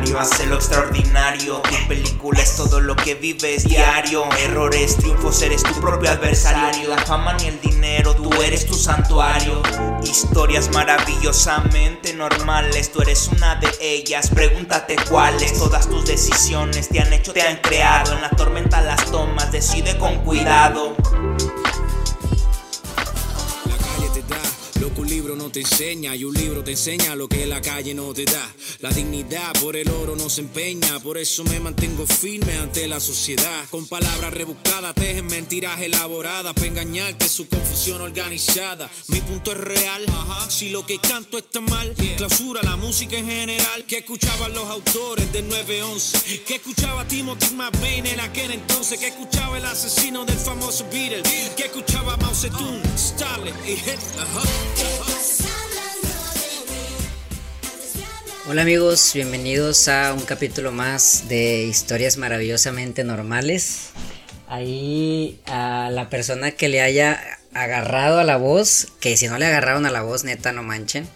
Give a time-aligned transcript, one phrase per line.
[0.00, 1.60] ordinario hace lo extraordinario.
[1.60, 4.24] Tu película es todo lo que vives diario.
[4.38, 6.88] Errores, triunfos, eres tu propio adversario.
[6.88, 9.62] La fama ni el dinero, tú eres tu santuario.
[10.02, 14.30] Historias maravillosamente normales, tú eres una de ellas.
[14.30, 15.58] Pregúntate cuáles.
[15.58, 18.14] Todas tus decisiones te han hecho, te han creado.
[18.14, 20.96] En la tormenta las tomas, decide con cuidado.
[25.40, 28.46] No te enseña y un libro te enseña lo que la calle no te da.
[28.80, 33.00] La dignidad por el oro no se empeña, por eso me mantengo firme ante la
[33.00, 33.64] sociedad.
[33.70, 38.90] Con palabras rebuscadas, tejen mentiras elaboradas para engañarte su confusión organizada.
[39.08, 40.04] Mi punto es real,
[40.50, 43.86] si lo que canto está mal, clausura la música en general.
[43.86, 49.56] Que escuchaban los autores del 911, que escuchaba Timothy McVeigh en aquel entonces, que escuchaba
[49.56, 51.22] el asesino del famoso Beatle,
[51.56, 55.09] que escuchaba Mao Zedong, Stalin y Hitler.
[58.50, 63.90] Hola amigos, bienvenidos a un capítulo más de historias maravillosamente normales.
[64.48, 69.46] Ahí a la persona que le haya agarrado a la voz, que si no le
[69.46, 71.06] agarraron a la voz, neta, no manchen,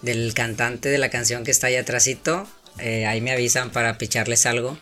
[0.00, 4.46] del cantante de la canción que está ahí atrásito, eh, ahí me avisan para picharles
[4.46, 4.78] algo.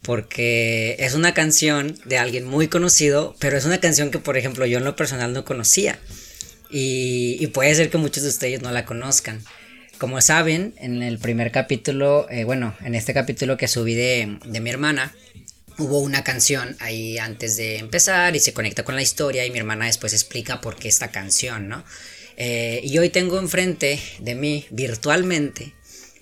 [0.00, 4.64] Porque es una canción de alguien muy conocido, pero es una canción que, por ejemplo,
[4.64, 5.98] yo en lo personal no conocía.
[6.70, 9.44] Y, puede ser que muchos de ustedes no la conozcan.
[9.98, 14.70] Como saben, en el primer capítulo, eh, bueno, en este capítulo que subí de, mi
[14.70, 15.14] hermana,
[15.78, 19.58] hubo una canción ahí antes de empezar y se conecta con la historia y mi
[19.58, 21.84] hermana después explica por qué esta canción, ¿no?
[22.36, 25.74] Eh, y hoy tengo enfrente de mí, virtualmente,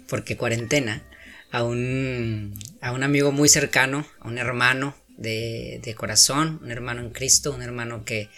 [0.07, 1.03] porque cuarentena,
[1.51, 7.01] a un, a un amigo muy cercano, a un hermano de, de corazón, un hermano
[7.01, 8.29] en Cristo, un hermano que,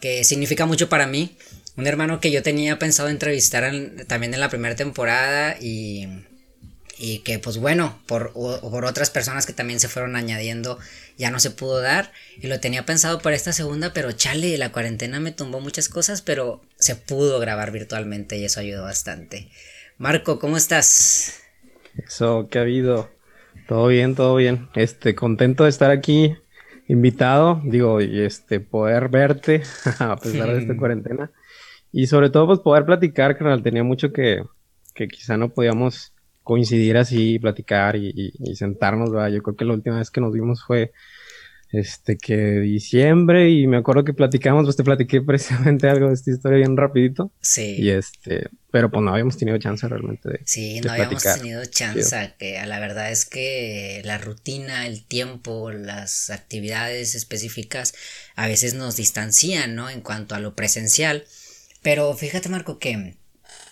[0.00, 1.36] que significa mucho para mí.
[1.76, 3.72] Un hermano que yo tenía pensado entrevistar
[4.06, 6.06] también en la primera temporada y,
[6.98, 10.78] y que pues bueno, por, por, otras personas que también se fueron añadiendo
[11.16, 14.70] ya no se pudo dar y lo tenía pensado para esta segunda, pero chale, la
[14.70, 19.48] cuarentena me tumbó muchas cosas, pero se pudo grabar virtualmente y eso ayudó bastante.
[19.98, 21.40] Marco, ¿cómo estás?
[21.96, 23.10] Eso, ¿qué ha habido?
[23.66, 24.68] Todo bien, todo bien.
[24.74, 26.36] Este, contento de estar aquí
[26.88, 29.62] invitado, digo, y este, poder verte
[29.98, 31.30] a pesar de esta cuarentena.
[31.92, 34.42] Y sobre todo, pues poder platicar, que tenía mucho que,
[34.94, 39.28] que quizá no podíamos coincidir así, platicar y, y, sentarnos, ¿verdad?
[39.28, 40.92] Yo creo que la última vez que nos vimos fue
[41.72, 46.30] este, que diciembre y me acuerdo que platicamos, pues te platiqué precisamente algo de esta
[46.30, 47.32] historia bien rapidito.
[47.40, 47.76] Sí.
[47.78, 52.34] Y este, pero pues no habíamos tenido chance realmente de Sí, no habíamos tenido chance,
[52.38, 57.94] que la verdad es que la rutina, el tiempo, las actividades específicas
[58.34, 59.88] a veces nos distancian, ¿no?
[59.88, 61.24] En cuanto a lo presencial.
[61.82, 63.16] Pero fíjate Marco que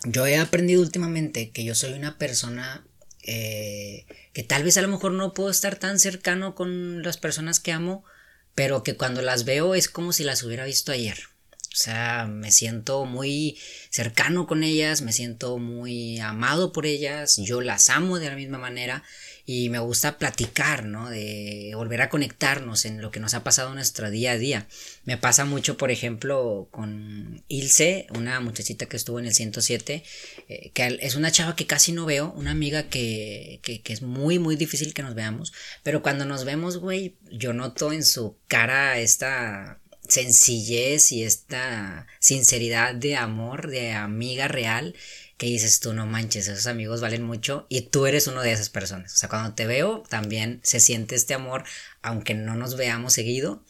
[0.04, 2.84] yo he aprendido últimamente que yo soy una persona
[3.22, 7.60] eh, que tal vez a lo mejor no puedo estar tan cercano con las personas
[7.60, 8.04] que amo,
[8.54, 11.18] pero que cuando las veo es como si las hubiera visto ayer.
[11.72, 13.56] O sea, me siento muy
[13.90, 18.58] cercano con ellas, me siento muy amado por ellas, yo las amo de la misma
[18.58, 19.04] manera
[19.52, 21.10] y me gusta platicar, ¿no?
[21.10, 24.68] De volver a conectarnos en lo que nos ha pasado en nuestro día a día.
[25.04, 30.04] Me pasa mucho, por ejemplo, con Ilse, una muchachita que estuvo en el 107,
[30.46, 34.02] eh, que es una chava que casi no veo, una amiga que, que, que es
[34.02, 38.36] muy, muy difícil que nos veamos, pero cuando nos vemos, güey, yo noto en su
[38.46, 44.94] cara esta sencillez y esta sinceridad de amor, de amiga real
[45.40, 48.68] que dices tú, no manches, esos amigos valen mucho y tú eres uno de esas
[48.68, 49.14] personas.
[49.14, 51.64] O sea, cuando te veo también se siente este amor,
[52.02, 53.62] aunque no nos veamos seguido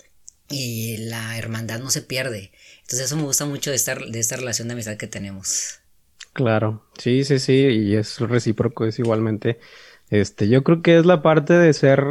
[0.49, 2.51] y la hermandad no se pierde.
[2.81, 5.79] Entonces eso me gusta mucho de esta, de esta relación de amistad que tenemos.
[6.33, 9.61] Claro, sí, sí, sí, y es recíproco, es igualmente.
[10.09, 12.03] Este, yo creo que es la parte de ser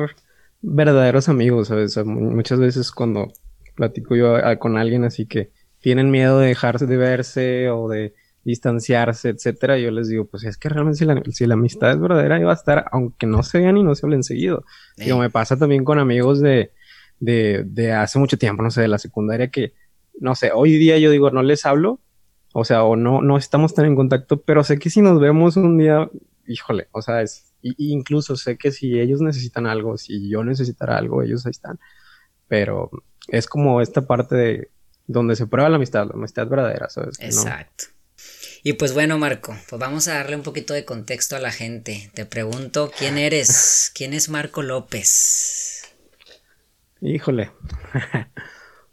[0.62, 1.98] verdaderos amigos, ¿sabes?
[2.06, 3.34] muchas veces cuando
[3.76, 9.30] platico yo con alguien así que tienen miedo de dejarse de verse o de distanciarse,
[9.30, 10.98] etcétera, yo les digo, pues es que realmente
[11.32, 14.06] si la, amistad es verdadera, iba a estar, aunque no se vean y no se
[14.06, 14.66] hablen seguido.
[14.98, 16.72] Digo, me pasa también con amigos de,
[17.20, 19.74] de, de hace mucho tiempo, no sé, de la secundaria, que,
[20.20, 22.00] no sé, hoy día yo digo, no les hablo,
[22.54, 25.56] o sea, o no, no estamos tan en contacto, pero sé que si nos vemos
[25.58, 26.10] un día,
[26.48, 31.22] híjole, o sea, es, incluso sé que si ellos necesitan algo, si yo necesitara algo,
[31.22, 31.80] ellos ahí están.
[32.48, 32.90] Pero
[33.28, 34.72] es como esta parte de
[35.06, 37.20] donde se prueba la amistad, la amistad verdadera, ¿sabes?
[37.20, 37.86] Exacto.
[38.64, 42.12] Y pues bueno, Marco, pues vamos a darle un poquito de contexto a la gente.
[42.14, 43.92] Te pregunto, ¿quién eres?
[43.96, 45.84] ¿Quién es Marco López?
[47.02, 47.52] Híjole.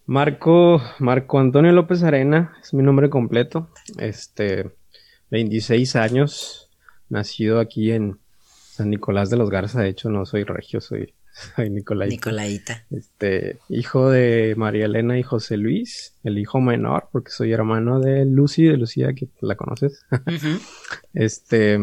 [0.07, 3.71] Marco, Marco Antonio López Arena es mi nombre completo.
[3.99, 4.71] Este,
[5.31, 6.71] 26 años,
[7.09, 8.21] nacido aquí en,
[8.77, 11.15] San Nicolás de los Garza, de hecho, no soy regio, soy,
[11.57, 12.15] soy Nicolaita.
[12.15, 12.85] Nicolaita.
[12.91, 18.25] Este, hijo de María Elena y José Luis, el hijo menor, porque soy hermano de
[18.25, 20.05] Lucy, de Lucía, que la conoces.
[21.15, 21.79] Este,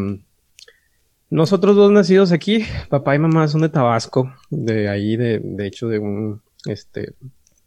[1.30, 5.88] nosotros dos nacidos aquí, papá y mamá son de Tabasco, de ahí, de, de hecho,
[5.88, 7.16] de un, este,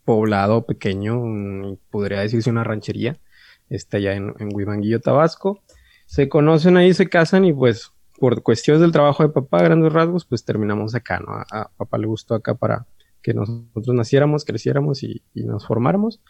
[0.05, 3.19] poblado pequeño, podría decirse una ranchería,
[3.69, 5.63] está allá en, en Huimanguillo, Tabasco.
[6.07, 10.25] Se conocen ahí, se casan y pues por cuestiones del trabajo de papá, grandes rasgos,
[10.25, 11.33] pues terminamos acá, ¿no?
[11.33, 12.87] A, papá le gustó acá para
[13.23, 16.21] que nosotros naciéramos, creciéramos y, nos formáramos.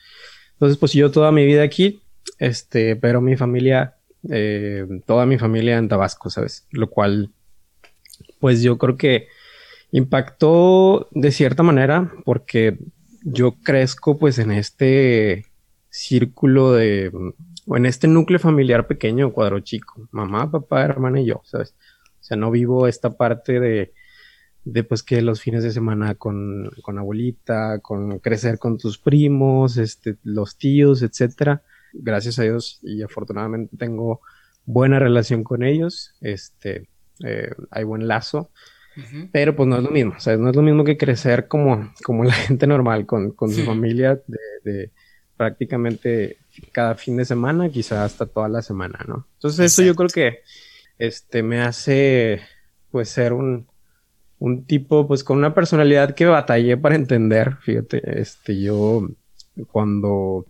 [0.55, 2.01] Entonces, pues yo toda mi vida aquí,
[2.39, 3.97] este, pero mi familia,
[4.31, 6.67] eh, toda mi familia en Tabasco, ¿sabes?
[6.71, 7.31] Lo cual,
[8.41, 9.29] pues yo creo que
[9.93, 12.79] impactó de cierta manera porque
[13.23, 15.47] yo crezco pues en este
[15.91, 17.11] círculo de,
[17.67, 21.75] o en este núcleo familiar pequeño, cuadro chico, mamá, papá, hermana y yo, ¿sabes?
[22.21, 23.93] O sea, no vivo esta parte de,
[24.65, 29.77] de pues que los fines de semana con, con abuelita, con crecer con tus primos,
[29.77, 31.63] este, los tíos, etcétera.
[31.93, 34.21] Gracias a Dios y afortunadamente tengo
[34.65, 36.89] buena relación con ellos, este,
[37.25, 38.51] eh, hay buen lazo.
[39.31, 41.93] Pero pues no es lo mismo, o sea, no es lo mismo que crecer como,
[42.03, 44.23] como la gente normal, con, con su familia
[44.65, 44.91] de,
[45.37, 46.39] prácticamente
[46.73, 49.27] cada fin de semana, quizá hasta toda la semana, ¿no?
[49.35, 50.41] Entonces eso yo creo que
[50.99, 52.41] este, me hace
[52.91, 53.67] pues ser un,
[54.39, 59.09] un tipo pues con una personalidad que batallé para entender, fíjate, este, yo
[59.71, 60.47] cuando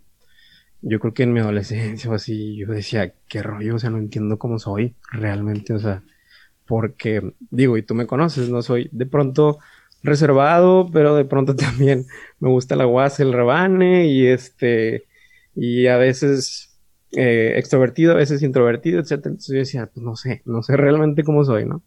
[0.83, 3.99] yo creo que en mi adolescencia o así, yo decía, qué rollo, o sea, no
[3.99, 6.03] entiendo cómo soy realmente, o sea,
[6.67, 9.59] porque digo, y tú me conoces, no soy de pronto
[10.03, 12.07] reservado, pero de pronto también
[12.41, 15.05] me gusta la guasa, el rebane y este,
[15.55, 16.79] y a veces
[17.13, 19.31] eh, extrovertido, a veces introvertido, etcétera.
[19.31, 21.83] Entonces yo decía, pues no sé, no sé realmente cómo soy, ¿no?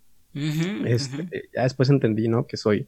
[0.85, 2.45] este, Ya después entendí, ¿no?
[2.45, 2.87] Que soy,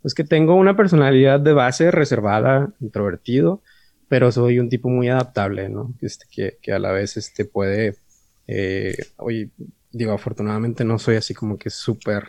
[0.00, 3.62] pues que tengo una personalidad de base reservada, introvertido,
[4.08, 5.94] pero soy un tipo muy adaptable, ¿no?
[6.00, 7.96] Este, que, que a la vez este, puede,
[8.46, 9.50] eh, oye,
[9.90, 12.24] digo, afortunadamente no soy así como que súper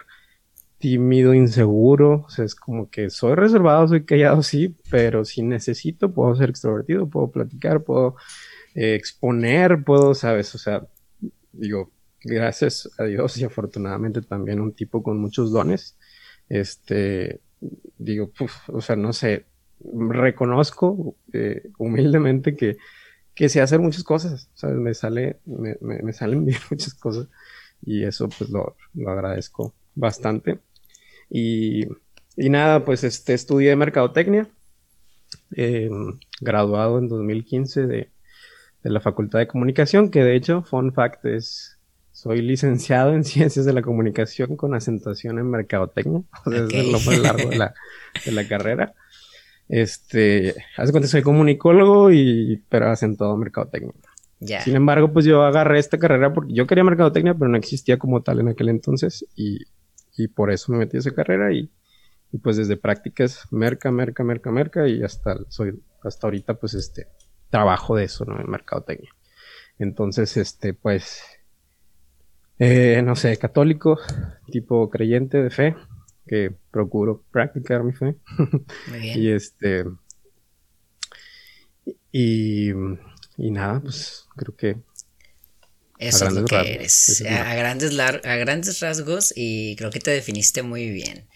[0.84, 6.14] tímido, inseguro, o sea, es como que soy reservado, soy callado, sí, pero si necesito,
[6.14, 8.18] puedo ser extrovertido, puedo platicar, puedo
[8.76, 10.86] eh, exponer, puedo, sabes, o sea,
[11.54, 11.90] digo,
[12.22, 15.98] gracias a Dios y afortunadamente también un tipo con muchos dones,
[16.50, 17.40] este,
[17.98, 18.34] digo,
[18.68, 19.46] o sea, no sé,
[19.80, 22.76] reconozco eh, humildemente que
[23.36, 24.76] que sé hacer muchas cosas, ¿sabes?
[24.76, 27.30] Me sale, me, me, salen bien muchas cosas
[27.82, 30.60] y eso pues lo, lo agradezco bastante.
[31.36, 31.88] Y,
[32.38, 34.48] y, nada, pues este, estudié mercadotecnia,
[35.56, 38.12] em, graduado en 2015 de,
[38.84, 41.80] de, la Facultad de Comunicación, que de hecho, fun fact, es,
[42.12, 47.00] soy licenciado en Ciencias de la Comunicación con acentuación en mercadotecnia, o sea, es lo
[47.00, 47.74] más largo de la,
[48.24, 48.94] de la carrera.
[49.70, 53.92] Este, hace cuenta soy comunicólogo y, pero hacen todo mercadotecnia.
[54.40, 54.62] Ya.
[54.62, 58.22] Sin embargo, pues yo agarré esta carrera porque yo quería mercadotecnia, pero no existía como
[58.22, 59.66] tal en aquel entonces y,
[60.16, 61.72] y por eso me metí a esa carrera y,
[62.32, 67.08] y, pues desde prácticas, merca, merca, merca, merca y hasta soy, hasta ahorita pues este,
[67.50, 68.40] trabajo de eso, ¿no?
[68.40, 69.12] En mercadotecnia.
[69.80, 71.24] Entonces, este, pues,
[72.60, 74.00] eh, no sé, católico,
[74.52, 75.76] tipo creyente de fe,
[76.26, 78.16] que procuro practicar mi fe.
[78.88, 79.20] Muy bien.
[79.22, 79.86] y este.
[82.12, 82.72] Y,
[83.38, 84.84] y nada, pues creo que
[86.00, 87.24] eso es lo que eres.
[87.30, 91.28] A, grandes a grandes rasgos y creo que te definiste muy bien.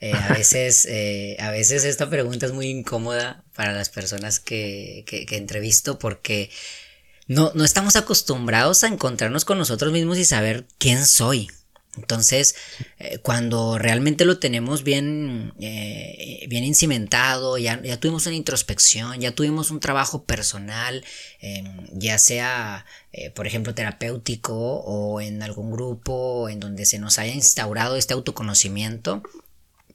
[0.00, 5.04] Eh, a veces, eh, a veces esta pregunta es muy incómoda para las personas que,
[5.06, 6.50] que, que entrevisto porque
[7.26, 11.48] no, no estamos acostumbrados a encontrarnos con nosotros mismos y saber quién soy.
[11.96, 12.56] Entonces,
[12.98, 19.34] eh, cuando realmente lo tenemos bien, eh, bien incimentado, ya, ya, tuvimos una introspección, ya
[19.34, 21.04] tuvimos un trabajo personal,
[21.40, 27.18] em, ya sea, eh, por ejemplo, terapéutico o en algún grupo en donde se nos
[27.18, 29.22] haya instaurado este autoconocimiento,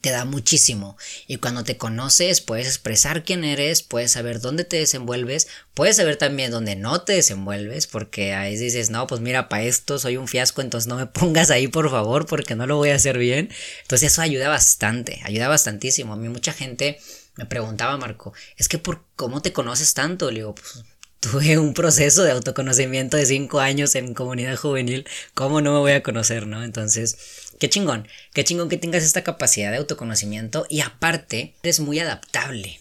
[0.02, 0.98] te da muchísimo.
[1.28, 6.16] Y cuando te conoces, puedes expresar quién eres, puedes saber dónde te desenvuelves, puedes saber
[6.18, 10.18] también dónde no te desenvuelves, porque a veces dices, no, pues mira, para esto soy
[10.18, 13.18] un fiasco, entonces no me pongas ahí, por favor, porque no lo voy a hacer
[13.18, 13.50] bien.
[13.82, 16.14] Entonces eso ayuda bastante, ayuda bastantísimo.
[16.14, 17.00] A mí mucha gente
[17.36, 20.84] me preguntaba, Marco, es que por cómo te conoces tanto, le digo, pues
[21.20, 25.92] tuve un proceso de autoconocimiento de cinco años en comunidad juvenil, ¿cómo no me voy
[25.92, 26.64] a conocer, no?
[26.64, 27.18] Entonces,
[27.60, 32.80] qué chingón, qué chingón que tengas esta capacidad de autoconocimiento y aparte eres muy adaptable.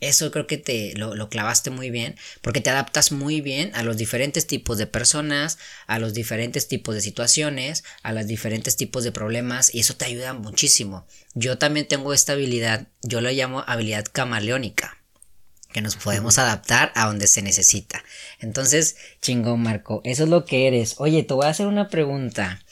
[0.00, 3.96] Eso creo que te lo, clavaste muy bien, porque te adaptas muy bien a los
[3.96, 9.12] diferentes tipos de personas, a los diferentes tipos de situaciones, a los diferentes tipos de
[9.12, 11.06] problemas, y eso te ayuda muchísimo.
[11.34, 14.98] Yo también tengo esta habilidad, yo lo llamo habilidad camaleónica,
[15.72, 18.04] que nos podemos adaptar a donde se necesita.
[18.38, 20.96] Entonces, chingón, Marco, eso es lo que eres.
[20.98, 22.62] Oye, te voy a hacer una pregunta.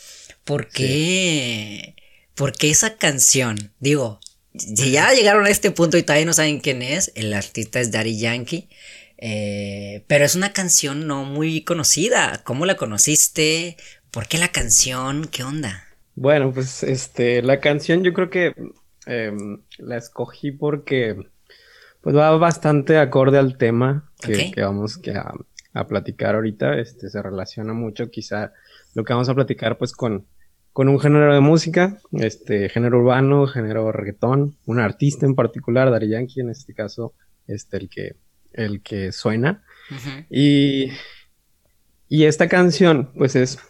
[0.45, 1.95] ¿Por qué?
[2.35, 3.73] ¿Por qué esa canción?
[3.81, 4.21] Digo,
[4.57, 7.91] si ya llegaron a este punto y todavía no saben quién es, el artista es
[7.91, 8.69] Daddy Yankee.
[9.19, 12.43] Eh, pero es una canción no muy conocida.
[12.45, 13.77] ¿Cómo la conociste?
[14.11, 15.27] ¿Por qué la canción?
[15.27, 15.85] ¿Qué onda?
[16.15, 18.55] Bueno, pues este, la canción yo creo que
[19.07, 21.17] em, la escogí porque
[22.01, 25.33] pues va bastante acorde al tema que, vamos a,
[25.73, 26.79] a, platicar ahorita.
[26.79, 28.53] Este se relaciona mucho, quizá
[28.93, 30.27] lo que vamos a platicar pues con,
[30.75, 36.09] con un género de música, este, género urbano, género reggaetón, un artista en particular, Dari
[36.09, 37.15] Yankee en este caso,
[37.47, 38.17] este, el que,
[38.53, 39.63] el que suena.
[40.29, 40.91] Y,
[42.09, 43.61] y esta canción, pues es,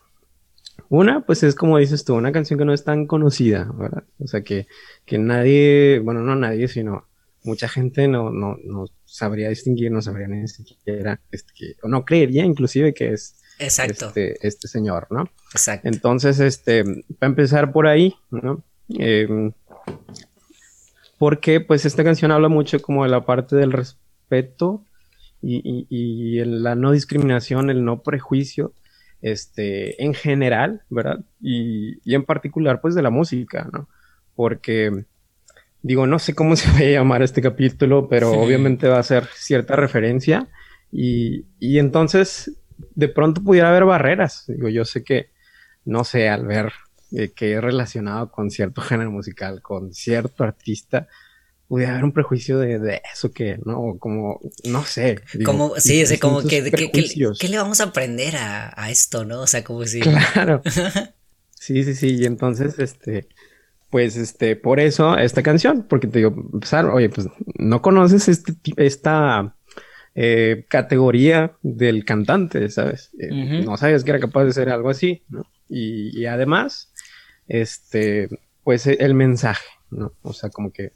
[0.89, 4.05] una, pues es como dices tú, una canción que no es tan conocida, ¿verdad?
[4.19, 4.67] O sea, que,
[5.05, 7.07] que nadie, bueno, no nadie, sino
[7.43, 12.47] mucha gente no, no, no sabría distinguir, no sabría ni siquiera, este, o no creería
[12.47, 14.07] inclusive que es Exacto.
[14.09, 15.29] Este, este, señor, ¿no?
[15.53, 15.89] Exacto.
[15.89, 16.85] Entonces, este,
[17.19, 18.63] para empezar por ahí, ¿no?
[18.89, 19.53] Em,
[21.19, 24.85] porque pues esta canción habla mucho como de la parte del respeto
[25.41, 28.73] y, y, la no discriminación, el no prejuicio,
[29.21, 31.21] este, en general, ¿verdad?
[31.41, 33.89] Y, y, en particular pues de la música, ¿no?
[34.35, 35.05] Porque,
[35.83, 39.27] digo, no sé cómo se va a llamar este capítulo, pero obviamente va a ser
[39.35, 40.49] cierta referencia
[40.91, 42.53] y, y entonces
[42.95, 44.45] de pronto pudiera haber barreras.
[44.49, 45.31] Digo, yo sé que,
[45.85, 46.73] no sé, al ver
[47.12, 51.09] eh, que es relacionado con cierto género musical, con cierto artista,
[51.69, 53.97] pudiera haber un prejuicio de, eso que, ¿no?
[53.99, 55.21] Como, no sé.
[55.45, 59.43] como, sí, como que, ¿qué le vamos a aprender a, esto, no?
[59.43, 60.00] O sea, como si...
[60.00, 60.62] Claro.
[61.57, 63.26] Sí, sí, sí, y entonces, este,
[63.88, 68.52] pues, este, por eso esta canción, porque te digo, empezar, oye, pues, no conoces este,
[68.76, 69.57] esta
[70.14, 73.11] eh, categoría del cantante, ¿sabes?
[73.18, 75.44] Eh, no sabías que era capaz de ser algo así, ¿no?
[75.68, 76.92] Y, además,
[77.49, 78.28] este,
[78.62, 80.12] pues e, el mensaje, ¿no?
[80.23, 80.92] O sea, como que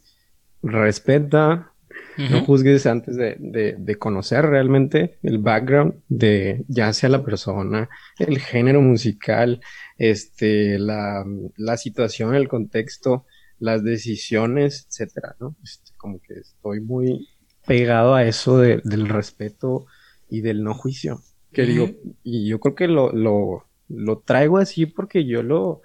[0.63, 1.73] respeta,
[2.17, 8.81] no juzgues antes de, conocer realmente el background de ya sea la persona, el género
[8.81, 9.61] musical,
[9.97, 11.25] este, la,
[11.57, 13.25] la situación, el contexto,
[13.59, 15.57] las decisiones, etcétera, ¿no?
[15.63, 17.29] Este, como que estoy muy
[17.69, 19.87] pegado a eso del respeto
[20.29, 21.21] y del no juicio.
[21.53, 21.91] Que digo,
[22.25, 25.83] y yo creo que lo, lo, traigo así porque yo lo,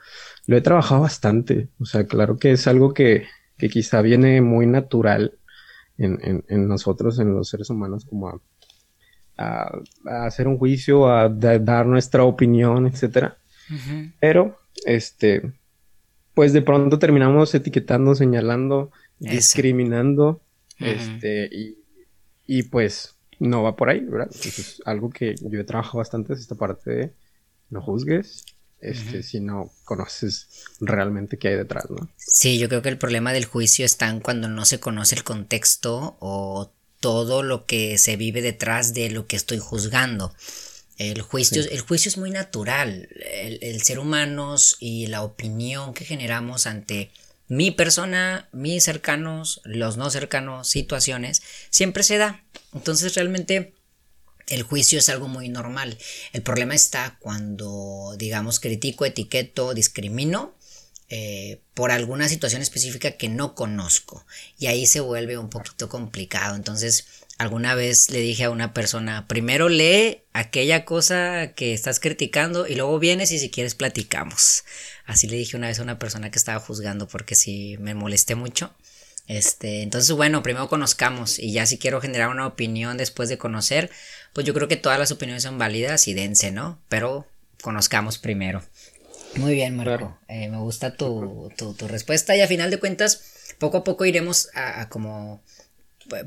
[0.47, 1.67] lo he trabajado bastante.
[1.79, 5.37] O sea, claro que es algo que, que quizá viene muy natural
[5.97, 8.41] en, en, nosotros, en los seres humanos, como a,
[9.37, 13.37] a, hacer un juicio, a dar nuestra opinión, etcétera.
[14.19, 15.53] Pero, este,
[16.33, 20.41] pues de pronto terminamos etiquetando, señalando, discriminando
[20.80, 21.50] este,
[22.46, 24.30] y, pues no va por ahí, ¿verdad?
[24.32, 27.13] es algo que yo he trabajado bastante, es esta parte de
[27.70, 28.46] no juzgues,
[28.80, 32.10] este, si no conoces realmente qué hay detrás, ¿no?
[32.18, 35.24] Sí, yo creo que el problema del juicio está en cuando no se conoce el
[35.24, 40.34] contexto o todo lo que se vive detrás de lo que estoy juzgando.
[40.98, 43.10] El juicio, el juicio es muy natural.
[43.62, 47.12] el, ser humanos y la opinión que generamos ante
[47.47, 52.43] mi persona, mis cercanos, los no cercanos, situaciones, siempre se da.
[52.73, 53.73] Entonces realmente
[54.47, 55.97] el juicio es algo muy normal.
[56.31, 60.55] El problema está cuando, digamos, critico, etiqueto, discrimino
[61.09, 64.25] eh, por alguna situación específica que no conozco.
[64.57, 66.55] Y ahí se vuelve un poquito complicado.
[66.55, 67.05] Entonces,
[67.37, 72.75] alguna vez le dije a una persona, primero lee aquella cosa que estás criticando y
[72.75, 74.63] luego vienes y si quieres platicamos.
[75.05, 78.35] Así le dije una vez a una persona que estaba juzgando porque si me molesté
[78.35, 78.73] mucho.
[79.27, 83.89] Este, entonces bueno, primero conozcamos y ya si quiero generar una opinión después de conocer,
[84.33, 86.81] pues yo creo que todas las opiniones son válidas y dense, ¿no?
[86.89, 87.25] Pero
[87.61, 88.63] conozcamos primero.
[89.35, 90.17] Muy bien, Marco.
[90.27, 94.49] Eh, me gusta tu, tu, respuesta y a final de cuentas, poco a poco iremos
[94.53, 95.41] a como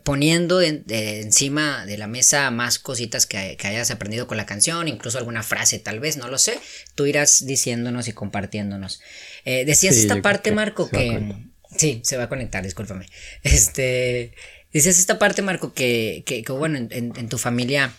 [0.04, 5.42] poniendo encima de la mesa más cositas que, hayas aprendido con la canción, incluso alguna
[5.42, 6.58] frase tal vez, no lo sé,
[6.94, 9.00] tú irás diciéndonos y compartiéndonos.
[9.44, 11.34] Eh, decías esta parte, Marco, que...
[11.76, 13.06] Sí, se va a conectar, discúlpame.
[13.42, 14.32] Este,
[14.72, 17.92] decías esta parte, Marco, que, que, bueno, en, tu familia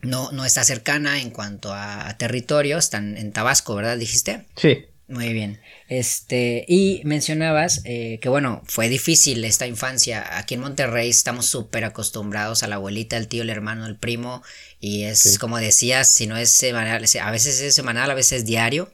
[0.00, 3.96] no, no está cercana en cuanto a, territorio, están en Tabasco, ¿verdad?
[3.96, 4.46] Dijiste.
[4.56, 4.86] Sí.
[5.14, 5.60] Muy bien.
[5.86, 10.38] Este, y mencionabas eh, que bueno, fue difícil esta infancia.
[10.38, 14.42] Aquí en Monterrey estamos súper acostumbrados a la abuelita, el tío, el hermano, el primo.
[14.80, 18.90] Y es como decías, si no es semanal, a veces es semanal, a veces diario.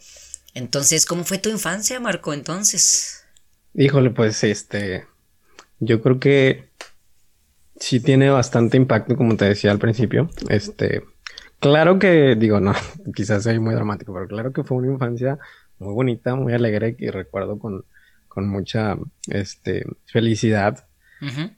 [0.53, 2.35] Entonces, ¿cómo fue tu infancia, Marco?
[2.35, 3.25] Entonces.
[3.73, 5.07] Híjole, pues este.
[5.79, 6.69] Yo creo que
[7.79, 10.29] sí tiene bastante impacto, como te decía al principio.
[10.51, 11.03] Este.
[11.61, 12.75] Claro que, digo, no,
[13.15, 15.39] quizás sea muy dramático, pero claro que fue una infancia
[15.81, 17.85] muy bonita, muy alegre y recuerdo con,
[18.29, 18.97] con mucha
[19.29, 20.87] este, felicidad.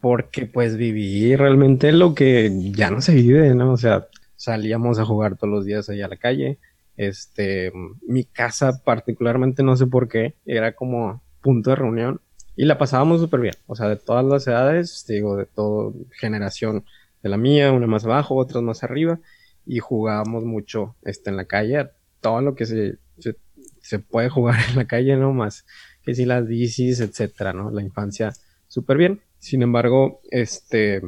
[0.01, 3.73] Porque pues viví realmente lo que ya no se vive, ¿no?
[3.73, 6.59] O sea, salíamos a jugar todos los días allá a la calle.
[6.97, 7.71] Este,
[8.05, 12.21] mi casa particularmente, no sé por qué, era como punto de reunión
[12.57, 13.55] y la pasábamos súper bien.
[13.67, 16.85] O sea, de todas las edades, digo, de toda generación
[17.23, 19.21] de la mía, una más abajo, otras más arriba,
[19.65, 23.37] y jugábamos mucho este, en la calle, todo lo que se, se
[23.83, 25.33] se puede jugar en la calle, ¿no?
[25.33, 25.67] Más
[26.03, 27.71] que si las bicis, etcétera, ¿no?
[27.71, 28.33] La infancia
[28.69, 29.21] súper bien.
[29.39, 31.03] Sin embargo, este,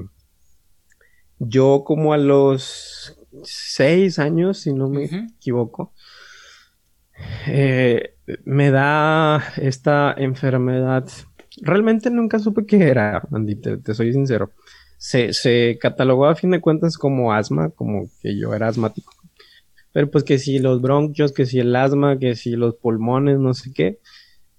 [1.38, 5.92] yo como a los seis años, si no me equivoco,
[7.46, 11.08] eh, me da esta enfermedad.
[11.62, 14.50] Realmente nunca supe qué era, Andy, te, soy sincero.
[14.98, 19.13] Se, se, catalogó a fin de cuentas como asma, como que yo era asmático.
[19.94, 23.54] Pero pues que si los bronquios, que si el asma, que si los pulmones, no
[23.54, 24.00] sé qué.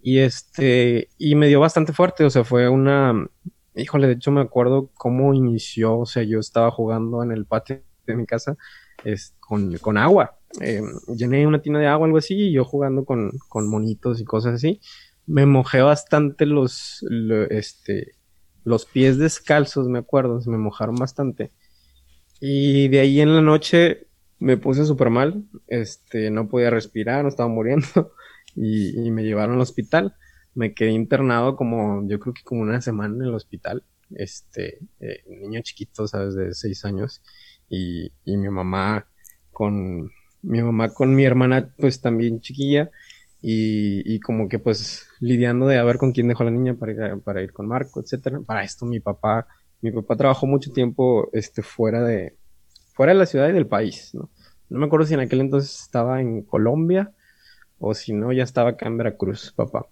[0.01, 3.27] Y este, y me dio bastante fuerte, o sea, fue una,
[3.75, 7.81] híjole, de hecho me acuerdo cómo inició, o sea, yo estaba jugando en el patio
[8.07, 8.55] de mi casa
[9.03, 10.37] es, con, con agua.
[10.61, 10.81] Eh,
[11.17, 14.53] llené una tina de agua, algo así, y yo jugando con, con monitos y cosas
[14.55, 14.79] así.
[15.25, 17.05] Me mojé bastante los,
[17.49, 18.13] este,
[18.63, 21.51] los pies descalzos, me acuerdo, se me mojaron bastante.
[22.39, 24.04] Y de ahí en la noche
[24.39, 28.13] me puse súper mal, este, no podía respirar, no estaba muriendo
[28.55, 30.15] y, me llevaron al hospital.
[30.53, 35.23] Me quedé internado como, yo creo que como una semana en el hospital, este, eh,
[35.27, 37.21] niño chiquito, sabes, de seis años
[37.69, 39.07] y, y mi mamá
[39.51, 40.11] con,
[40.41, 42.91] mi mamá con mi hermana pues también chiquilla
[43.41, 46.91] y, y, como que pues lidiando de a ver con quién dejó la niña para
[46.91, 48.39] ir, para ir con Marco, etcétera.
[48.45, 49.47] Para esto mi papá,
[49.81, 52.37] mi papá trabajó mucho tiempo este, fuera de,
[52.95, 54.29] fuera de la ciudad y del país, ¿no?
[54.69, 57.11] No me acuerdo si en aquel entonces estaba en Colombia
[57.77, 59.87] o si no, ya estaba acá en Veracruz, papá.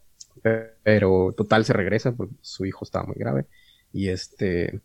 [0.84, 3.46] Pero total se regresa porque su hijo estaba muy grave.
[3.92, 4.82] Y este.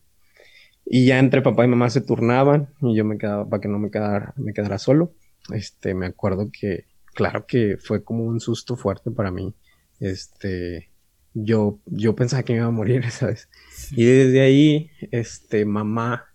[0.85, 3.79] Y ya entre papá y mamá se turnaban y yo me quedaba para que no
[3.79, 5.13] me quedara, me quedara solo.
[5.53, 9.55] Este, me acuerdo que, claro que fue como un susto fuerte para mí.
[10.01, 10.91] Este,
[11.35, 13.49] yo, yo pensaba que me iba a morir, ¿sabes?
[13.93, 16.28] Y desde ahí, este, mamá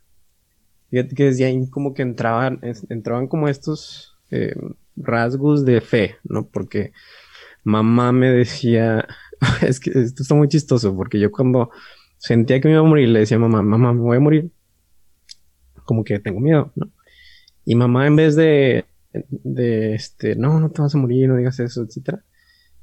[0.94, 4.54] Fíjate que desde ahí como que entraban, entraban como estos eh,
[4.96, 6.48] rasgos de fe, ¿no?
[6.48, 6.92] Porque
[7.64, 9.08] mamá me decía,
[9.64, 11.72] es que esto está muy chistoso, porque yo cuando
[12.20, 14.52] sentía que me iba a morir, le decía a mamá, mamá, me voy a morir.
[15.84, 16.92] Como que tengo miedo, ¿no?
[17.66, 18.86] Y mamá en vez de,
[19.30, 22.24] de este, no, no te vas a morir, no digas eso, etcétera,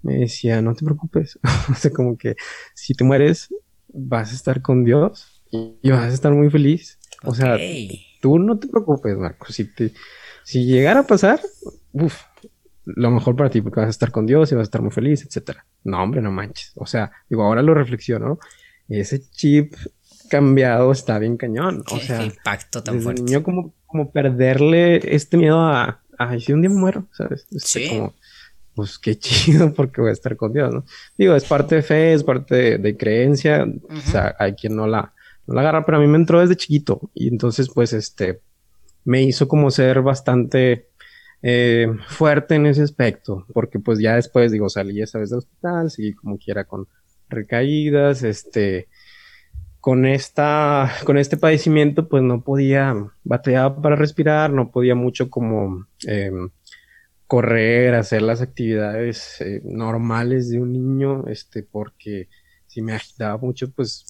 [0.02, 1.38] me decía, no te preocupes.
[1.70, 2.34] o sea, como que
[2.74, 3.54] si te mueres,
[3.86, 7.56] vas a estar con Dios y vas a estar muy feliz o sea,
[8.20, 9.52] tú no te preocupes, Marco.
[9.52, 9.92] Si, te,
[10.44, 11.40] si llegara a pasar,
[11.92, 12.22] uff,
[12.84, 14.90] lo mejor para ti, porque vas a estar con Dios y vas a estar muy
[14.90, 15.66] feliz, etcétera.
[15.84, 16.72] No, hombre, no manches.
[16.76, 18.38] O sea, digo, ahora lo reflexiono.
[18.88, 19.74] Ese chip
[20.28, 21.84] cambiado está bien cañón.
[21.90, 23.22] O sea, impacto tan fuerte.
[23.22, 27.46] Niño como, como perderle este miedo a, ay, si un día me muero, ¿sabes?
[27.50, 27.88] Este, sí.
[27.88, 28.14] Como,
[28.74, 30.84] pues qué chido porque voy a estar con Dios, ¿no?
[31.18, 33.66] Digo, es parte de fe, es parte de, creencia.
[33.88, 35.12] O sea, hay quien no la,
[35.46, 37.10] la agarra, pero a mí me entró desde chiquito.
[37.14, 38.40] Y entonces pues este
[39.04, 40.88] me hizo como ser bastante
[41.42, 45.90] eh, fuerte en ese aspecto, porque pues ya después digo salí esa vez del hospital,
[45.90, 46.86] seguí como quiera con
[47.28, 48.88] recaídas, este,
[49.80, 55.86] con esta, con este padecimiento pues no podía, batallaba para respirar, no podía mucho como
[56.06, 56.50] em,
[57.26, 62.28] correr, hacer las actividades eh, normales de un niño, este, porque
[62.66, 64.04] si me agitaba mucho pues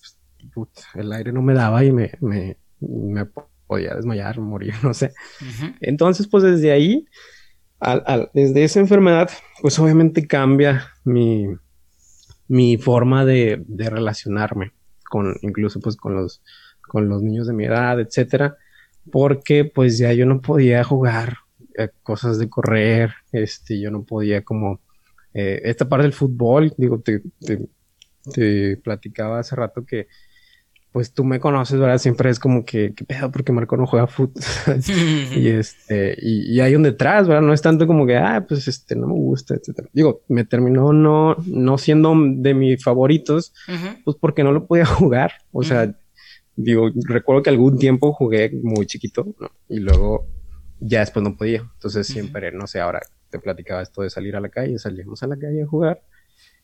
[0.95, 3.27] el aire no me daba y me, me, me
[3.67, 5.13] podía desmayar, morir, no sé.
[5.81, 7.07] Entonces, pues desde ahí,
[7.79, 9.31] al, desde esa enfermedad,
[9.63, 11.47] pues obviamente cambia mi,
[12.49, 14.73] mi forma de, de, relacionarme
[15.09, 16.43] con, incluso pues con los,
[16.83, 18.57] con los niños de mi edad, etcétera,
[19.13, 21.39] porque pues ya yo no podía jugar
[21.79, 24.81] eh, cosas de correr, este, yo no podía como,
[25.33, 27.69] eh, esta parte del fútbol, digo, te, te,
[28.33, 30.09] te platicaba hace rato que
[30.93, 31.99] pues tú me conoces, ¿verdad?
[31.99, 33.31] Siempre es como que, ¿qué pedo?
[33.31, 34.43] Porque Marco no juega fútbol.
[35.37, 37.43] y este, y, y, hay un detrás, ¿verdad?
[37.43, 39.89] No es tanto como que, ah, pues este, no me gusta, etcétera.
[39.93, 43.53] Digo, me terminó no, no siendo de mis favoritos,
[44.05, 45.33] pues porque no lo podía jugar.
[45.53, 45.95] O sea,
[46.57, 49.51] digo, recuerdo que algún tiempo jugué muy chiquito, ¿no?
[49.69, 50.27] Y luego
[50.81, 51.61] ya después no podía.
[51.75, 53.01] Entonces siempre, no sé, ahora
[53.31, 56.03] te platicaba esto de salir a la calle, salíamos a la calle a jugar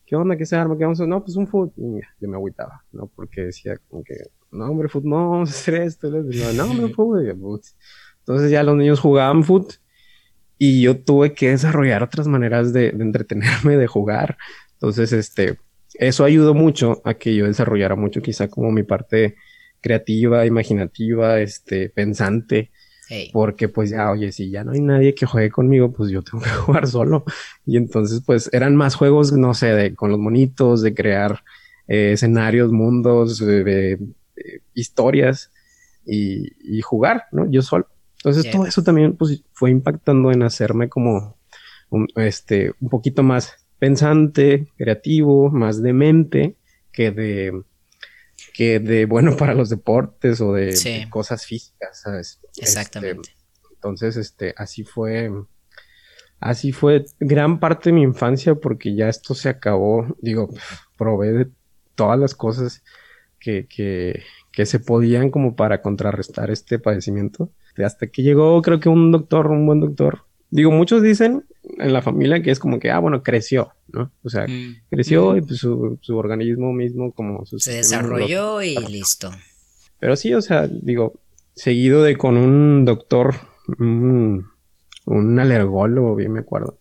[0.07, 0.37] ¿qué onda?
[0.37, 0.77] ¿Qué se arma?
[0.77, 1.09] ¿Qué vamos a hacer?
[1.09, 1.73] No, pues un fútbol.
[1.75, 3.07] Y yo me agüitaba, ¿no?
[3.15, 4.15] Porque decía como que,
[4.51, 6.09] no, hombre, fútbol, no vamos a hacer esto.
[6.09, 7.61] No, no hombre, fútbol.
[8.19, 9.75] Entonces ya los niños jugaban fútbol
[10.57, 14.37] y yo tuve que desarrollar otras maneras de, de, entretenerme, de jugar.
[14.73, 15.59] Entonces, este,
[15.95, 19.35] eso ayudó mucho a que yo desarrollara mucho quizá como mi parte
[19.81, 22.71] creativa, imaginativa, este, pensante.
[23.31, 26.43] Porque pues ya, oye, si ya no hay nadie que juegue conmigo, pues yo tengo
[26.43, 27.23] que jugar solo.
[27.65, 31.43] Y entonces pues eran más juegos, no sé, de, con los monitos, de crear
[31.87, 33.99] eh, escenarios, mundos, de,
[34.73, 35.51] historias
[36.05, 37.49] y, jugar, ¿no?
[37.49, 37.87] Yo solo.
[38.17, 41.37] Entonces todo eso también pues fue impactando en hacerme como
[41.89, 46.55] un, este, un poquito más pensante, creativo, más de mente
[46.91, 47.63] que de
[48.53, 52.39] que de bueno para los deportes o de, cosas físicas, ¿sabes?
[52.57, 53.29] Exactamente.
[53.29, 55.31] Este, entonces, este, así fue,
[56.39, 60.49] así fue gran parte de mi infancia porque ya esto se acabó, digo,
[60.97, 61.47] probé de
[61.95, 62.83] todas las cosas
[63.39, 67.51] que, que, que se podían como para contrarrestar este padecimiento.
[67.77, 70.23] Hasta que llegó, creo que un doctor, un buen doctor.
[70.49, 71.45] Digo, muchos dicen
[71.77, 74.11] en la familia que es como que, ah, bueno, creció, ¿no?
[74.23, 74.77] O sea, mm.
[74.89, 77.45] creció y pues su, su, organismo mismo como...
[77.45, 79.29] Se desarrolló y listo.
[79.99, 81.19] Pero sí, o sea, digo,
[81.57, 83.33] seguido de con un doctor,
[83.79, 84.45] un,
[85.05, 86.79] un alergólogo, bien me acuerdo.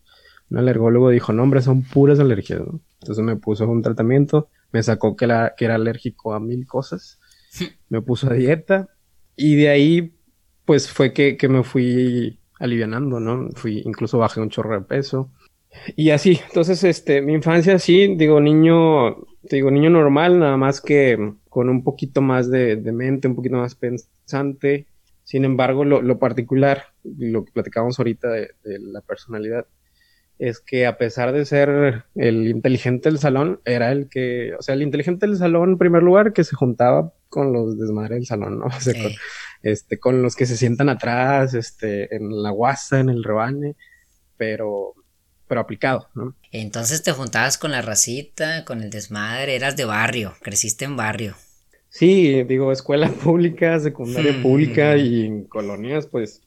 [0.51, 2.81] Un alergólogo dijo, no, hombre, son puras alergias, ¿no?
[3.01, 7.19] Entonces me puso un tratamiento, me sacó que, la, que era alérgico a mil cosas,
[7.89, 8.89] me puso a dieta
[9.35, 10.15] y de ahí,
[10.67, 13.49] pues fue que, que me fui alivianando, ¿no?
[13.55, 15.33] Fui, incluso bajé un chorro de peso.
[15.97, 21.35] Y así, entonces, este, mi infancia sí, digo, niño, digo, niño normal, nada más que
[21.57, 24.87] con un poquito más de, mente, un poquito más pensante.
[25.25, 29.65] Sin embargo, lo, particular, lo que platicábamos ahorita de, la personalidad,
[30.39, 34.75] es que a pesar de ser el inteligente del salón, era el que, o sea,
[34.75, 38.59] el inteligente del salón en primer lugar, que se juntaba con los desmadres del salón,
[38.59, 38.67] ¿no?
[38.77, 39.13] O sea, con,
[39.63, 43.77] este, con los que se sientan atrás, este, en la guasa, en el rebane,
[44.37, 44.93] pero,
[45.49, 46.37] pero aplicado, ¿no?
[46.53, 51.35] Entonces te juntabas con la racita, con el desmadre, eras de barrio, creciste en barrio.
[51.97, 56.43] Sí, digo, escuela pública, secundaria pública y en colonias, pues,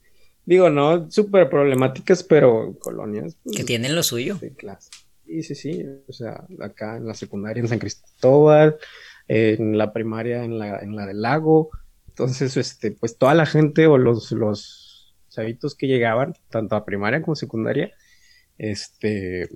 [0.46, 3.36] digo, no súper problemáticas, pero colonias.
[3.44, 4.38] Pues, que tienen lo suyo.
[4.40, 4.92] Sí, clase.
[5.26, 8.78] Sí, sí, sí, o sea, acá en la secundaria en San Cristóbal,
[9.28, 11.72] en la primaria en la, en la del lago,
[12.10, 17.24] entonces, este, pues toda la gente o los, los chavitos que llegaban, tanto a primaria
[17.24, 17.92] como secundaria,
[18.60, 19.50] este,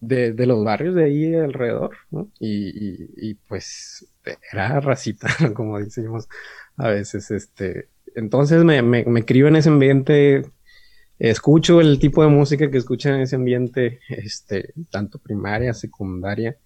[0.00, 2.30] de, de los barrios de ahí alrededor, ¿no?
[2.40, 4.08] Y, y, pues
[4.52, 6.28] era racita, como decimos
[6.76, 7.88] a veces, este.
[8.14, 10.42] Entonces me, me, en ese ambiente,
[11.18, 16.56] escucho el tipo de música que escuchan en ese ambiente, este, tanto primaria, secundaria,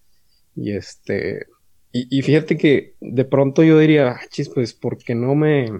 [0.54, 1.46] y este,
[1.94, 5.70] y, fíjate que de pronto yo diría, ah, chis, pues, ¿por qué no me...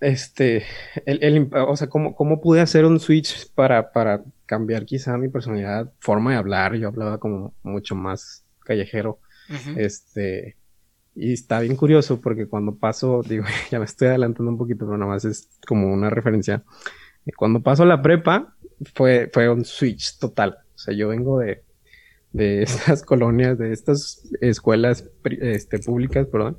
[0.00, 0.64] Este,
[1.04, 5.92] el, o sea, ¿cómo, ¿cómo, pude hacer un switch para, para cambiar quizá mi personalidad,
[6.00, 6.74] forma de hablar?
[6.76, 9.20] Yo hablaba como mucho más callejero.
[9.76, 10.56] Este,
[11.14, 14.98] y está bien curioso porque cuando paso, digo, ya me estoy adelantando un poquito, pero
[14.98, 16.62] nada más es como una referencia.
[17.36, 18.54] Cuando paso la prepa,
[18.94, 20.58] fue, fue un switch total.
[20.74, 21.62] O sea, yo vengo de,
[22.32, 26.58] de estas colonias, de estas escuelas este, públicas, perdón,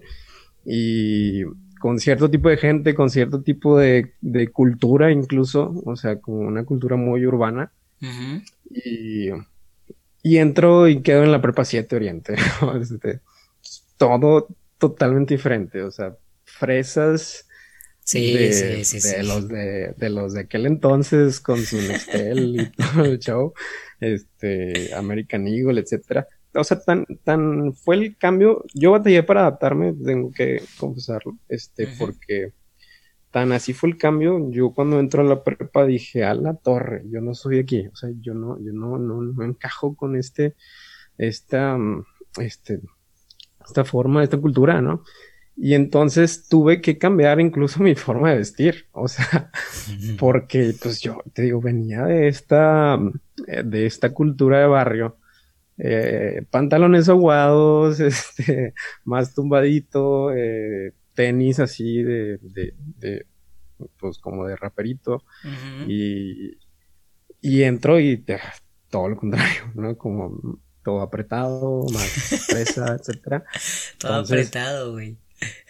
[0.65, 1.43] y
[1.79, 6.39] con cierto tipo de gente, con cierto tipo de, de cultura incluso, o sea, como
[6.39, 7.73] una cultura muy urbana.
[8.69, 9.29] y,
[10.23, 12.35] y entro y quedo en la prepa 7 Oriente.
[12.81, 13.19] Este,
[13.97, 14.47] todo
[14.79, 17.47] totalmente diferente, o sea, fresas.
[18.05, 22.59] Sí, de, sí, sí, de los de, de los de aquel entonces con su Nextel
[22.59, 23.53] y todo el show
[24.01, 26.27] este, American Eagle, etcétera.
[26.53, 28.65] O sea, tan, tan fue el cambio.
[28.73, 32.51] Yo batallé para adaptarme, tengo que confesarlo, este, porque
[33.33, 34.51] tan así fue el cambio.
[34.51, 37.87] Yo cuando entro a la prepa dije, a la torre, yo no soy aquí.
[37.91, 40.55] O sea, yo no, yo no, no, no encajo con este,
[41.17, 41.77] esta,
[42.39, 42.79] este,
[43.65, 45.03] esta forma, esta cultura, ¿no?
[45.57, 49.51] Y entonces tuve que cambiar incluso mi forma de vestir, o sea,
[50.19, 52.99] porque pues yo te digo, venía de esta,
[53.47, 55.17] de esta cultura de barrio
[55.77, 63.25] eh, pantalones aguados, este, más tumbadito, eh, tenis así de, de,
[63.99, 65.23] pues como de raperito,
[65.87, 66.57] y,
[67.41, 68.23] y entro y
[68.89, 69.97] todo lo contrario, ¿no?
[69.97, 73.45] Como todo apretado, más presa, etcétera.
[73.97, 75.17] todo apretado, güey.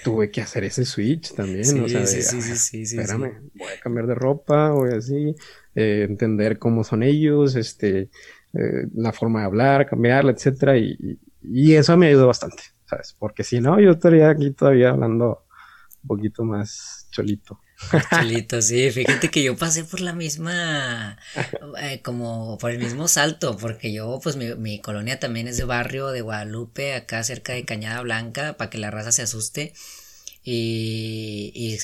[0.03, 3.71] Tuve que hacer ese switch también, sí, o sea, sí, sí, sí, sí, espérame, voy
[3.75, 5.35] a cambiar de ropa, voy así,
[5.73, 8.09] eh, entender cómo son ellos, este,
[8.53, 12.63] eh, la forma de hablar, cambiarla, etcétera, y, y, eso me ayudó bastante,
[13.17, 15.45] Porque si no, yo estaría aquí todavía hablando
[16.03, 17.59] un poquito más cholito.
[18.09, 21.17] Cholito, sí, fíjate que yo pasé por la misma,
[21.81, 26.07] eh, como por el mismo salto, porque yo, pues mi, colonia también es de barrio
[26.09, 29.73] de Guadalupe, acá cerca de Cañada Blanca, para que la raza se asuste.
[30.45, 31.77] Y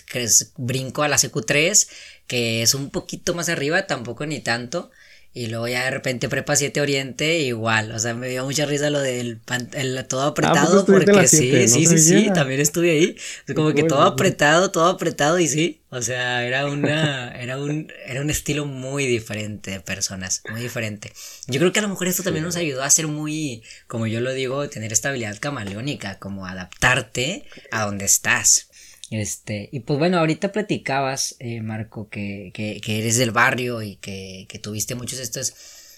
[0.57, 1.89] brinco a la CQ3,
[2.27, 4.91] que es un poquito más arriba, tampoco ni tanto.
[5.31, 7.91] Y luego ya de repente Prepa 7 Oriente, igual.
[7.91, 9.39] O sea, me dio mucha risa lo del
[9.73, 13.15] el, todo ah, apretado, porque sí, sí, sí, sí, también estuve ahí.
[13.55, 15.81] como que todo apretado, todo apretado y sí.
[15.91, 21.13] O sea, era una, era un, era un estilo muy diferente de personas, muy diferente.
[21.47, 24.21] Yo creo que a lo mejor esto también nos ayudó a ser muy, como yo
[24.21, 28.68] lo digo, tener estabilidad camaleónica, como adaptarte a donde estás.
[29.11, 33.95] Este, y pues bueno, ahorita platicabas, eh, Marco, que, que, que, eres del barrio y
[33.95, 35.55] que, que tuviste muchos estos,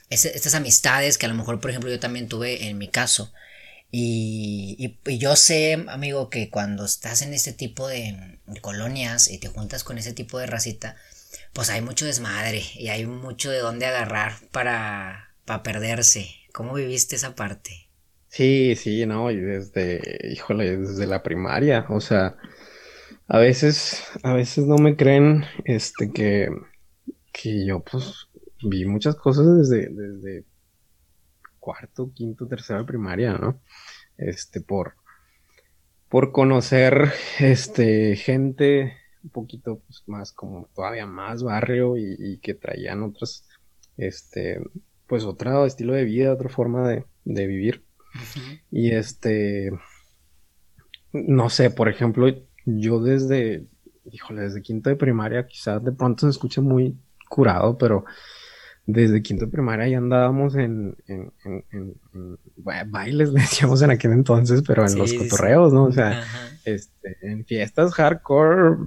[0.10, 3.34] estas amistades que a lo mejor, por ejemplo, yo también tuve en mi caso.
[3.92, 9.50] Y, y, yo sé, amigo, que cuando estás en este tipo de, colonias y te
[9.50, 10.96] juntas con ese tipo de racita,
[11.52, 16.30] pues hay mucho desmadre y hay mucho de dónde agarrar para, para perderse.
[16.54, 17.90] ¿Cómo viviste esa parte?
[18.30, 22.38] Sí, sí, no, y desde, híjole, desde la primaria, o sea,
[23.34, 26.50] a veces, a veces no me creen, este, que,
[27.32, 28.28] que yo, pues,
[28.62, 30.44] vi muchas cosas desde, desde
[31.58, 33.62] cuarto, quinto, tercero de primaria, ¿no?
[34.18, 34.96] Este, por,
[36.10, 43.02] por conocer, este, gente un poquito, pues, más, como todavía más barrio y, que traían
[43.02, 43.48] otras,
[43.96, 44.60] este,
[45.08, 47.86] pues, otro estilo de vida, otra forma de, de vivir.
[48.70, 49.72] Y este,
[51.14, 52.28] no sé, por ejemplo,
[52.66, 53.66] yo desde,
[54.12, 56.98] híjole, desde quinto de primaria, quizás de pronto se escuche muy
[57.30, 58.06] curado, pero
[58.86, 61.96] desde quinto de primaria ya andábamos en, en, en,
[62.88, 65.86] bailes, le decíamos en aquel entonces, pero en los cotorreos, ¿no?
[65.86, 66.24] O sea,
[66.66, 68.78] este, en fiestas hardcore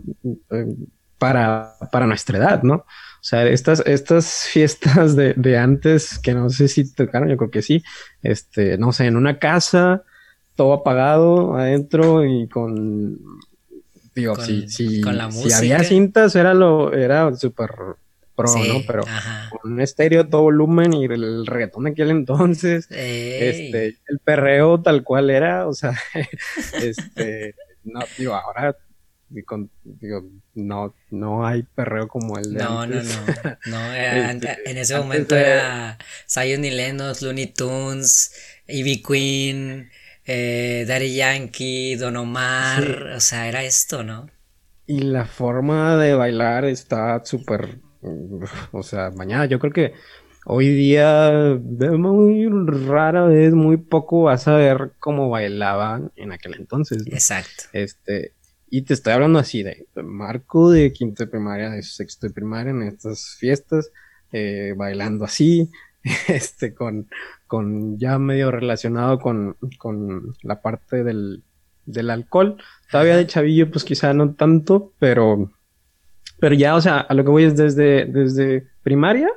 [0.51, 0.75] eh,
[1.19, 2.75] para, para nuestra edad, ¿no?
[2.75, 7.51] O sea, estas, estas fiestas de, de antes, que no sé si tocaron, yo creo
[7.51, 7.83] que sí,
[8.23, 10.03] este, no sé, en una casa,
[10.57, 13.19] todo apagado adentro y con
[14.15, 15.03] Digo, si, si,
[15.53, 17.71] había cintas era lo, era súper
[18.37, 18.83] pro, ¿no?
[18.87, 19.05] Pero
[19.51, 25.03] con un estéreo todo volumen y el reggaetón de aquel entonces, este, el perreo tal
[25.03, 25.99] cual era, o sea,
[26.81, 28.77] este, no, digo, ahora
[29.29, 30.25] digo,
[30.55, 33.03] no, no hay perreo como el de no, No, no,
[33.67, 35.99] no, este, en ese momento era
[36.29, 38.33] Zion y Lennox, Looney Tunes,
[38.69, 39.91] Ivy Queen,
[40.27, 44.29] eh, Daddy Yankee, Don Omar, o sea, era esto, ¿no?
[44.87, 47.79] Y la forma de bailar está súper,
[48.73, 49.93] o sea, mañana yo creo que
[50.45, 51.59] hoy día
[51.99, 57.03] muy rara vez, muy poco vas a ver cómo bailaban en aquel entonces.
[57.07, 57.65] Exacto.
[57.73, 58.33] Este,
[58.69, 62.71] y te estoy hablando así de, Marco de quinto de primaria, de sexto de primaria
[62.71, 63.91] en estas fiestas,
[64.33, 65.71] eh, bailando así,
[66.29, 67.09] este, con,
[67.47, 71.43] con ya medio relacionado con, con la parte del,
[71.87, 72.59] del alcohol.
[72.91, 75.51] Todavía de chavillo, pues quizá no tanto, pero,
[76.39, 79.31] pero ya, o sea, a lo que voy es desde, desde primaria,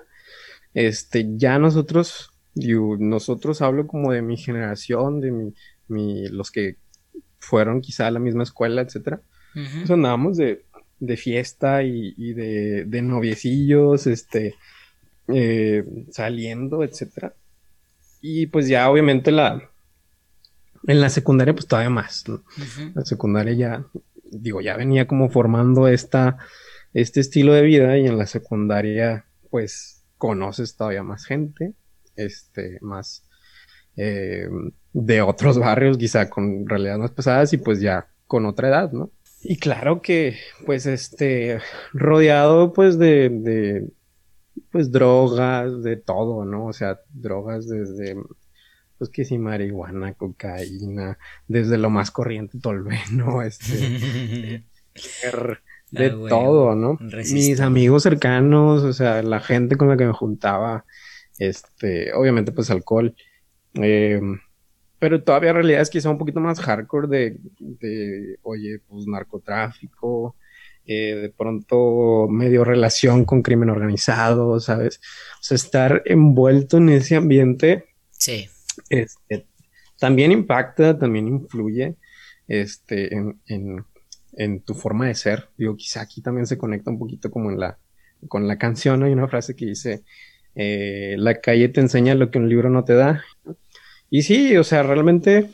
[0.73, 5.53] este, ya nosotros, yo, nosotros hablo como de mi generación, de mi,
[5.87, 6.75] mi, los que
[7.39, 9.21] fueron quizá a la misma escuela, etcétera.
[9.53, 10.65] Pues andábamos de,
[10.99, 14.53] de fiesta y, y de, de noviecillos, este,
[15.27, 17.33] eh, saliendo, etcétera.
[18.21, 19.69] Y pues ya obviamente la
[20.87, 22.25] en la secundaria pues todavía más.
[22.95, 23.85] La secundaria ya
[24.31, 26.37] digo, ya venía como formando esta
[26.93, 31.73] este estilo de vida y en la secundaria pues conoces todavía más gente,
[32.15, 33.27] este más
[33.95, 34.47] eh,
[34.93, 39.11] de otros barrios, quizá con realidades más pesadas y pues ya con otra edad, ¿no?
[39.41, 41.59] Y claro que, pues, este,
[41.93, 43.87] rodeado, pues, de,
[44.71, 46.65] pues drogas, de todo, ¿no?
[46.65, 48.15] O sea, drogas desde,
[48.97, 51.17] pues que si marihuana, cocaína,
[51.47, 54.63] desde lo más corriente, tolveno, este,
[55.91, 56.97] de ah, todo, ¿no?
[56.99, 60.85] Mis amigos cercanos, o sea, la gente con la que me juntaba,
[61.39, 63.15] este, obviamente pues alcohol,
[63.75, 64.19] Eh,
[64.99, 70.35] pero todavía realidad es quizá un poquito más hardcore de, de oye, pues narcotráfico,
[70.87, 75.01] eh, de pronto medio relación con crimen organizado, ¿sabes?
[75.39, 77.85] O sea, estar envuelto en ese ambiente.
[78.11, 78.47] Sí.
[78.89, 79.47] Este,
[79.99, 81.97] también impacta, también influye
[82.47, 83.85] este, en, en,
[84.37, 85.49] en, tu forma de ser.
[85.57, 87.79] Digo, quizá aquí también se conecta un poquito como en la,
[88.29, 89.03] con la canción.
[89.03, 90.03] Hay una frase que dice,
[90.55, 93.23] eh, la calle te enseña lo que un libro no te da.
[94.09, 95.49] Y sí, o sea, realmente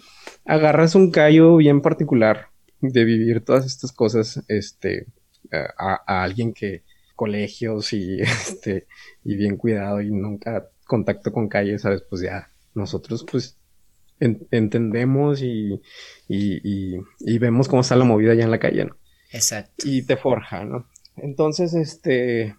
[0.46, 2.50] agarras un callo bien particular
[2.82, 5.08] de vivir todas estas cosas, este,
[5.52, 6.84] a, alguien que
[7.16, 8.88] colegios y este,
[9.24, 13.58] y bien cuidado y nunca contacto con calle, sabes, pues ya nosotros pues
[14.20, 15.82] entendemos y,
[16.28, 18.96] y, y, vemos cómo está la movida ya en la calle, ¿no?
[19.32, 19.86] Exacto.
[19.86, 20.88] Y te forja, ¿no?
[21.18, 22.56] Entonces, este,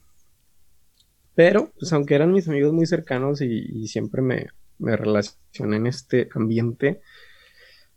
[1.34, 4.46] pero, pues aunque eran mis amigos muy cercanos y, siempre me,
[4.78, 7.00] me relacioné en este ambiente,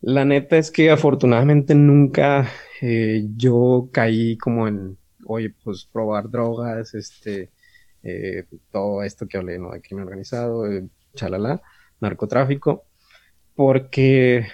[0.01, 2.49] la neta es que afortunadamente nunca
[2.81, 7.51] eh, yo caí como en, oye, pues probar drogas, este,
[8.03, 9.71] eh, todo esto que hablé, ¿no?
[9.71, 11.61] De crimen organizado, eh, chalala,
[11.99, 12.85] narcotráfico,
[13.55, 14.47] porque,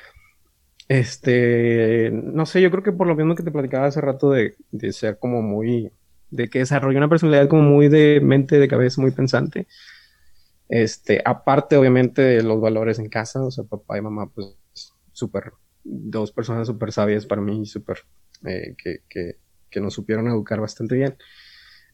[0.87, 4.55] este, no sé, yo creo que por lo mismo que te platicaba hace rato de,
[4.71, 5.91] de ser como muy,
[6.31, 9.67] de que desarrollé una personalidad como muy de mente, de cabeza, muy pensante.
[10.69, 14.55] Este, aparte, obviamente, de los valores en casa, o sea, papá y mamá, pues
[15.23, 17.99] súper, dos personas súper sabias para mí, súper,
[18.45, 19.37] eh, que, que,
[19.69, 21.15] que, nos supieron educar bastante bien.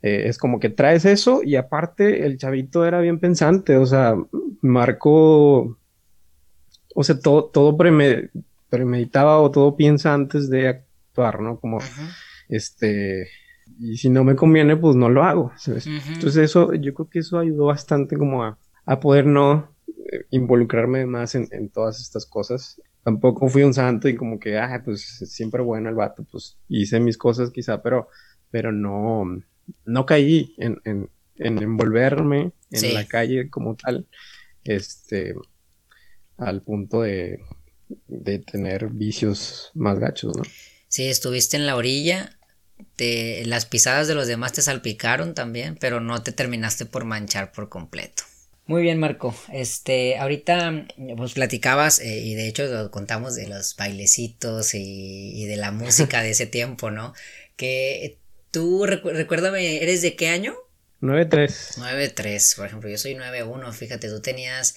[0.01, 4.15] Eh, es como que traes eso y aparte el chavito era bien pensante, o sea,
[4.61, 5.77] marcó,
[6.95, 7.77] o sea, todo, todo
[8.69, 11.59] premeditaba o todo piensa antes de actuar, ¿no?
[11.59, 11.79] Como,
[12.47, 13.27] este,
[13.79, 15.51] y si no me conviene, pues no lo hago.
[15.67, 21.05] Entonces eso, yo creo que eso ayudó bastante como a, a poder no eh, involucrarme
[21.05, 25.01] más en, en, todas estas cosas tampoco fui un santo y como que, ah, pues
[25.01, 28.09] siempre bueno el vato, pues hice mis cosas quizá, pero,
[28.51, 29.25] pero no,
[29.85, 34.07] no caí en, en, en envolverme en la calle como tal,
[34.63, 35.33] este,
[36.37, 37.39] al punto de,
[38.07, 40.43] de tener vicios más gachos, ¿no?
[40.87, 42.37] Sí, estuviste en la orilla,
[42.95, 47.51] te, las pisadas de los demás te salpicaron también, pero no te terminaste por manchar
[47.51, 48.23] por completo.
[48.69, 49.33] Muy bien, Marco.
[49.51, 50.85] Este, ahorita
[51.17, 56.29] pues platicabas eh, y de hecho contamos de los bailecitos y, de la música de
[56.29, 57.15] ese tiempo, ¿no?
[57.55, 58.19] Que
[58.51, 60.53] tú, recuérdame, ¿eres de qué año?
[61.01, 61.79] 9-3.
[61.79, 64.75] 9-3, por ejemplo, yo soy 9-1, fíjate, tú tenías,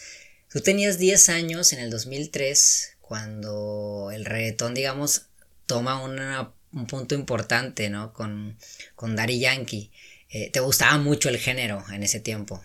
[0.50, 5.26] tú tenías 10 años en el 2003 cuando el reggaetón, digamos,
[5.66, 8.14] toma un punto importante, ¿no?
[8.14, 8.56] Con,
[8.94, 9.90] con Daddy Yankee.
[10.30, 12.62] Eh, ¿Te gustaba mucho el género en ese tiempo?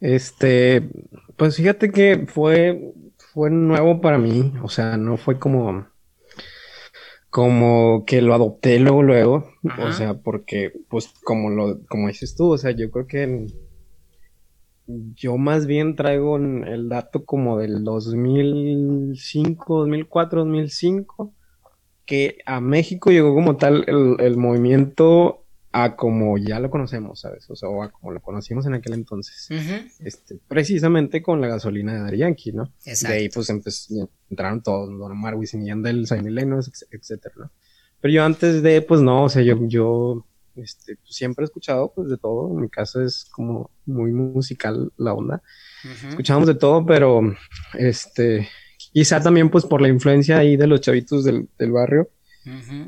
[0.00, 0.88] Este,
[1.36, 2.94] pues fíjate que fue,
[3.32, 5.86] fue nuevo para mí, o sea, no fue como,
[7.28, 12.52] como que lo adopté luego, luego, o sea, porque, pues, como lo, como dices tú,
[12.52, 13.46] o sea, yo creo que
[15.14, 21.32] yo más bien traigo el dato como del 2005, 2004, 2005,
[22.06, 25.39] que a México llegó como tal el, el movimiento
[25.72, 27.48] a como ya lo conocemos, ¿sabes?
[27.48, 29.48] O sea, o a como lo conocimos en aquel entonces.
[30.00, 32.72] este, precisamente con la gasolina de Dari Yankee, ¿no?
[32.84, 33.12] Exacto.
[33.12, 33.50] De ahí pues
[34.30, 37.50] entraron todos, Don Omar, Wisin y Yandel, Zayn Lennox, etcétera, ¿no?
[38.00, 40.24] Pero yo antes de, pues no, o sea, yo, yo
[40.56, 42.50] este, pues, siempre he escuchado pues de todo.
[42.50, 45.42] En mi caso es como muy musical la onda.
[46.08, 47.20] Escuchábamos de todo, pero
[47.74, 48.48] este,
[48.92, 52.08] quizá también pues por la influencia ahí de los chavitos del, del barrio.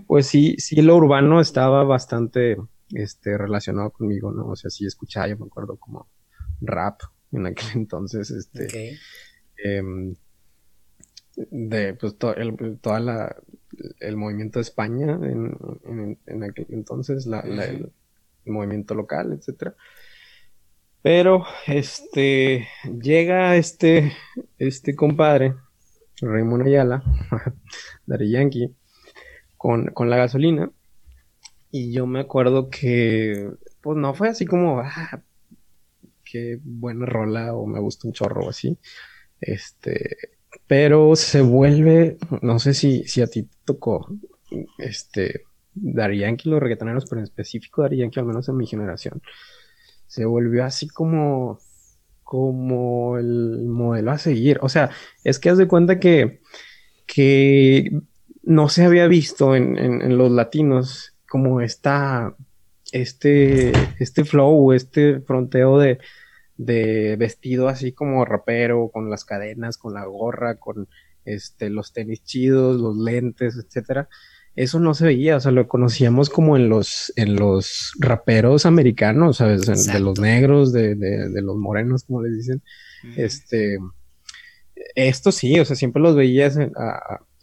[0.06, 2.56] Pues sí, sí, lo urbano estaba bastante
[2.92, 4.46] este, relacionado conmigo, ¿no?
[4.46, 6.08] O sea, sí escuchaba, yo me acuerdo como
[6.60, 7.00] rap
[7.32, 8.98] en aquel entonces, este,
[9.56, 10.14] em,
[11.50, 13.36] de pues todo el, toda la,
[14.00, 17.90] el movimiento de España en, en, aquel entonces, la, el,
[18.44, 19.74] movimiento local, etcétera.
[21.00, 22.68] Pero, este,
[23.00, 24.12] llega este,
[24.58, 25.54] este compadre,
[26.20, 27.02] Raymond Ayala,
[28.06, 28.74] Dari Yankee,
[29.56, 30.70] con, con la gasolina,
[31.72, 35.22] y yo me acuerdo que, pues no fue así como, ah,
[36.22, 38.78] qué buena rola o me gusta un chorro o así.
[39.40, 40.16] Este,
[40.66, 44.06] pero se vuelve, no sé si, si a ti tocó,
[44.76, 45.44] este,
[45.74, 49.22] Dari Yankee, los reggaetoneros, pero en específico Dari Yankee, al menos en mi generación,
[50.06, 51.58] se volvió así como,
[52.22, 54.58] como el modelo a seguir.
[54.60, 54.90] O sea,
[55.24, 56.42] es que haz de cuenta que,
[57.06, 57.98] que
[58.42, 62.36] no se había visto en, en los latinos como esta,
[62.92, 65.98] este, este flow, este fronteo de,
[66.58, 70.88] de vestido así como rapero, con las cadenas, con la gorra, con
[71.24, 74.10] este, los tenis chidos, los lentes, etcétera.
[74.56, 79.38] Eso no se veía, o sea, lo conocíamos como en los, en los raperos americanos,
[79.38, 79.62] ¿sabes?
[79.64, 82.62] de los negros, de, de, los morenos, como les dicen.
[83.16, 83.78] Este,
[84.94, 86.58] esto sí, o sea, siempre los veías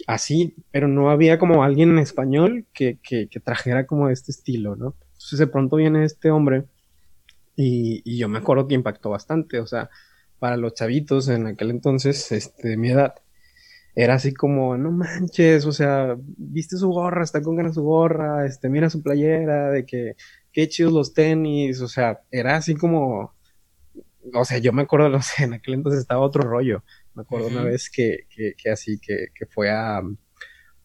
[0.10, 4.95] así, pero no había como alguien en español que, que, trajera como este estilo, ¿no?
[5.14, 6.66] Entonces de pronto viene este hombre
[7.55, 9.91] y, y, yo me acuerdo que impactó bastante, o sea,
[10.39, 13.16] para los chavitos en aquel entonces, este, de mi edad,
[13.95, 18.47] era así como, no manches, o sea, viste su gorra, está con ganas su gorra,
[18.47, 20.16] este, mira su playera, de que,
[20.51, 23.36] qué chidos los tenis, o sea, era así como,
[24.34, 26.84] o sea, yo me acuerdo, en aquel entonces estaba otro rollo,
[27.20, 30.01] me acuerdo una vez que, que, que así, que, que fue a,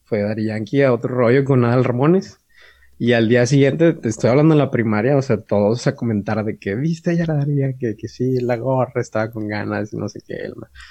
[0.03, 2.41] fue a Dari Yankee a otro rollo con Adal Ramones,
[2.99, 6.45] y al día siguiente, te estoy hablando en la primaria, o sea, todos a comentar
[6.45, 9.97] de que viste ya la daría, que, que sí, la gorra estaba con ganas y
[9.97, 10.51] no sé qué.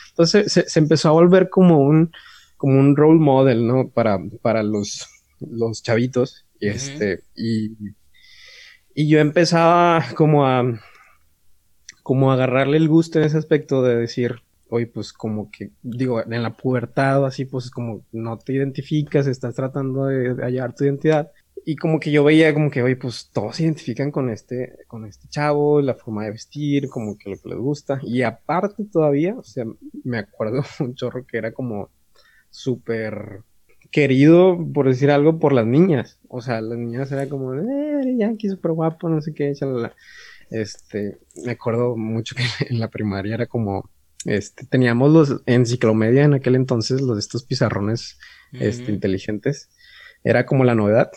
[0.10, 2.12] Entonces se, empezó a volver como un,
[2.56, 3.90] como un role model, ¿no?
[3.90, 5.08] Para, para los,
[5.40, 6.46] los chavitos.
[6.60, 7.76] Y este, y,
[8.94, 10.64] y yo empezaba como a,
[12.02, 14.42] como a agarrarle el gusto en ese aspecto de decir,
[14.74, 19.56] oye, pues como que, digo, en la pubertad así, pues como no te identificas, estás
[19.56, 21.32] tratando de hallar tu identidad
[21.66, 25.06] y como que yo veía como que, oye, pues todos se identifican con este, con
[25.06, 28.00] este chavo, la forma de vestir, como que lo que les gusta.
[28.04, 29.66] Y aparte todavía, o sea,
[30.04, 31.90] me acuerdo un chorro que era como
[32.50, 33.42] súper
[33.92, 36.20] querido, por decir algo, por las niñas.
[36.28, 39.94] O sea, las niñas era como, eh, Yankee súper guapo, no sé qué, chalala.
[40.50, 43.90] Este, me acuerdo mucho que en la primaria era como,
[44.26, 48.18] este, teníamos los enciclomedia en aquel entonces, los de estos pizarrones,
[48.54, 49.70] este, inteligentes.
[50.24, 51.12] Era como la novedad.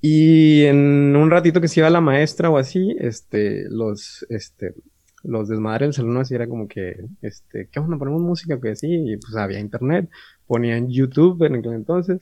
[0.00, 4.74] Y en un ratito que se iba la maestra o así, este, los, este,
[5.22, 7.98] los desmadres del salón así era como que, este, ¿qué onda?
[7.98, 10.10] Ponemos música, que sí, y pues había internet,
[10.46, 12.20] ponían YouTube en aquel entonces,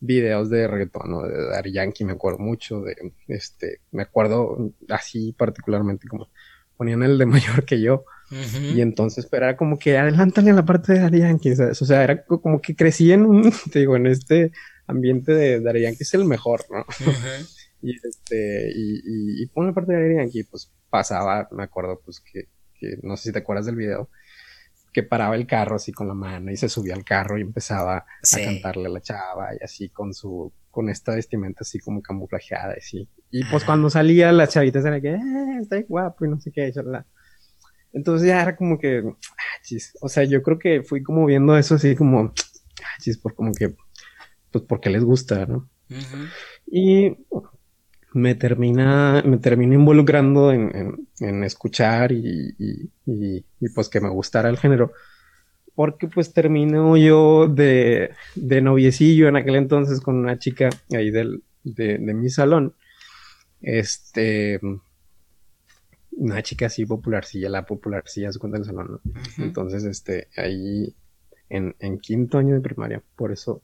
[0.00, 1.22] videos de reggaetón, ¿no?
[1.22, 2.94] De Dari Yankee, me acuerdo mucho, de,
[3.28, 6.28] este, me acuerdo así particularmente como
[6.76, 10.64] ponían el de mayor que yo, y entonces, pero era como que adelántale a la
[10.64, 11.80] parte de Dari Yankee, ¿sabes?
[11.82, 14.52] O sea, era como que crecí en un, te digo, en este,
[14.86, 16.84] ambiente de Daddy Yankee es el mejor, ¿no?
[17.82, 22.20] y este, y, y, por la parte de Daddy Yankee, pues pasaba, me acuerdo, pues
[22.20, 22.48] que,
[22.78, 24.08] que, no sé si te acuerdas del video,
[24.92, 27.96] que paraba el carro así con la mano y se subía al carro y empezaba
[27.96, 32.74] a cantarle a la chava y así con su, con esta vestimenta así como camuflajeada
[32.74, 33.08] y así.
[33.30, 36.72] Y pues cuando salía las chavitas era que, eh, está guapo y no sé qué,
[36.72, 37.04] charla.
[37.94, 39.96] Entonces ya era como que, ah, chis.
[40.00, 42.32] o sea, yo creo que fui como viendo eso así como,
[42.82, 43.74] ah, chis, por como que
[44.50, 45.68] pues porque les gusta, ¿no?
[46.66, 47.16] Y
[48.12, 54.48] me termina, me termina involucrando en, en, escuchar y, y, y, pues que me gustara
[54.48, 54.92] el género.
[55.74, 61.42] Porque pues termino yo de, de noviecillo en aquel entonces con una chica ahí del,
[61.64, 62.74] de, de mi salón.
[63.60, 64.60] Este,
[66.16, 69.44] una chica así popularcilla, la popularcilla se cuenta el salón, ¿no?
[69.44, 70.94] Entonces, este, ahí
[71.48, 73.62] en, en, quinto año de primaria, por eso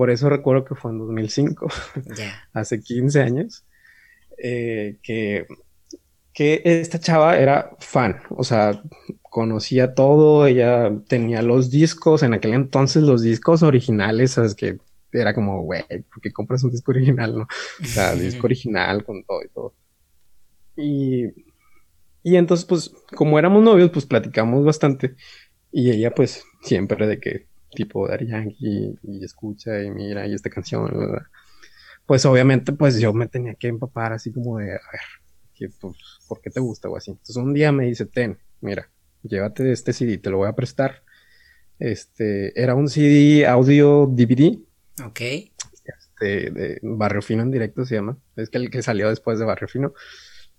[0.00, 1.68] por eso recuerdo que fue en 2005,
[2.54, 3.66] hace 15 años,
[4.42, 5.46] eh, que,
[6.32, 8.82] que esta chava era fan, o sea,
[9.20, 14.78] conocía todo, ella tenía los discos, en aquel entonces los discos originales, sabes que
[15.12, 17.42] era como, güey, ¿por qué compras un disco original, no?
[17.82, 19.74] O sea, disco original con todo y todo.
[20.76, 21.26] Y,
[22.22, 25.16] y entonces, pues, como éramos novios, pues platicamos bastante.
[25.72, 30.50] Y ella, pues, siempre de que tipo Dari Yankee y escucha y mira y esta
[30.50, 30.90] canción,
[32.06, 35.96] pues obviamente pues yo me tenía que empapar así como de, a ver, pues,
[36.26, 37.12] ¿por qué te gusta o así?
[37.12, 38.90] Entonces un día me dice, ten, mira,
[39.22, 41.02] llévate este CD, te lo voy a prestar.
[41.78, 44.58] Este, era un CD audio DVD.
[45.04, 45.20] Ok.
[45.20, 48.18] Este, de Barrio Fino en directo se llama.
[48.36, 49.94] Es que el que salió después de Barrio Fino.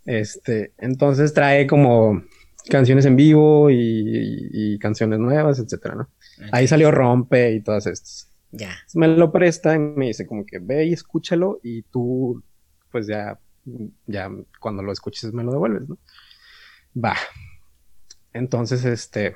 [0.06, 2.24] Este, entonces trae como
[2.70, 6.10] canciones en vivo y, canciones nuevas, etcétera, ¿no?
[6.52, 8.30] Ahí salió Rompe y todas estas.
[8.52, 8.76] Ya.
[8.96, 12.44] Me lo presta y me dice como que ve y escúchalo y tú,
[12.92, 13.40] pues ya,
[14.08, 14.30] ya
[14.60, 15.98] cuando lo escuches me lo devuelves, ¿no?
[16.98, 17.16] Va.
[18.34, 19.36] Entonces, este,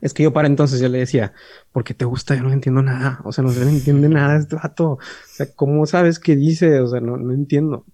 [0.00, 1.32] es que yo para entonces ya le decía,
[1.72, 2.34] ¿por qué te gusta?
[2.34, 3.20] Yo no entiendo nada.
[3.24, 4.92] O sea, no se entiende nada este vato.
[4.92, 6.80] O sea, ¿cómo sabes qué dice?
[6.80, 7.84] O sea, no, no entiendo.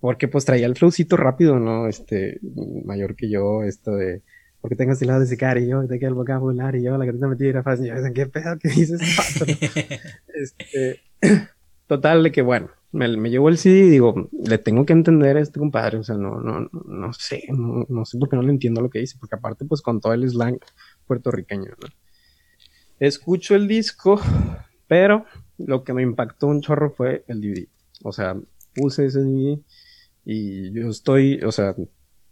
[0.00, 1.86] Porque pues traía el flowcito rápido, ¿no?
[1.86, 2.40] Este,
[2.84, 4.22] mayor que yo, esto de,
[4.60, 7.86] porque tengo estilado de sicario, de que el vocabulario, la que te metí era fácil.
[7.86, 9.00] Yo, ¿qué pedo que dices?
[10.34, 11.00] este,
[11.86, 15.36] Total, de que bueno, me, me llevo el CD y digo, le tengo que entender
[15.36, 18.42] a este compadre, o sea, no, no, no sé, no, no sé por qué no
[18.42, 20.58] le entiendo lo que dice, porque aparte, pues con todo el slang
[21.06, 21.88] puertorriqueño, ¿no?
[23.00, 24.20] Escucho el disco,
[24.86, 25.24] pero
[25.58, 27.66] lo que me impactó un chorro fue el DVD.
[28.04, 28.36] O sea,
[28.74, 29.58] puse ese DVD
[30.24, 31.74] y yo estoy, o sea,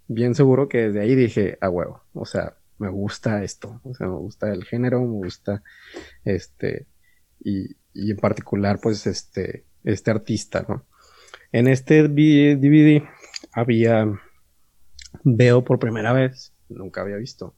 [0.09, 4.07] bien seguro que desde ahí dije, a huevo, o sea, me gusta esto, o sea,
[4.07, 5.62] me gusta el género, me gusta
[6.24, 6.86] este,
[7.41, 10.86] y, y en particular, pues, este, este artista, ¿no?
[11.51, 13.03] En este DVD
[13.53, 14.07] había,
[15.24, 17.55] veo por primera vez, nunca había visto,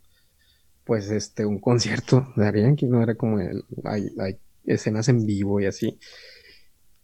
[0.84, 5.60] pues, este, un concierto de Ariane, no era como el, hay, hay escenas en vivo
[5.60, 5.98] y así.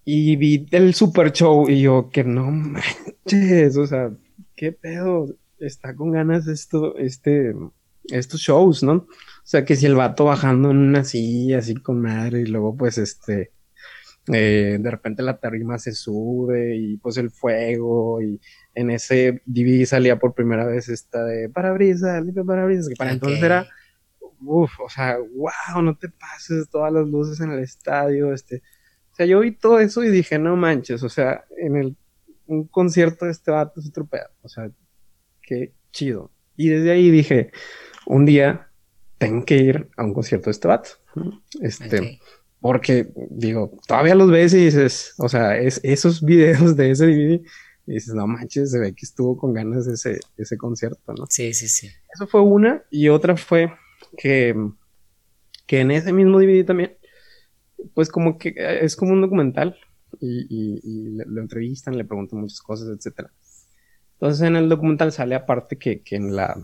[0.09, 4.13] Y vi el super show y yo, que no manches, o sea,
[4.55, 7.53] qué pedo, está con ganas esto, este,
[8.05, 8.93] estos shows, ¿no?
[8.93, 9.09] O
[9.43, 12.99] sea, que si el vato bajando en una silla así con madre y luego pues
[12.99, 13.51] este,
[14.33, 18.41] eh, de repente la tarima se sube y pues el fuego y
[18.75, 23.67] en ese DVD salía por primera vez esta de parabrisas, parabrisas, que para entonces era,
[24.41, 28.63] uff, o sea, wow, no te pases todas las luces en el estadio, este,
[29.17, 31.97] o sea, yo vi todo eso y dije, no manches, o sea, en el,
[32.45, 34.71] un concierto de este vato es otro pedo, o sea,
[35.41, 36.31] qué chido.
[36.55, 37.51] Y desde ahí dije,
[38.05, 38.69] un día
[39.17, 40.91] tengo que ir a un concierto de este vato.
[41.63, 42.21] Este,
[42.61, 47.41] porque digo, todavía los ves y dices, o sea, es, esos videos de ese DVD,
[47.87, 51.25] y dices, no manches, se ve que estuvo con ganas de ese, ese concierto, ¿no?
[51.31, 51.91] Sí, sí, sí.
[52.15, 53.73] Eso fue una, y otra fue
[54.19, 54.55] que,
[55.67, 56.96] que en ese mismo DVD también,
[57.95, 59.77] pues como que es como un documental,
[60.21, 63.31] y, y, y lo entrevistan, le preguntan muchas cosas, etcétera.
[64.15, 66.57] Entonces en el documental sale aparte que, que en la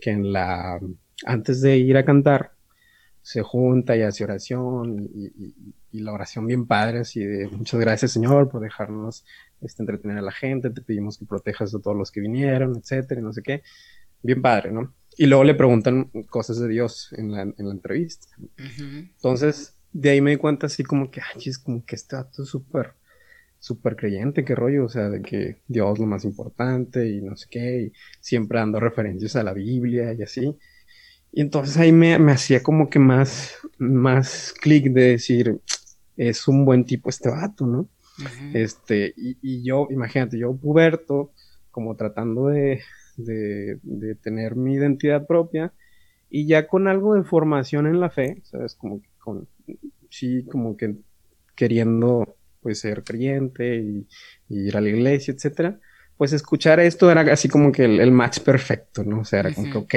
[0.00, 0.80] que en la
[1.24, 2.52] antes de ir a cantar
[3.22, 7.80] se junta y hace oración y, y, y, la oración bien padre así de muchas
[7.80, 9.24] gracias Señor por dejarnos
[9.62, 13.20] este, entretener a la gente, te pedimos que protejas a todos los que vinieron, etcétera,
[13.20, 13.62] y no sé qué,
[14.22, 14.92] bien padre, ¿no?
[15.16, 18.26] Y luego le preguntan cosas de Dios en la, en la entrevista.
[18.38, 19.10] Uh -huh.
[19.14, 22.42] Entonces, de ahí me di cuenta así como que, ay, es como que este dato
[22.42, 22.94] es súper
[23.64, 27.34] súper creyente, qué rollo, o sea, de que Dios es lo más importante y no
[27.34, 30.54] sé qué, y siempre dando referencias a la Biblia y así.
[31.32, 35.62] Y entonces ahí me, me hacía como que más, más clic de decir,
[36.18, 37.80] es un buen tipo este vato, ¿no?
[37.80, 38.50] Uh -huh.
[38.52, 41.32] Este, y, y, yo, imagínate, yo puberto,
[41.70, 42.82] como tratando de,
[43.16, 45.72] de, de, tener mi identidad propia,
[46.28, 48.74] y ya con algo de formación en la fe, ¿sabes?
[48.74, 49.48] Como que con,
[50.10, 50.96] sí, como que
[51.54, 54.06] queriendo pues ser creyente y,
[54.48, 55.78] y, ir a la iglesia, etcétera,
[56.16, 59.20] pues escuchar esto era así como que el, el match perfecto, ¿no?
[59.20, 59.94] O sea, era como que, ok,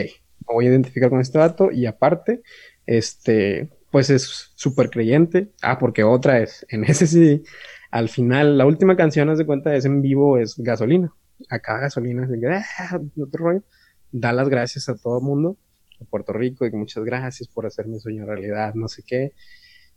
[0.47, 2.41] me voy a identificar con este dato y aparte,
[2.85, 5.51] este, pues es súper creyente.
[5.61, 7.43] Ah, porque otra es, en ese sí,
[7.91, 11.13] al final, la última canción, haz de cuenta, es en vivo, es gasolina.
[11.49, 13.63] Acá gasolina, es de ah, otro rollo.
[14.11, 15.57] Da las gracias a todo el mundo,
[16.01, 19.33] a Puerto Rico, y muchas gracias por hacer mi sueño realidad, no sé qué.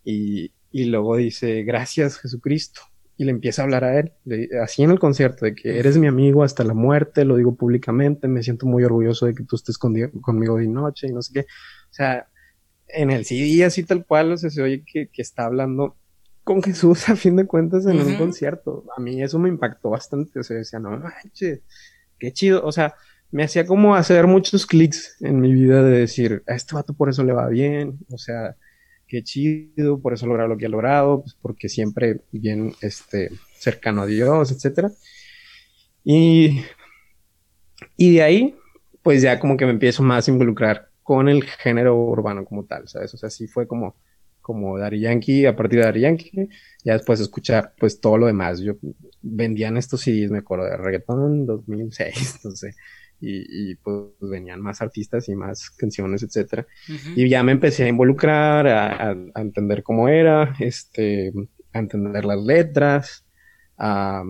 [0.05, 2.82] Y, y luego dice, gracias Jesucristo.
[3.16, 5.98] Y le empieza a hablar a él, de, así en el concierto, de que eres
[5.98, 9.57] mi amigo hasta la muerte, lo digo públicamente, me siento muy orgulloso de que tú
[9.57, 11.40] estés con, conmigo de noche y no sé qué.
[11.40, 12.28] O sea,
[12.88, 15.96] en el CD así tal cual, o sea, se oye que, que está hablando
[16.44, 18.07] con Jesús a fin de cuentas en uh -huh.
[18.07, 18.84] un concierto.
[18.96, 21.61] A mí eso me impactó bastante, o sea, decía, no manches,
[22.18, 22.94] qué chido, o sea,
[23.31, 27.09] me hacía como hacer muchos clics en mi vida de decir, a este vato por
[27.09, 28.57] eso le va bien, o sea,
[29.07, 34.03] qué chido, por eso lograr lo que ha logrado, pues porque siempre bien este, cercano
[34.03, 34.89] a Dios, etc.
[36.05, 36.62] Y,
[37.97, 38.57] y de ahí,
[39.03, 42.89] pues ya como que me empiezo más a involucrar con el género urbano como tal,
[42.89, 43.12] ¿sabes?
[43.14, 43.97] O sea, sí fue como,
[44.41, 46.49] como Daddy Yankee, a partir de Daddy Yankee,
[46.85, 48.61] ya después escuchar pues todo lo demás.
[48.61, 48.74] Yo
[49.22, 52.76] vendían estos CDs, me acuerdo, de reggaetón 2006, entonces
[53.21, 56.66] y, y, pues venían más artistas y más canciones, etcétera.
[56.89, 57.12] Uh -huh.
[57.16, 61.33] Y ya me empecé a involucrar, a, a, a, entender cómo era, este,
[61.73, 63.27] a entender las letras,
[63.77, 64.23] a,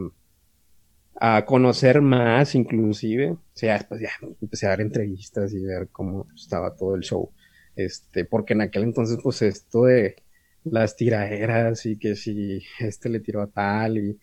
[1.21, 3.31] a conocer más inclusive.
[3.31, 4.11] O sea, después ya
[4.41, 7.31] empecé a dar entrevistas y ver cómo estaba todo el show.
[7.77, 10.17] Este, porque en aquel entonces, pues esto de
[10.65, 14.19] las tiraderas y que si este le tiró a tal y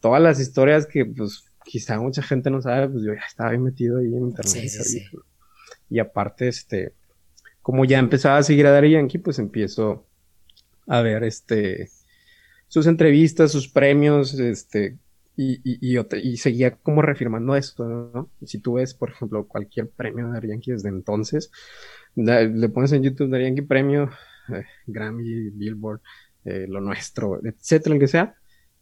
[0.00, 3.64] todas las historias que pues quizá mucha gente no sabe, pues yo ya estaba bien
[3.64, 4.46] metido ahí en internet.
[4.46, 5.06] Sí, sí, sí.
[5.90, 6.92] Y aparte, este,
[7.60, 10.06] como ya empezaba a seguir a Daddy Yankee, pues empiezo
[10.86, 11.90] a ver, este,
[12.68, 14.96] sus entrevistas, sus premios, este,
[15.36, 18.30] y, y, y, y seguía como reafirmando esto, ¿no?
[18.44, 21.50] Si tú ves, por ejemplo, cualquier premio de Daddy Yankee desde entonces,
[22.14, 24.10] le pones en YouTube Daddy Yankee premio,
[24.54, 26.00] eh, Grammy, Billboard,
[26.44, 28.36] eh, lo nuestro, etcétera, lo que sea,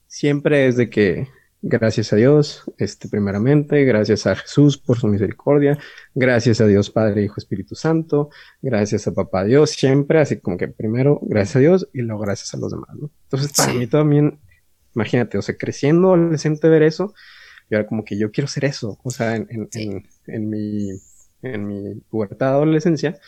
[0.07, 1.28] siempre es de que
[1.66, 5.78] gracias a Dios, este, primeramente, gracias a Jesús por su misericordia,
[6.14, 8.28] gracias a Dios Padre, Hijo, Espíritu Santo,
[8.60, 12.52] gracias a Papá Dios, siempre, así como que primero gracias a Dios y luego gracias
[12.52, 13.10] a los demás, ¿no?
[13.24, 14.38] Entonces, para mí también,
[14.94, 17.14] imagínate, o sea, creciendo adolescente ver eso,
[17.70, 20.90] y ahora como que yo quiero ser eso, o sea, en, en, en, en mi,
[21.40, 23.18] en mi pubertad de adolescencia,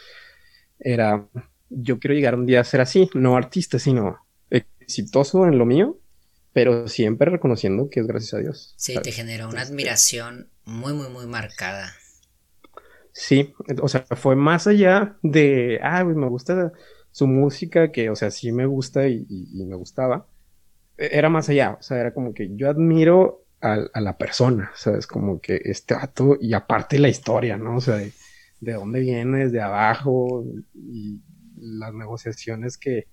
[0.78, 1.26] era,
[1.70, 4.18] yo quiero llegar un día a ser así, no artista, sino
[4.50, 5.98] exitoso en lo mío,
[6.56, 8.72] pero siempre reconociendo que es gracias a Dios.
[8.78, 11.92] Sí, te generó una admiración muy, muy, muy marcada.
[13.12, 13.52] Sí,
[13.82, 16.72] o sea, fue más allá de, ah, pues me gusta
[17.10, 19.26] su música, que, o sea, sí me gusta y,
[19.66, 20.28] me gustaba.
[20.96, 25.06] E, era más allá, o sea, era como que yo admiro a, la persona, ¿sabes?
[25.06, 27.76] Como que este vato, y aparte la historia, ¿no?
[27.76, 28.12] O sea, de,
[28.60, 30.42] de dónde viene, de abajo,
[30.74, 31.20] y
[31.58, 33.08] las negociaciones que,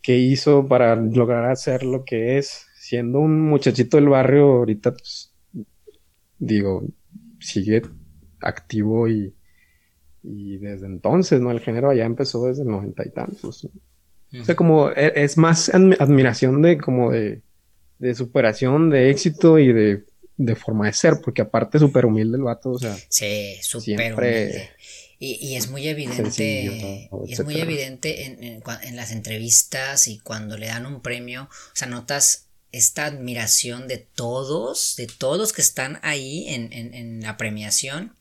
[0.00, 5.30] que hizo para lograr hacer lo que es, siendo un muchachito del barrio, ahorita, pues,
[6.38, 6.86] digo,
[7.38, 7.82] sigue
[8.40, 9.34] activo y,
[10.22, 11.50] y desde entonces, ¿no?
[11.50, 13.68] El género ya empezó desde el noventa y tantos.
[14.32, 17.42] O sea, como e, es más admiración de como de,
[17.98, 20.04] de superación, de éxito y de,
[20.38, 22.96] de, forma de ser, porque aparte súper humilde el vato, o sea.
[23.10, 24.70] Sí, súper humilde.
[25.20, 30.20] Y, y, es muy evidente, y es muy evidente en, en, en, las entrevistas y
[30.20, 35.52] cuando le dan un premio, o sea, notas esta admiración de todos, de todos los
[35.52, 38.14] que están ahí en, en, la premiación.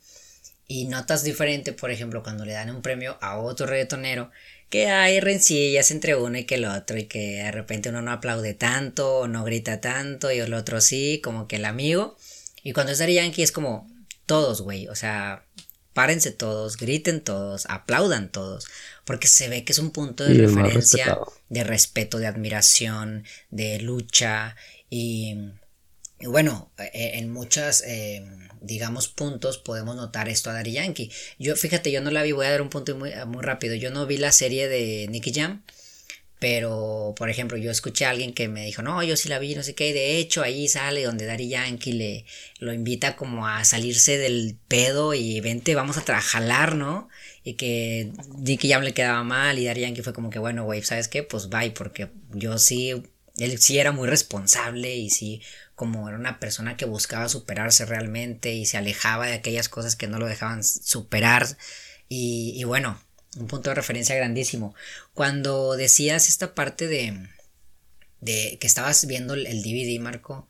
[0.68, 4.32] Y notas diferente, por ejemplo, cuando le dan un premio a otro reggaetonero,
[4.70, 8.12] que hay rencillas entre uno y que el otro, y que de repente uno no
[8.12, 12.18] aplaude tanto, o no grita tanto, y el otro sí, como que el amigo.
[12.64, 13.90] Y cuando es Yankee es como
[14.26, 15.46] todos, güey, o sea,
[15.94, 18.68] párense todos, griten todos, aplaudan todos,
[19.08, 24.58] porque se ve que es un punto de referencia, de respeto, de admiración, de lucha
[24.90, 25.38] y,
[26.20, 28.28] bueno, e, en muchas, eh,
[28.60, 31.10] digamos, puntos podemos notar esto a Daddy Yankee.
[31.40, 33.92] Yo, fíjate, yo no la vi, voy a dar un punto muy, muy rápido, yo
[33.92, 35.64] no vi la serie de Nicky Jam,
[36.40, 39.56] pero, por ejemplo, yo escuché a alguien que me dijo, no, yo sí la vi,
[39.56, 42.26] no sé qué, de hecho ahí sale donde Daddy Yankee le
[42.60, 47.08] lo invita como a salirse del pedo y vente, vamos a trabajar, ¿no?
[47.48, 50.84] Y que Nicky Jam le quedaba mal y Daddy Yankee fue como que, bueno, güey,
[50.84, 51.24] ¿sabes qué?
[51.24, 52.92] Pues bye, porque yo sí,
[53.38, 55.42] él sí era muy responsable y sí,
[55.74, 60.10] como era una persona que buscaba superarse realmente y se alejaba de aquellas cosas que
[60.10, 61.48] no lo dejaban superar
[62.10, 63.00] y, y bueno,
[63.38, 64.76] un punto de referencia grandísimo.
[65.14, 67.30] Cuando decías esta parte de,
[68.20, 70.50] de que estabas viendo el DVD, Marco,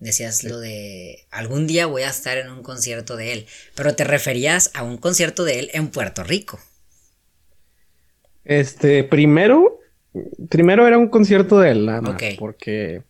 [0.00, 4.04] decías lo de algún día voy a estar en un concierto de él, pero te
[4.04, 6.58] referías a un concierto de él en Puerto Rico.
[8.44, 9.80] Este, primero,
[10.48, 13.02] primero era un concierto de él, nada más, porque,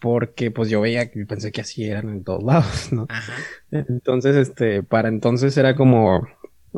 [0.00, 3.06] porque pues yo veía que pensé que así eran en todos lados, ¿no?
[3.08, 3.34] Ajá.
[3.70, 6.26] Entonces, este, para entonces era como,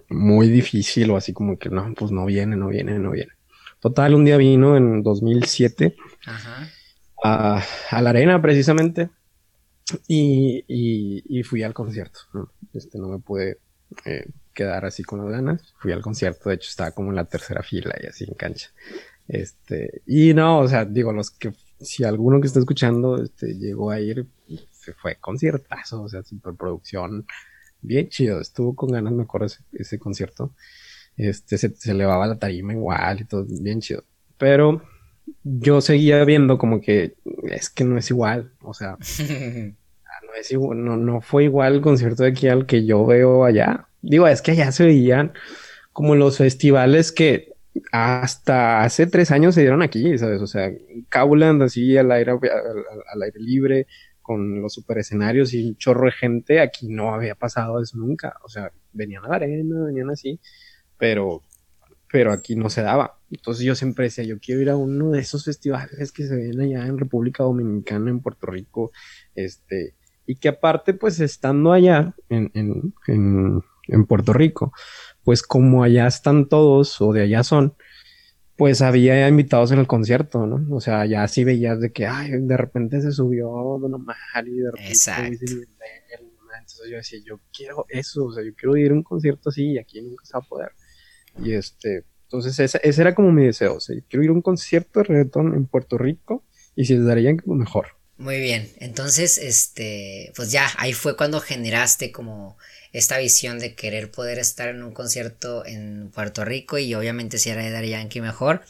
[0.08, 3.32] muy difícil o así como que no, pues no viene, no viene, no viene.
[3.80, 5.94] Total, un día vino en 2007
[7.22, 9.10] A, a, la arena precisamente
[10.08, 12.20] y, y, fui al concierto.
[12.32, 12.50] ¿no?
[12.72, 13.58] Este, no me pude
[14.04, 15.74] eh, quedar así con las ganas.
[15.78, 18.70] Fui al concierto, de hecho estaba como en la tercera fila y así en cancha.
[19.28, 23.90] Este, y no, o sea, digo, los que, si alguno que está escuchando, este, llegó
[23.90, 24.26] a ir,
[24.70, 27.26] se fue conciertazo, o sea, superproducción,
[27.80, 30.54] bien chido, estuvo con ganas, me acuerdo ese, ese concierto.
[31.16, 34.04] Este, se, se elevaba la tarima igual y todo, bien chido.
[34.36, 34.82] Pero
[35.42, 37.14] yo seguía viendo como que
[37.44, 41.80] es que no es igual, o sea, no, es igual, no, no fue igual el
[41.80, 43.88] concierto de aquí al que yo veo allá.
[44.02, 45.32] Digo, es que allá se veían
[45.92, 47.54] como los festivales que
[47.92, 50.40] hasta hace tres años se dieron aquí, ¿sabes?
[50.42, 50.70] O sea,
[51.10, 53.86] Cowland así al aire, al aire libre,
[54.24, 58.34] con los super escenarios y un chorro de gente, aquí no había pasado eso nunca.
[58.42, 60.40] O sea, venían a la arena, venían así,
[60.98, 61.42] pero,
[62.14, 63.18] pero aquí no se daba.
[63.28, 66.60] Entonces yo siempre decía, yo quiero ir a uno de esos festivales que se ven
[66.60, 68.92] allá en República Dominicana, en Puerto Rico,
[69.34, 74.72] este, y que aparte, pues estando allá en, en, en, en Puerto Rico,
[75.24, 77.74] pues como allá están todos o de allá son,
[78.54, 80.72] pues había invitados en el concierto, ¿no?
[80.72, 83.48] O sea, ya así veías de que, ay, de repente se subió
[83.80, 85.46] Don Omar y de repente Exacto.
[86.60, 89.72] Entonces yo decía, yo quiero eso, o sea, yo quiero ir a un concierto así
[89.72, 90.70] y aquí nunca se va a poder.
[91.42, 94.42] Y este, entonces ese, ese era como mi deseo, o sea, quiero ir a un
[94.42, 96.44] concierto de reggaetón en Puerto Rico
[96.76, 97.88] y si les darían, pues mejor.
[98.16, 102.56] Muy bien, entonces, este, pues ya, ahí fue cuando generaste como
[102.92, 107.50] esta visión de querer poder estar en un concierto en Puerto Rico y obviamente si
[107.50, 108.62] era de Daddy Yankee mejor.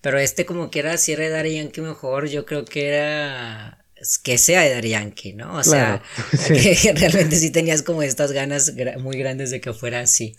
[0.00, 3.84] Pero este como que era si era de Daddy Yankee mejor, yo creo que era
[4.22, 5.56] que sea de Daddy Yankee, ¿no?
[5.56, 6.02] O sea,
[6.48, 10.36] que realmente sí tenías como estas ganas muy grandes de que fuera así.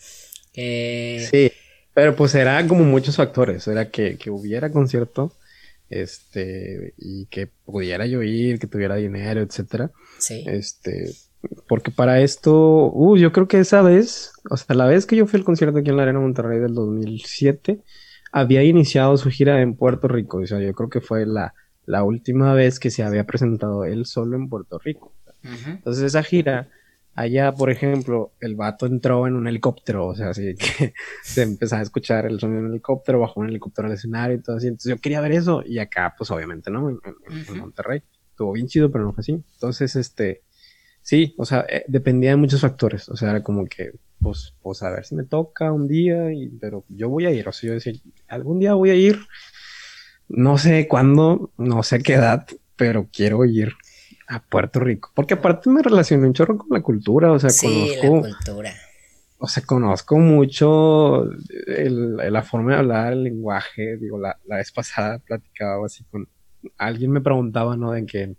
[0.54, 1.52] Eh, sí,
[2.00, 5.34] pero pues era como muchos factores, era que, que hubiera concierto,
[5.90, 9.92] este, y que pudiera yo ir, que tuviera dinero, etcétera.
[10.18, 10.46] Sí.
[10.48, 11.12] Este,
[11.68, 15.28] porque para esto, uh, yo creo que esa vez, o sea, la vez que yo
[15.28, 17.82] fui al concierto aquí en la Arena Monterrey del 2007,
[18.32, 20.38] había iniciado su gira en Puerto Rico.
[20.38, 21.54] O sea, yo creo que fue la,
[21.86, 25.12] la última vez que se había presentado él solo en Puerto Rico.
[25.44, 26.70] Entonces esa gira,
[27.20, 30.94] allá, por ejemplo, el vato entró en un helicóptero, o sea, así que
[31.24, 34.56] se empezaba a escuchar el sonido del helicóptero, bajó un helicóptero al escenario y todo
[34.56, 34.68] así.
[34.68, 36.90] Entonces yo quería ver eso y acá, pues obviamente, ¿no?
[36.90, 37.00] En,
[37.58, 38.02] Monterrey.
[38.30, 39.34] Estuvo bien chido, pero no fue así.
[39.34, 40.44] Entonces, este,
[41.02, 43.10] sí, o sea, eh, dependía de muchos factores.
[43.10, 43.92] O sea, era como que
[44.22, 47.48] pues, pues a ver si me toca un día, y, pero yo voy a ir,
[47.50, 47.94] o sea, yo decía,
[48.30, 49.20] algún día voy a ir,
[50.30, 52.48] no sé cuándo, no sé qué edad,
[52.78, 53.74] pero quiero ir
[54.30, 57.96] a Puerto Rico, porque aparte me relaciono un chorro con la cultura, o sea, sí,
[58.00, 58.28] conozco...
[58.28, 58.74] La cultura.
[59.42, 61.30] O sea, conozco mucho
[61.66, 63.96] la forma de hablar, el lenguaje.
[63.96, 66.28] Digo, la, la vez pasada platicaba así con
[66.78, 67.92] alguien me preguntaba, ¿no?
[67.92, 68.36] De que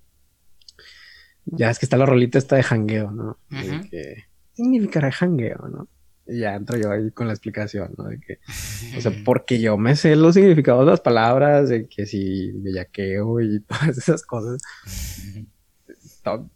[1.46, 3.38] ya es que está la rolita esta de jangueo, ¿no?
[3.48, 5.88] De que significará jangueo, no?
[6.26, 8.04] Y ya entro yo ahí con la explicación, ¿no?
[8.04, 8.38] De que,
[8.96, 13.40] o sea, porque yo me sé los significados de las palabras, de que si bellaqueo
[13.40, 14.60] y todas esas cosas,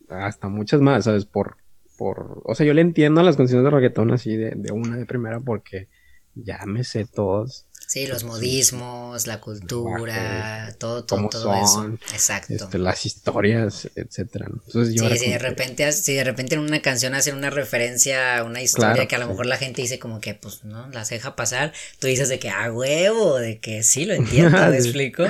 [0.08, 1.24] hasta muchas más, ¿sabes?
[1.24, 1.56] Por,
[1.96, 4.96] por, o sea, yo le entiendo a las canciones de reggaetón así de, de una
[4.96, 5.88] de primera porque
[6.34, 7.66] ya me sé todos.
[7.86, 11.96] Sí, los modismos, la cultura, todo, todo, todo eso.
[12.12, 12.54] Exacto.
[12.54, 14.46] Este, las historias, etcétera.
[14.66, 18.62] sí, si de repente, si de repente en una canción hacen una referencia a una
[18.62, 21.72] historia que a lo mejor la gente dice como que, pues, no, las deja pasar,
[21.98, 25.24] tú dices de que, ah, huevo, de que sí, lo entiendo, ¿me explico?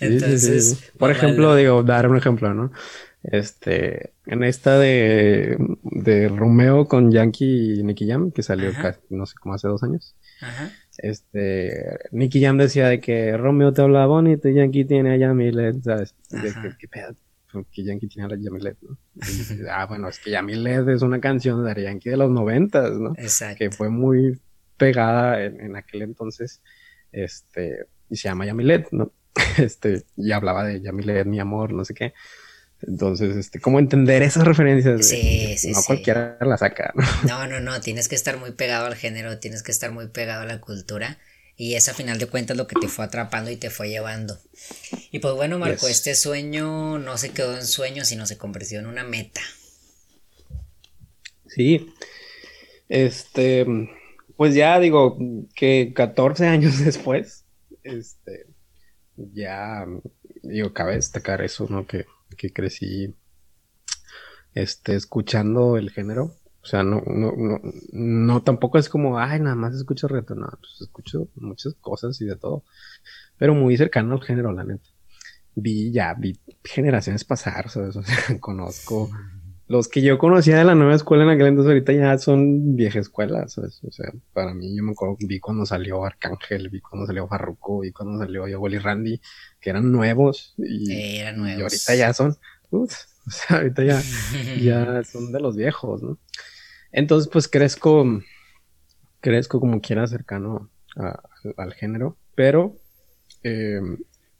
[0.00, 0.78] Entonces.
[0.98, 2.72] Por ejemplo, digo, dar un ejemplo, ¿no?
[3.30, 8.70] Este, en esta de, de Romeo con Yankee y Nicky Jam, que salió,
[9.10, 10.16] no sé, como hace dos años.
[10.40, 15.16] Ajá este, Nicky Jam decía de que Romeo te habla bonito y Yankee tiene a
[15.16, 16.14] Yamilet, ¿sabes?
[16.28, 17.16] De que, que pedo,
[17.52, 18.98] pues, que Yankee tiene a Yamilet, ¿no?
[19.70, 23.12] ah, bueno, es que Yamilet es una canción de Yankee de los noventas, ¿no?
[23.16, 23.58] Exacto.
[23.58, 24.40] Que fue muy
[24.76, 26.62] pegada en, aquel entonces,
[27.12, 29.12] este, y se llama Yamilet, ¿no?
[29.58, 32.12] Este, y hablaba de Yamilet, mi amor, no sé qué.
[32.86, 35.06] Entonces, este, ¿cómo entender esas referencias?
[35.06, 37.04] Sí, sí, no cualquiera la saca, ¿no?
[37.26, 40.42] No, no, no, tienes que estar muy pegado al género, tienes que estar muy pegado
[40.42, 41.18] a la cultura.
[41.56, 44.38] Y es a final de cuentas lo que te fue atrapando y te fue llevando.
[45.10, 48.86] Y pues bueno, Marco, este sueño no se quedó en sueño, sino se convirtió en
[48.86, 49.40] una meta.
[51.48, 51.92] Sí.
[52.88, 53.66] Este,
[54.36, 55.18] pues ya digo
[55.56, 57.44] que 14 años después,
[57.82, 58.46] este,
[59.16, 59.84] ya,
[60.44, 61.88] digo, cabe destacar eso, ¿no?
[61.88, 62.06] Que
[62.36, 63.14] que crecí
[64.54, 66.34] este, escuchando el género.
[66.62, 67.60] O sea, no, no, no,
[67.92, 72.26] no tampoco es como, ay, nada más escucho reto, no, pues escucho muchas cosas y
[72.26, 72.64] de todo,
[73.38, 74.88] pero muy cercano al género, la neta.
[75.54, 77.96] Vi ya, vi generaciones pasar, ¿sabes?
[77.96, 79.08] O sea, conozco
[79.68, 82.98] los que yo conocía de la nueva escuela en aquel entonces ahorita ya son vieja
[82.98, 83.80] escuela, ¿sabes?
[83.84, 87.80] O sea, para mí yo me acuerdo, vi cuando salió Arcángel, vi cuando salió Farruko,
[87.80, 89.20] vi cuando salió Yogol y Randy,
[89.60, 91.58] que eran nuevos y, eran nuevos.
[91.58, 92.34] y ahorita ya son,
[92.70, 92.86] o
[93.30, 94.02] sea, ahorita ya,
[94.60, 96.18] ya son de los viejos, ¿no?
[96.90, 98.22] Entonces, pues crezco,
[99.20, 100.70] crezco como quiera cercano
[101.58, 102.74] al género, pero
[103.42, 103.80] eh,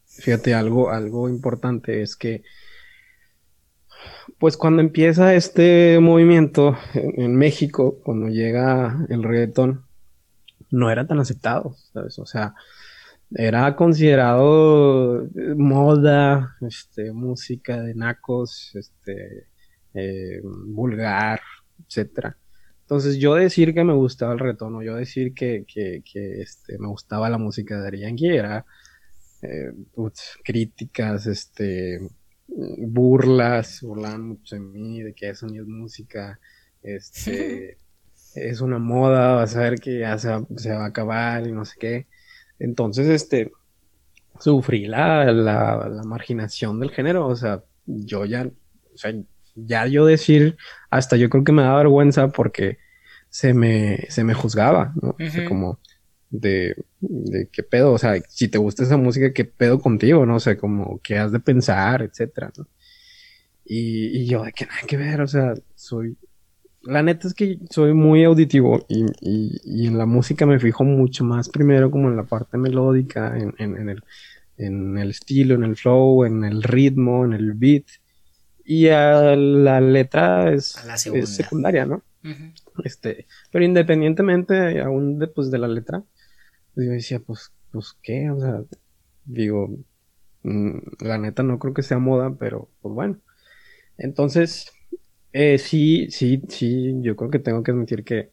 [0.06, 2.42] fíjate, algo, algo importante es que
[4.38, 9.84] pues cuando empieza este movimiento en, México, cuando llega el reggaetón,
[10.70, 12.18] no era tan aceptado, ¿sabes?
[12.18, 12.54] O sea,
[13.30, 19.48] era considerado eh, moda, este, música de nacos, este,
[19.94, 21.40] eh, vulgar,
[21.86, 22.36] etcétera.
[22.82, 26.78] Entonces yo decir que me gustaba el reggaetón o yo decir que, que, que este,
[26.78, 28.64] me gustaba la música de Ari Yankee era
[29.42, 29.72] eh,
[30.42, 32.00] críticas, este,
[32.48, 36.40] burlas, burlan mucho de mí, de que eso ni es música,
[36.82, 37.76] este,
[38.34, 41.76] es una moda, vas a ver que ya se va, a acabar y no sé
[41.78, 42.06] qué.
[42.58, 43.52] Entonces, este,
[44.40, 48.46] sufrí la, la, marginación del género, o sea, yo ya,
[48.94, 49.14] o sea,
[49.54, 50.56] ya yo decir,
[50.90, 52.78] hasta yo creo que me da vergüenza porque
[53.28, 55.16] se me, se me juzgaba, ¿no?
[55.46, 55.78] como,
[56.30, 60.40] de, de qué pedo, o sea, si te gusta esa música, qué pedo contigo, no
[60.40, 62.66] sé, como qué has de pensar, etcétera, ¿no?
[63.64, 66.16] Y, y yo, de que nada que ver, o sea, soy,
[66.82, 70.84] la neta es que soy muy auditivo y, y, y, en la música me fijo
[70.84, 74.02] mucho más primero como en la parte melódica, en, en, en, el,
[74.56, 77.84] en el estilo, en el flow, en el ritmo, en el beat.
[78.64, 80.76] Y a la letra es,
[81.24, 82.02] secundaria, ¿no?
[82.84, 86.04] Este, pero independientemente aún de, pues, de la letra,
[86.74, 88.30] pues, yo decía, pues, pues, ¿qué?
[88.30, 88.62] O sea,
[89.24, 89.70] digo,
[90.42, 93.18] mm, la neta no creo que sea moda, pero pues bueno.
[93.98, 94.72] Entonces,
[95.32, 98.30] eh, sí, sí, sí, yo creo que tengo que admitir que,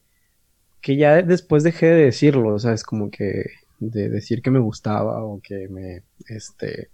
[0.82, 3.46] que ya después dejé de decirlo, o sea, es como que
[3.80, 6.90] de decir que me gustaba o que me, este,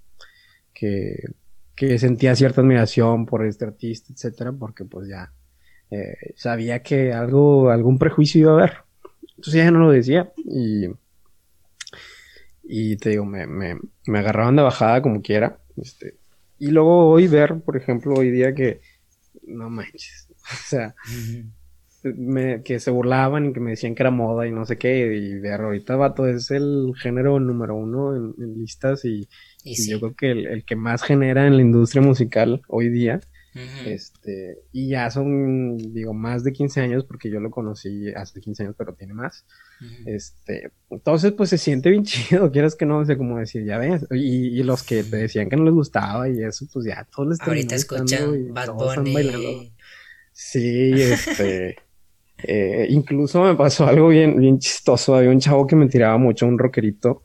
[0.73, 1.17] que,
[1.75, 5.33] que sentía cierta admiración por este artista, etcétera, porque pues ya
[5.91, 8.77] eh, sabía que algo, algún prejuicio iba a haber.
[9.37, 10.87] Entonces ya no lo decía y,
[12.63, 16.15] y te digo, me, me, me agarraban de bajada como quiera, este,
[16.61, 18.81] y luego hoy ver, por ejemplo, hoy día que,
[19.47, 20.95] no manches, o sea,
[22.63, 25.39] que se burlaban y que me decían que era moda y no sé qué, y
[25.39, 29.27] ver, ahorita vato es el género número uno en, listas y,
[29.63, 33.19] yo creo que el, que más genera en la industria musical hoy día.
[33.53, 38.63] Este, y ya son, digo, más de 15 años, porque yo lo conocí hace 15
[38.63, 39.45] años, pero tiene más.
[40.05, 44.05] Este, entonces, pues se siente bien chido, quieras que no, sé cómo decir, ya ves.
[44.11, 47.41] Y, los que te decían que no les gustaba y eso, pues ya todos les
[47.41, 49.73] Ahorita escuchan Bad Bunny.
[50.31, 51.75] Sí, este.
[52.43, 55.13] Eh, incluso me pasó algo bien, bien chistoso.
[55.13, 57.21] Había un chavo que me tiraba mucho, un rockerito,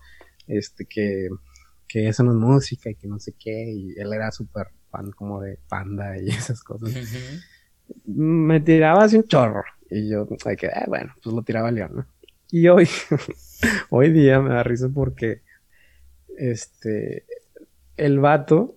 [0.46, 1.28] este, que,
[1.88, 3.64] que eso no es música y que no sé qué.
[3.66, 4.66] Y él era súper
[4.97, 6.90] fan como de panda y esas cosas.
[8.07, 9.64] Me tiraba así un chorro.
[9.90, 12.07] Y yo, que, ah, bueno, pues lo tiraba León, ¿no?
[12.51, 12.88] Y hoy,
[13.90, 15.42] hoy día me da risa porque,
[16.36, 17.24] este,
[17.97, 18.74] el vato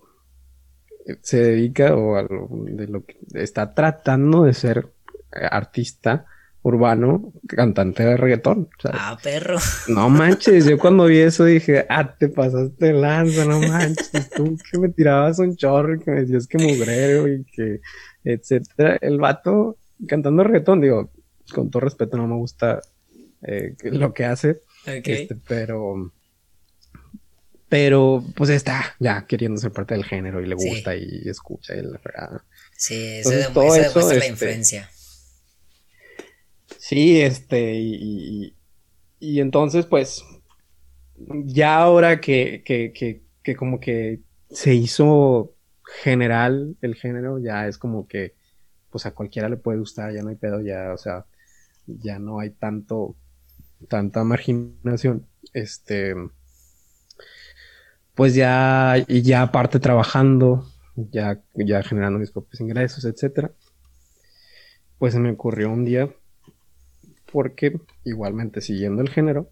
[1.22, 4.88] se dedica o a de lo que está tratando de ser
[5.32, 6.26] artista
[6.62, 8.68] urbano, cantante de reggaetón.
[8.84, 9.58] Ah, perro.
[9.88, 14.78] No manches, yo cuando vi eso dije, ah, te pasaste lanza, no manches, tú que
[14.78, 17.80] me tirabas un chorro y que me decías que mugrero y que,
[18.24, 18.98] etcétera.
[19.00, 21.10] El vato cantando reggaetón, digo,
[21.52, 22.80] con todo respeto, no me gusta
[23.42, 26.12] eh, lo que hace, este, pero
[27.68, 31.82] pero pues está ya queriendo ser parte del género y le gusta y escucha y
[31.82, 32.44] la fregada.
[32.76, 34.90] Sí, eso, demuestra, la este, influencia.
[36.90, 38.56] Sí, este, y,
[39.20, 40.24] y, entonces, pues,
[41.44, 44.18] ya ahora que, que, que, que, como que
[44.50, 45.54] se hizo
[46.02, 48.34] general el género, ya es como que,
[48.90, 51.26] pues a cualquiera le puede gustar, ya no hay pedo, ya, o sea,
[51.86, 53.14] ya no hay tanto,
[53.86, 56.16] tanta marginación, este,
[58.16, 60.66] pues ya, y ya aparte trabajando,
[60.96, 63.52] ya, ya generando mis propios ingresos, etcétera,
[64.98, 66.10] pues se me ocurrió un día
[67.32, 69.50] porque igualmente siguiendo el género,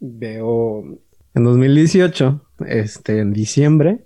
[0.00, 0.98] veo
[1.34, 4.04] en 2018, este, en diciembre,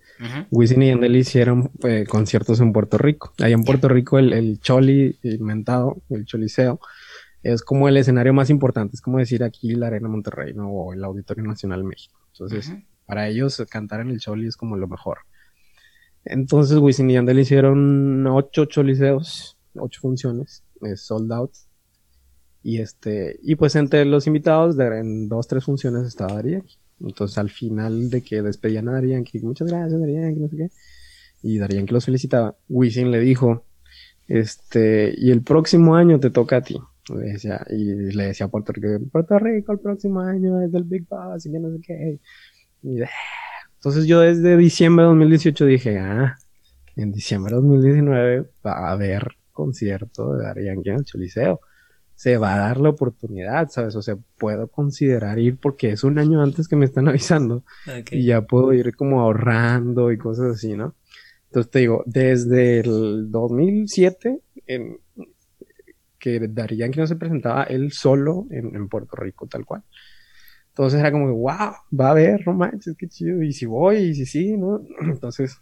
[0.51, 3.33] Wisin y Yandel hicieron eh, conciertos en Puerto Rico.
[3.39, 6.79] Ahí en Puerto Rico el, el Choli inventado, el Choliseo,
[7.43, 8.97] es como el escenario más importante.
[8.97, 10.69] Es como decir aquí la Arena Monterrey, ¿no?
[10.69, 12.21] O el Auditorio Nacional México.
[12.33, 12.73] Entonces,
[13.07, 15.19] para ellos cantar en el Choli es como lo mejor.
[16.25, 21.53] Entonces Wisin y Yandel hicieron ocho Choliseos, ocho funciones, eh, sold out
[22.63, 26.77] y este, y pues entre los invitados, en dos, tres funciones estaba Darianki.
[27.01, 30.71] Entonces al final de que despedían a Darianki, muchas gracias Darianki, no sé qué.
[31.43, 32.57] Y Darianki los felicitaba.
[32.69, 33.65] Wisin le dijo,
[34.29, 36.79] este, y el próximo año te toca a ti.
[37.09, 40.85] Le decía, y le decía a Puerto Rico, Puerto Rico el próximo año es del
[40.85, 42.21] Big Boss y que no sé qué.
[42.83, 46.37] Entonces yo desde diciembre de 2018 dije, ah,
[46.97, 51.61] en diciembre de 2019 va a haber concierto de Darianki en el Choliseo
[52.21, 53.97] se va a dar la oportunidad, ¿sabes?
[53.97, 57.65] O sea, puedo considerar ir porque es un año antes que me están avisando
[58.11, 60.95] y ya puedo ir como ahorrando y cosas así, ¿no?
[61.47, 64.99] Entonces te digo, desde el 2007, en,
[66.19, 69.83] que Darían que no se presentaba él solo en, Puerto Rico, tal cual.
[70.69, 73.43] Entonces era como que, wow, va a haber, no manches, qué chido.
[73.43, 74.83] Y si voy, y si sí, ¿no?
[75.01, 75.57] Entonces,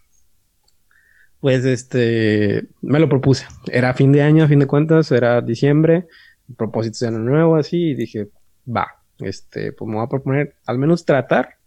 [1.39, 3.47] pues este, me lo propuse.
[3.71, 6.09] Era fin de año, a fin de cuentas, era diciembre
[6.57, 8.29] propósitos de año nuevo, así, y dije,
[8.67, 11.59] va, este, pues me voy a proponer al menos tratar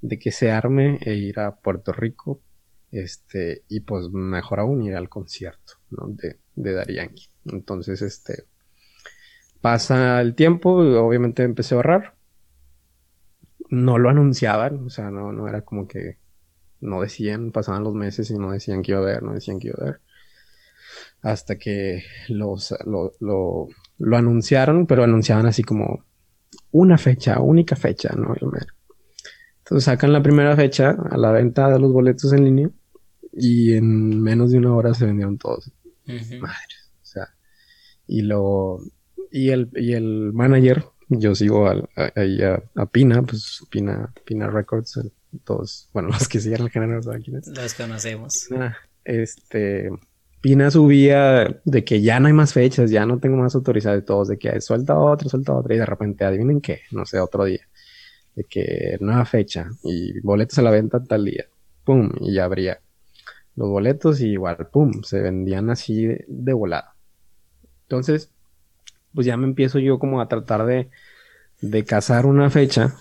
[0.00, 2.40] de que se arme e ir a Puerto Rico,
[2.90, 6.08] este, y pues mejor aún ir al concierto, ¿no?
[6.08, 7.28] De, de Darianki.
[7.46, 8.44] Entonces, este,
[9.60, 12.14] pasa el tiempo, obviamente empecé a ahorrar,
[13.70, 16.18] no lo anunciaban, o sea, no, no era como que
[16.80, 19.68] no decían, pasaban los meses y no decían que iba a haber, no decían que
[19.68, 20.00] iba a haber.
[21.22, 23.68] Hasta que los, lo, lo,
[23.98, 26.04] lo anunciaron, pero anunciaban así como
[26.70, 28.34] una fecha, única fecha, ¿no?
[29.58, 32.70] Entonces sacan la primera fecha a la venta de los boletos en línea
[33.32, 35.70] y en menos de una hora se vendieron todos.
[36.06, 37.28] Madre, o sea,
[38.06, 38.78] y lo,
[39.30, 45.00] y el, y el manager, yo sigo ahí a, Pina, pues Pina, Pina Records,
[45.44, 47.22] todos, bueno, los que siguen el género, ¿saben
[47.54, 48.48] Los conocemos.
[49.04, 49.90] este,
[50.40, 54.06] Pina subía de que ya no hay más fechas, ya no tengo más autorizados de
[54.06, 57.44] todos, de que suelta otro, suelta otro, y de repente, adivinen qué, no sé, otro
[57.44, 57.68] día,
[58.36, 61.46] de que nueva fecha, y boletos a la venta tal día,
[61.84, 62.80] pum, y ya abría
[63.56, 66.94] los boletos y igual, pum, se vendían así de, de volada.
[67.82, 68.30] Entonces,
[69.12, 70.90] pues ya me empiezo yo como a tratar de,
[71.60, 72.94] de cazar una fecha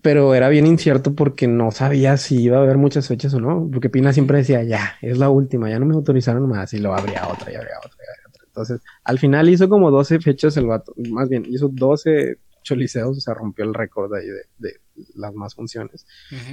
[0.00, 3.68] pero era bien incierto porque no sabía si iba a haber muchas fechas o no,
[3.72, 6.94] porque Pina siempre decía, ya, es la última, ya no me autorizaron más y lo
[6.94, 8.42] habría otra y habría otra y otra.
[8.46, 13.20] Entonces, al final hizo como 12 fechas el vato, más bien, hizo 12 choliseos, o
[13.20, 14.26] sea, rompió el récord ahí
[14.58, 14.80] de,
[15.16, 16.06] las más funciones,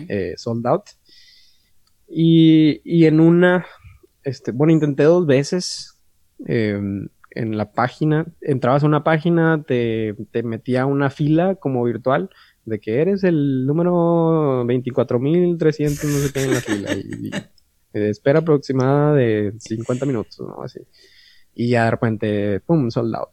[0.07, 0.85] eh, sold out.
[2.07, 3.65] Y, y, en una,
[4.23, 5.99] este, bueno, intenté dos veces
[6.47, 11.83] em, en la página, entrabas a una página, te, te metía a una fila como
[11.83, 12.29] virtual,
[12.69, 17.31] de que eres el número 24.300, no sé qué en la fila, y,
[17.93, 20.61] espera aproximada de 50 minutos, ¿no?
[20.63, 20.79] Así.
[21.55, 23.29] Y ya de repente, pum, sold out,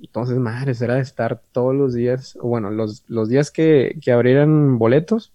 [0.00, 4.78] Entonces, madre, era de estar todos los días, bueno, los, los días que, que abrieran
[4.78, 5.32] boletos,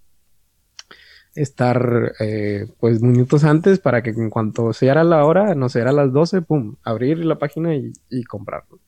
[1.34, 5.92] estar eh, pues minutos antes para que en cuanto sea la hora, no sé, era
[5.92, 8.80] las 12, pum, abrir la página y, y comprarlo.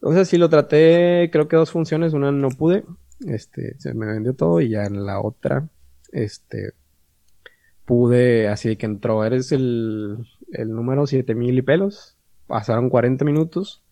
[0.00, 2.84] Entonces sí lo traté, creo que dos funciones, una no pude,
[3.26, 5.68] este, se me vendió todo y ya en la otra,
[6.12, 6.72] este,
[7.84, 12.16] pude, así que entró, eres el, el número 7000 y pelos,
[12.46, 13.82] pasaron 40 minutos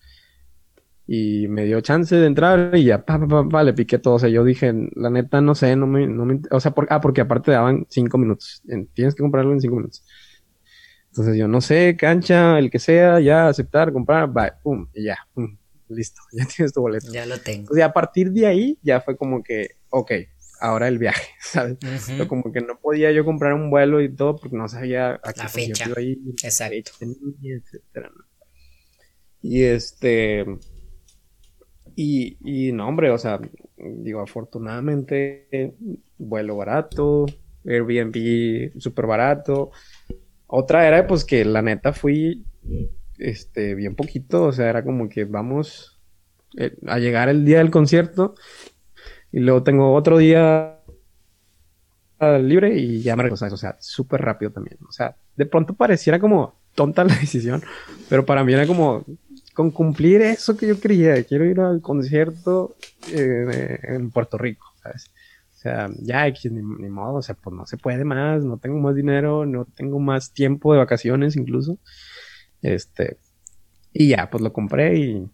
[1.07, 4.19] y me dio chance de entrar y ya, pa, pa, pa, le piqué todo, o
[4.19, 7.21] sea, yo dije, la neta, no sé, no me, no me o sea, ah, porque
[7.21, 8.61] aparte daban 5 minutos,
[8.93, 10.03] tienes que comprarlo en 5 minutos.
[11.07, 15.17] Entonces yo, no sé, cancha, el que sea, ya, aceptar, comprar, va, pum, y ya,
[15.33, 15.57] pum,
[15.89, 17.11] listo, ya tienes tu boleto.
[17.11, 17.77] Ya lo tengo.
[17.77, 20.11] Y a partir de ahí ya fue como que, ok,
[20.59, 21.77] ahora el viaje, ¿sabes?
[22.27, 25.41] como que no podía yo comprar un vuelo y todo porque no sabía a qué
[25.41, 25.89] la fecha.
[26.43, 26.91] Exacto.
[27.41, 28.11] etcétera,
[29.41, 30.45] Y este.
[31.95, 33.39] Y, y no, hombre, o sea,
[33.77, 35.75] digo, afortunadamente,
[36.19, 37.25] vuelo barato,
[37.65, 39.71] Airbnb súper barato.
[40.45, 42.45] Otra era, pues, que la neta fui
[43.17, 45.97] este, bien poquito, o sea, era como que vamos
[46.57, 48.35] eh, a llegar el día del concierto
[49.31, 50.73] y luego tengo otro día
[52.41, 56.19] libre y ya me regreso, o sea, súper rápido también, o sea, de pronto pareciera
[56.19, 57.61] como tonta la decisión,
[58.09, 59.05] pero para mí era como
[59.53, 62.75] con cumplir eso que yo quería, quiero ir al concierto
[63.11, 65.11] eh, en Puerto Rico, ¿sabes?
[65.55, 68.77] O sea, ya ni, ni, modo, o sea, pues no se puede más, no tengo
[68.77, 71.79] más dinero, no tengo más tiempo de vacaciones incluso.
[72.61, 73.17] Este,
[73.93, 75.29] y ya, pues lo compré y,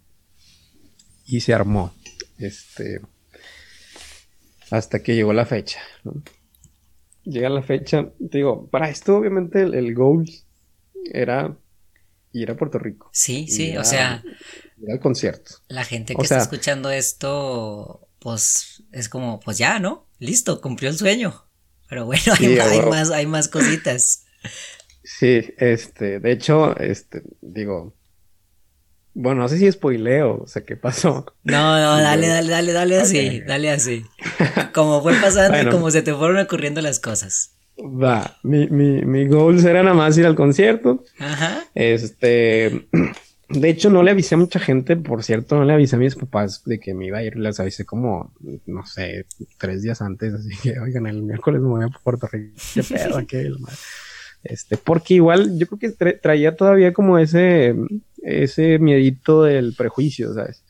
[1.25, 1.93] y se armó.
[2.37, 3.01] Este,
[4.71, 5.79] hasta que llegó la fecha.
[7.23, 10.25] Llega la fecha, te digo, para esto obviamente el, goal
[11.05, 11.55] era
[12.31, 13.09] ir a Puerto Rico.
[13.13, 14.23] Sí, sí, o sea.
[14.81, 15.57] Ir al concierto.
[15.67, 20.09] La gente que está escuchando esto, pues es como, pues ya, ¿no?
[20.19, 21.45] Listo, cumplió el sueño.
[21.87, 24.25] Pero bueno, hay, más, hay más cositas.
[25.03, 27.93] Sí, este, de hecho, este, digo,
[29.13, 31.25] bueno, no sé si spoileo, o sea, ¿qué pasó?
[31.43, 34.05] No, no, dale, dale, dale, dale así, dale así.
[34.73, 37.51] Como fue pasando y como se te fueron ocurriendo las cosas.
[37.77, 41.03] Va, mi, mi, mi goals era nada más ir al concierto.
[41.19, 41.63] Ajá.
[41.73, 42.87] Este,
[43.49, 46.15] de hecho, no le avisé a mucha gente, por cierto, no le avisé a mis
[46.15, 48.33] papás de que me iba a ir, les avisé como,
[48.65, 49.25] no sé,
[49.57, 53.25] tres días antes, así que, oigan, el miércoles me voy a Puerto Rico, qué pedo,
[53.27, 53.51] qué,
[54.43, 57.75] este, porque igual yo creo que traía todavía como ese,
[58.21, 60.63] ese miedito del prejuicio, ¿sabes?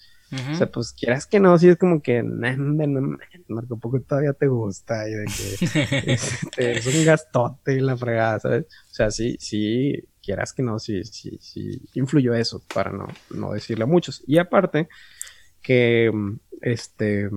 [0.52, 5.08] O sea, pues quieras que no, si es como que, Marco, poco todavía te gusta
[5.08, 5.66] y de que
[6.12, 8.66] este, es un gastote y la fregada, ¿sabes?
[8.66, 9.94] O sea, sí, sí,
[10.24, 14.24] quieras que no, sí, sí, sí, influyó eso, para no, no decirle a muchos.
[14.26, 14.90] Y aparte,
[15.62, 16.12] que,
[16.62, 17.30] este,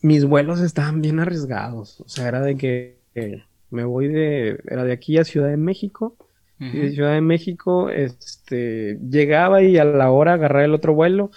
[0.00, 4.92] mis vuelos estaban bien arriesgados, o sea, era de que me voy de, era de
[4.92, 6.16] aquí a Ciudad de México.
[6.60, 11.30] Y de Ciudad de México, este, llegaba y a la hora agarraba el otro vuelo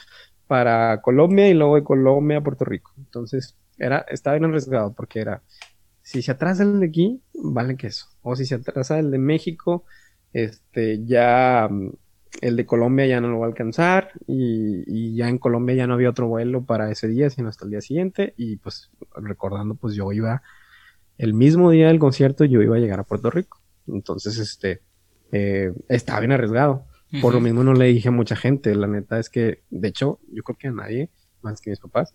[0.45, 2.93] para Colombia y luego de Colombia a Puerto Rico.
[2.97, 5.41] Entonces, era, estaba bien arriesgado porque era,
[6.01, 8.07] si se atrasa el de aquí, vale queso.
[8.21, 9.83] O si se atrasa el de México,
[10.33, 11.91] este, ya mm,
[12.41, 15.87] el de Colombia ya no lo va a alcanzar y, y, ya en Colombia ya
[15.87, 18.33] no había otro vuelo para ese día, sino hasta el día siguiente.
[18.37, 20.43] Y pues recordando, pues yo iba
[21.17, 23.61] el mismo día del concierto yo iba a llegar a Puerto Rico.
[23.87, 24.81] Entonces, este,
[25.31, 26.85] eh, estaba bien arriesgado.
[27.21, 28.75] Por lo mismo no le dije a mucha gente.
[28.75, 31.09] La neta es que, de hecho, yo creo que a nadie,
[31.41, 32.13] más que mis papás.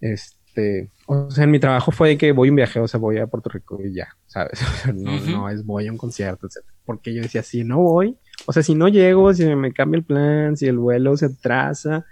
[0.00, 3.26] Este, o sea, en mi trabajo fue que voy un viaje, o sea, voy a
[3.26, 4.60] Puerto Rico y ya, ¿sabes?
[4.94, 6.66] no, no es voy a un concierto, etc.
[6.84, 10.04] Porque yo decía, si no voy, o sea, si no llego, si me cambia el
[10.04, 12.04] plan, si el vuelo se atrasa,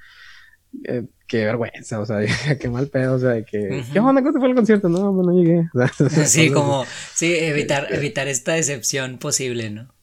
[0.84, 2.18] eh, qué vergüenza, o sea,
[2.60, 4.22] qué mal pedo, o sea, de que, ¿qué onda?
[4.22, 4.88] ¿Cómo te fue el concierto?
[4.88, 5.68] No, no llegué.
[6.26, 9.94] sí, como, sí, evitar, evitar esta decepción posible, ¿no?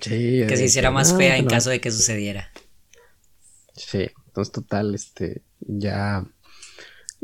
[0.00, 0.44] Sí.
[0.48, 2.50] Que se hiciera más fea en caso de que sucediera.
[3.76, 6.26] Sí, entonces total, este, ya,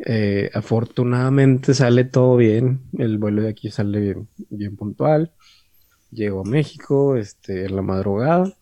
[0.06, 5.32] eh, afortunadamente sale todo bien, el vuelo de aquí sale bien, bien puntual,
[6.10, 8.52] llego a México, este, en la madrugada,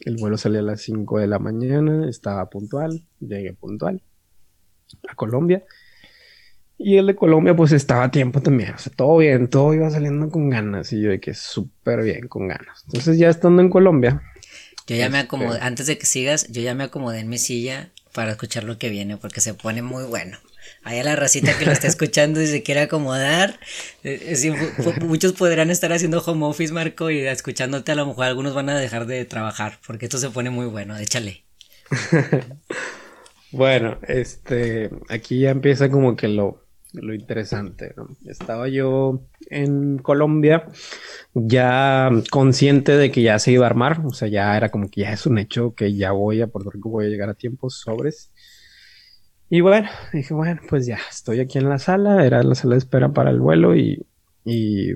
[0.00, 4.02] el vuelo salía a las 5 de la mañana, estaba puntual, llegué puntual
[5.08, 5.64] a Colombia.
[6.78, 8.74] Y el de Colombia, pues estaba a tiempo también.
[8.74, 10.92] O sea, todo bien, todo iba saliendo con ganas.
[10.94, 12.84] Y yo de que súper bien, con ganas.
[12.86, 14.22] Entonces, ya estando en Colombia.
[14.86, 17.36] Yo ya me este, acomodé, antes de que sigas, yo ya me acomodé en mi
[17.36, 20.38] silla para escuchar lo que viene, porque se pone muy bueno.
[20.82, 23.60] Ahí a la racita que lo está escuchando y se quiere acomodar.
[24.02, 28.54] Eh, eh, muchos podrán estar haciendo home office, Marco, y escuchándote a lo mejor algunos
[28.54, 30.96] van a dejar de trabajar, porque esto se pone muy bueno.
[30.96, 31.44] Échale.
[33.52, 37.94] bueno, este, aquí ya empieza como que lo, lo interesante.
[38.24, 40.66] Estaba yo en Colombia
[41.34, 45.02] ya consciente de que ya se iba a armar, o sea, ya era como que
[45.02, 47.80] ya es un hecho que ya voy a Puerto Rico, voy a llegar a tiempos
[47.80, 48.32] sobres.
[49.52, 52.78] Y bueno, dije, bueno, pues ya, estoy aquí en la sala, era la sala de
[52.78, 54.06] espera para el vuelo y,
[54.44, 54.92] y,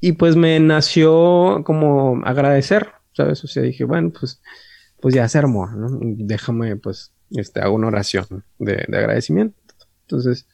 [0.00, 3.44] y pues me nació como agradecer, ¿sabes?
[3.44, 4.42] O sea, dije, bueno, pues,
[5.00, 5.86] pues ya se armó, ¿no?
[6.02, 8.26] Déjame, pues, este, hago una oración
[8.58, 9.56] de, de agradecimiento.
[10.02, 10.48] Entonces,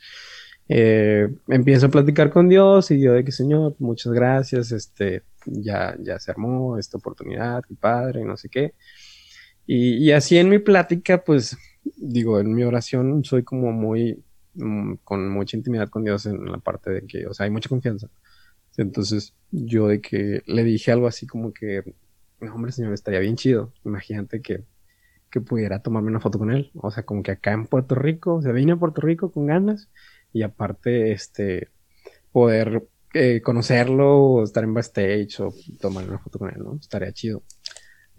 [0.69, 5.97] eh, empiezo a platicar con Dios y yo de que, Señor, muchas gracias, este, ya,
[5.99, 8.75] ya se armó esta oportunidad, mi padre, y no sé qué.
[9.67, 14.23] Y, y así en mi plática, pues, digo, en mi oración soy como muy,
[14.55, 17.69] mm, con mucha intimidad con Dios en la parte de que, o sea, hay mucha
[17.69, 18.09] confianza.
[18.77, 21.95] Entonces, yo de que le dije algo así como que,
[22.41, 23.73] no, hombre, señor, estaría bien chido.
[23.85, 24.65] Imagínate que,
[25.31, 26.71] que pudiera tomarme una foto con él.
[26.75, 29.47] O sea, como que acá en Puerto Rico, o sea, vine a Puerto Rico con
[29.47, 29.91] ganas
[30.33, 31.71] y aparte, este,
[32.33, 36.77] poder eh, conocerlo o estar en backstage o tomar una foto con él, ¿no?
[36.77, 37.43] Estaría chido.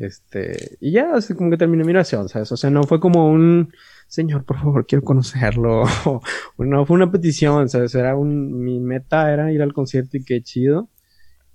[0.03, 2.51] Este, y ya, así como que terminé mi oración, ¿sabes?
[2.51, 3.73] O sea, no fue como un,
[4.07, 5.85] señor, por favor, quiero conocerlo.
[6.57, 7.95] no fue una petición, ¿sabes?
[7.95, 10.89] Era un, mi meta era ir al concierto y qué chido.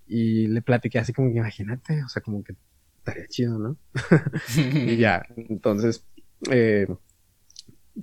[0.06, 2.54] Y le platiqué así como que imagínate, o sea, como que
[2.98, 3.76] estaría chido, ¿no?
[4.56, 6.04] y ya, entonces,
[6.50, 6.86] eh,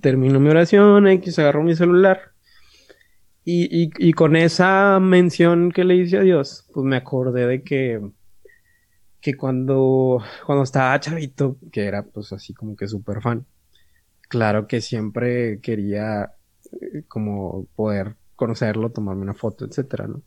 [0.00, 2.32] terminó mi oración, X agarró mi celular.
[3.44, 7.62] Y, y, y con esa mención que le hice a Dios, pues me acordé de
[7.62, 8.00] que
[9.26, 13.44] que cuando, cuando estaba chavito, que era pues así como que súper fan,
[14.28, 16.36] claro que siempre quería
[16.80, 20.22] eh, como poder conocerlo, tomarme una foto, etcétera, ¿no?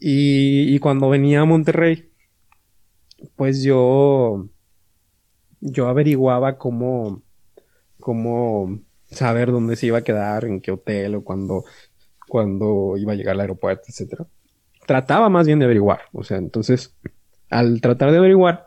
[0.00, 2.10] Y, y cuando venía a Monterrey,
[3.36, 4.48] pues yo,
[5.60, 7.22] yo averiguaba cómo,
[8.00, 8.80] cómo
[9.12, 11.62] saber dónde se iba a quedar, en qué hotel o cuando,
[12.26, 14.26] cuando iba a llegar al aeropuerto, etcétera.
[14.88, 16.96] Trataba más bien de averiguar, o sea, entonces
[17.50, 18.66] al tratar de averiguar,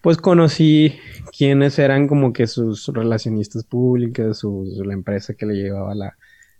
[0.00, 0.94] pues conocí
[1.36, 6.16] quiénes eran como que sus relacionistas públicas, la empresa que le llevaba la,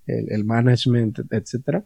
[0.07, 1.85] el, management, etcétera.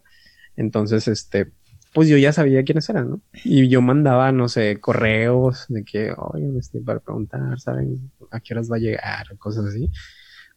[0.55, 1.51] Entonces, este,
[1.93, 3.21] pues yo ya sabía quiénes eran, ¿no?
[3.43, 8.53] Y yo mandaba, no sé, correos de que, oye, este, para preguntar, ¿saben a qué
[8.53, 9.37] horas va a llegar?
[9.37, 9.91] Cosas así.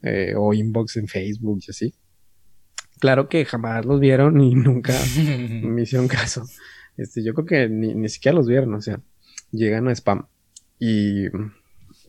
[0.03, 1.95] Eh, o inbox en Facebook y así.
[3.01, 4.95] Claro que jamás los vieron y nunca
[5.63, 6.47] me hicieron caso.
[6.97, 9.01] Este, yo creo que ni, ni siquiera los vieron, o sea,
[9.57, 10.26] llegan a spam.
[10.79, 11.26] Y.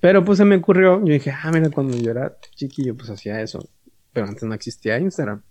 [0.02, 3.42] Pero pues se me ocurrió, yo dije, ah, mira, cuando yo era chiquillo, pues hacía
[3.42, 3.68] eso.
[4.14, 5.42] Pero antes no existía Instagram.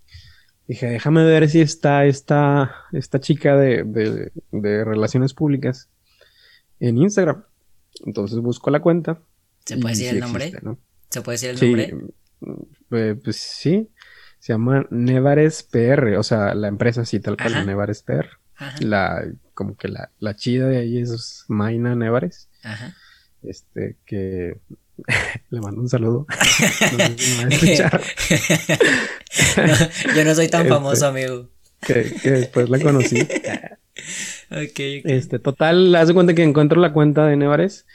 [0.67, 5.91] Dije, déjame ver si está esta, esta chica de, de, de relaciones públicas
[6.81, 7.45] en Instagram.
[8.07, 9.21] Entonces busco la cuenta.
[9.65, 10.53] ¿Se puede decir el nombre?
[11.11, 12.15] ¿Se puede decir el nombre?
[12.91, 13.91] Eh, pues sí.
[14.39, 18.29] Se llama Nevares PR, o sea, la empresa sí, tal cual, Nevares PR.
[18.81, 19.25] La,
[19.55, 22.49] como que la, la chida de ahí es Maina Nevares.
[22.63, 22.95] Ajá.
[23.43, 24.59] Este, que
[25.51, 26.27] le mando un saludo.
[30.17, 31.49] yo no soy tan este, famoso, amigo.
[31.81, 33.21] Que, que, después la conocí.
[34.51, 37.87] okay, Este, total, haz de cuenta que encuentro la cuenta de Nevares.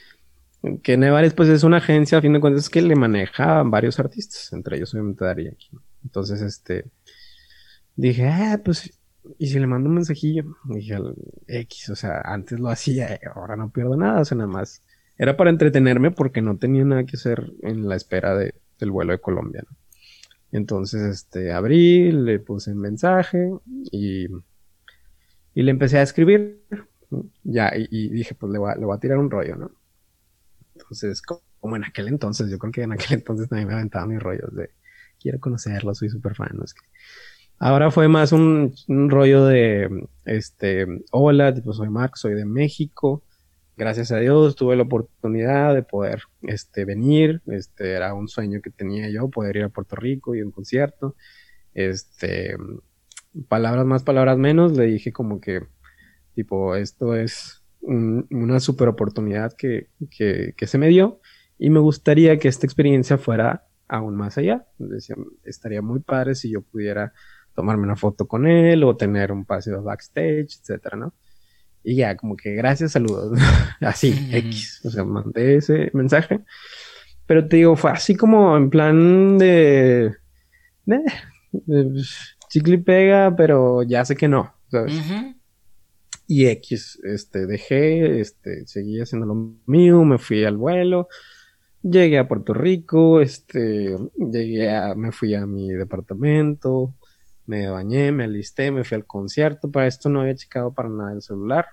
[0.84, 4.00] Que Nevares, pues es una agencia, a fin de cuentas, que le maneja a varios
[4.00, 5.54] artistas, entre ellos obviamente Daría.
[6.04, 6.86] Entonces, este,
[7.96, 8.92] dije, ah, pues
[9.38, 10.44] ¿y si le mando un mensajillo?
[10.66, 10.98] dije,
[11.48, 14.82] X, o sea, antes lo hacía, ahora no pierdo nada, o sea, nada más.
[15.18, 19.12] Era para entretenerme porque no tenía nada que hacer en la espera de, del vuelo
[19.12, 19.78] de Colombia, ¿no?
[20.52, 23.52] Entonces, este, abrí, le puse un mensaje
[23.92, 24.26] y,
[25.54, 26.64] y le empecé a escribir.
[27.44, 29.72] Ya, y, dije, pues le voy, a, le voy, a, tirar un rollo, ¿no?
[30.76, 34.20] Entonces, como en aquel entonces, yo creo que en aquel entonces también me aventaba mis
[34.20, 34.72] rollos de
[35.20, 36.52] quiero conocerlo, soy súper fan.
[36.54, 36.64] ¿no?
[36.64, 36.82] Es que
[37.60, 43.24] ahora fue más un, un, rollo de, este, hola, tipo, soy Max, soy de México
[43.80, 47.42] gracias a Dios tuve la oportunidad de poder este, venir.
[47.48, 51.16] Este, era un sueño que tenía yo, poder ir a Puerto Rico y un concierto.
[51.74, 52.58] Este,
[53.48, 55.62] palabras más, palabras menos, le dije como que,
[56.36, 61.22] tipo, esto es una super oportunidad que, que, que, se me dio
[61.58, 64.68] y me gustaría que esta experiencia fuera aún más allá.
[64.78, 65.16] Decía,
[65.46, 67.14] estaría muy padre si yo pudiera
[67.60, 71.14] tomarme una foto con él o tener un paseo backstage, etcétera, ¿no?
[71.84, 73.38] Y ya, como que gracias, saludos.
[73.82, 74.80] así, X.
[74.86, 76.40] O sea, mandé ese mensaje.
[77.26, 80.16] Pero te digo, fue así como en plan de.
[80.86, 81.04] de,
[81.66, 84.94] pues, chicle y pega, pero ya sé que no, ¿sabes?
[86.28, 91.10] Y X, este, dejé, este, seguí haciendo lo mío, me fui al vuelo,
[91.82, 96.96] llegué a Puerto Rico, este, llegué a, me fui a mi departamento,
[97.50, 99.72] me bañé, me alisté, me fui al concierto.
[99.72, 101.66] Para esto no había checado para nada el celular.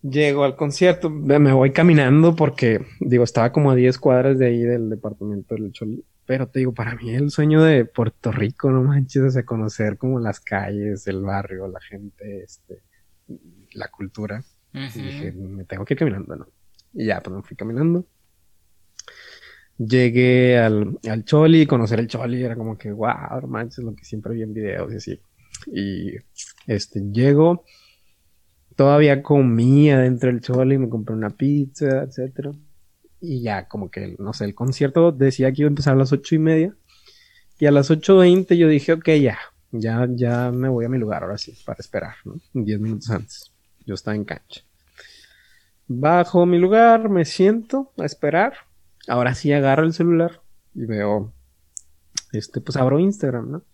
[0.00, 4.60] Llego al concierto, me voy caminando porque, digo, estaba como a 10 cuadras de ahí
[4.60, 6.02] del departamento del Choli.
[6.24, 9.98] Pero te digo, para mí el sueño de Puerto Rico, no manches, o sea, conocer
[9.98, 12.82] como las calles, el barrio, la gente, este,
[13.74, 14.42] la cultura.
[14.72, 16.46] Y dije, me tengo que ir caminando, ¿no?
[16.94, 18.06] Y ya, pues me fui caminando
[19.78, 24.34] llegué al, al Choli, conocer el Choli era como que, wow, manches, lo que siempre
[24.34, 25.20] vi en videos y así.
[25.66, 26.12] Y
[26.66, 27.64] este, llego,
[28.74, 32.52] todavía comía dentro del Choli, me compré una pizza, etcétera.
[33.20, 36.12] Y ya, como que, no sé, el concierto decía que iba a empezar a las
[36.12, 36.76] ocho y media.
[37.58, 39.38] Y a las ocho veinte yo dije, ok, ya,
[39.72, 42.34] ya, ya me voy a mi lugar, ahora sí, para esperar, ¿no?
[42.52, 43.52] Diez minutos antes.
[43.86, 44.62] Yo estaba en cancha.
[45.88, 48.54] Bajo mi lugar, me siento a esperar
[49.08, 50.40] ahora sí agarro el celular
[50.74, 51.32] y veo,
[52.32, 53.64] este, pues abro Instagram, ¿no?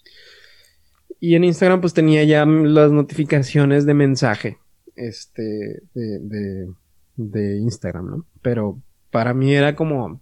[1.21, 4.59] Y en Instagram pues tenía ya las notificaciones de mensaje,
[4.97, 6.69] este, de,
[7.17, 8.27] de, Instagram, ¿no?
[8.43, 10.21] Pero para mí era como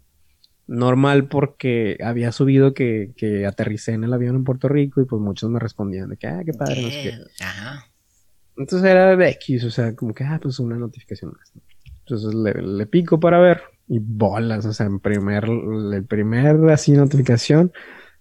[0.66, 5.20] normal porque había subido que, que, aterricé en el avión en Puerto Rico y pues
[5.20, 7.44] muchos me respondían de que, ah, qué padre, no sé qué.
[7.44, 7.86] Ajá.
[8.56, 11.52] Entonces era de X, o sea, como que, ah, pues una notificación más.
[12.00, 16.92] Entonces le, le pico para ver y bolas, o sea, en primer, el primer así
[16.92, 17.72] notificación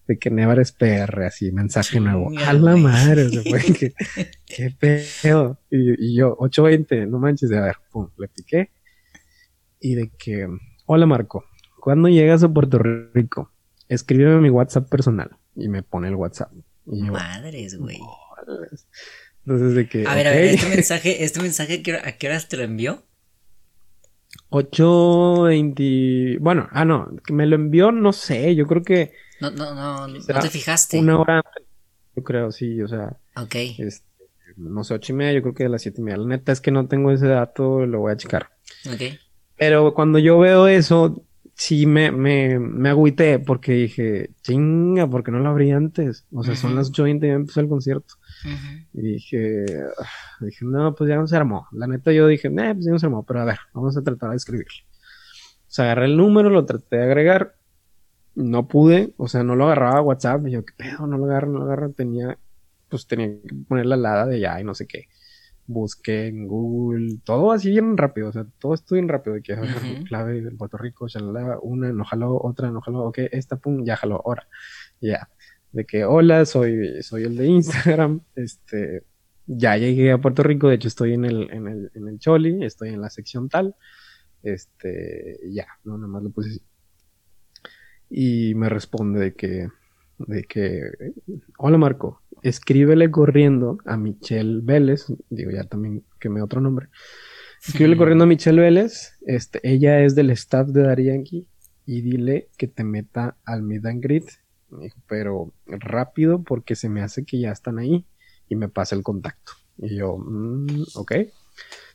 [0.07, 2.31] de que Never es PR, así, mensaje nuevo.
[2.43, 3.93] A la madre, o sea, fue que,
[4.47, 5.59] qué pedo.
[5.69, 8.71] Y, yo, 820, no manches, de a ver, pum, le piqué.
[9.79, 10.47] Y de que,
[10.87, 11.45] hola Marco,
[11.79, 13.51] ¿cuándo llegas a Puerto Rico?
[13.87, 15.37] Escríbeme mi WhatsApp personal.
[15.55, 16.51] Y me pone el WhatsApp.
[16.87, 17.99] Y yo, Madres, güey.
[19.45, 20.07] Entonces de que.
[20.07, 23.03] A ver, a ver, este mensaje, este mensaje, ¿a qué horas te lo envió?
[24.49, 26.39] 8.20.
[26.39, 29.13] Bueno, ah, no, que me lo envió, no sé, yo creo que.
[29.41, 30.99] No, no, no, no te fijaste.
[30.99, 31.63] Una hora antes,
[32.15, 33.17] yo creo, sí, o sea.
[33.35, 33.55] Ok.
[33.77, 34.05] Este,
[34.57, 36.17] no sé, ocho y media, yo creo que a las siete y media.
[36.17, 38.49] La neta es que no tengo ese dato, lo voy a checar.
[38.91, 39.01] Ok.
[39.55, 41.23] Pero cuando yo veo eso,
[41.53, 46.25] sí me, me, me agüité porque dije, chinga, ¿por qué no lo abrí antes?
[46.31, 48.15] O sea, son las ocho y ya empezó el concierto.
[48.93, 49.65] Y dije,
[50.39, 51.67] dije, no, pues ya no se armó.
[51.71, 54.01] La neta yo dije, eh, pues ya no se armó, pero a ver, vamos a
[54.01, 54.67] tratar de escribir.
[54.67, 57.55] O sea, agarré el número, lo traté de agregar,
[58.35, 60.47] no pude, o sea, no lo agarraba a WhatsApp.
[60.47, 61.07] Y yo, ¿qué pedo?
[61.07, 61.91] No lo agarro, no lo agarro.
[61.91, 62.37] Tenía,
[62.89, 65.05] pues tenía que poner la lada de ya y no sé qué.
[65.67, 69.35] Busqué en Google, todo así bien rápido, o sea, todo estuvo bien rápido.
[69.35, 69.55] De que,
[70.07, 73.95] clave del Puerto Rico, shalala, una, no jaló, otra, no jaló, ok, esta, pum, ya
[73.95, 74.47] jaló, ahora.
[74.99, 75.29] Ya
[75.71, 79.03] de que hola, soy, soy el de Instagram, este,
[79.45, 82.63] ya llegué a Puerto Rico, de hecho estoy en el, en el, en el Choli,
[82.63, 83.75] estoy en la sección tal,
[84.43, 86.61] este, ya, no, nada más lo puse así.
[88.09, 89.67] Y me responde de que,
[90.19, 90.91] de que,
[91.57, 96.87] hola Marco, escríbele corriendo a Michelle Vélez, digo ya también que me otro nombre,
[97.63, 101.47] escríbele corriendo a Michelle Vélez, este, ella es del staff de Darianki
[101.85, 104.29] y dile que te meta al Meet and Greet
[104.71, 108.05] me dijo, pero rápido porque se me hace que ya están ahí
[108.47, 109.53] y me pasa el contacto.
[109.77, 111.13] Y yo, mm, ok.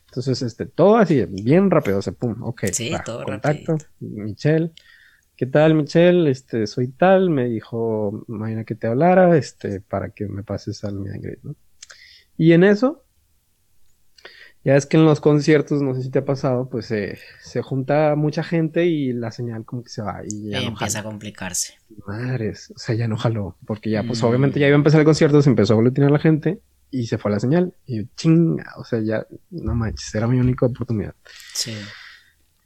[0.07, 2.65] Entonces, este, todo así, bien rápido, o sea, pum, ok.
[2.71, 4.71] Sí, todo contacto, Michelle.
[5.35, 6.29] ¿Qué tal, Michelle?
[6.29, 10.95] Este, soy tal, me dijo Mañana que te hablara, este, para que me pases al
[10.95, 11.55] Meet ¿no?
[12.37, 13.04] Y en eso,
[14.65, 18.15] ya es que en los conciertos, no sé si te ha pasado, pues se junta
[18.15, 21.75] mucha gente y la señal como que se va y ya empieza a complicarse.
[22.07, 25.05] Madres, o sea, ya no jaló, porque ya pues obviamente ya iba a empezar el
[25.05, 27.75] concierto, se empezó a aglutinar la gente y se fue la señal.
[27.85, 31.13] Y yo, chinga, o sea, ya, no manches, era mi única oportunidad.
[31.53, 31.75] Sí.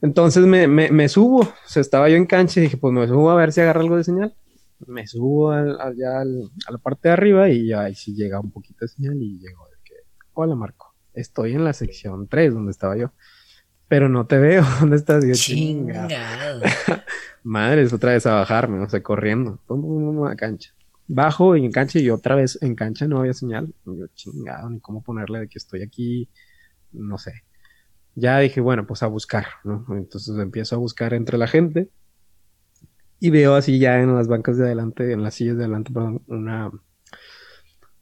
[0.01, 3.05] Entonces me, me, me, subo, o sea, estaba yo en cancha y dije, pues me
[3.09, 4.34] subo a ver si agarra algo de señal.
[4.88, 6.26] Me subo allá a
[6.71, 9.76] la parte de arriba y ahí sí llega un poquito de señal y llego de
[9.84, 9.95] que,
[10.34, 10.89] hola Marco,
[11.20, 13.12] estoy en la sección 3 donde estaba yo,
[13.88, 15.26] pero no te veo, ¿dónde estás?
[15.26, 16.10] Yo, chingado.
[17.44, 19.60] Madres, otra vez a bajarme, o sea, corriendo,
[20.28, 20.74] a cancha.
[21.08, 23.74] Bajo en cancha y otra vez en cancha no había señal.
[23.86, 26.30] yo, chingado, ni cómo ponerle de que estoy aquí,
[26.91, 27.44] no sé
[28.20, 29.86] ya dije, bueno, pues a buscar, ¿no?
[29.91, 31.90] Entonces empiezo a buscar entre la gente
[33.20, 36.22] y veo así ya en las bancas de adelante, en las sillas de adelante, perdón,
[36.28, 36.72] una,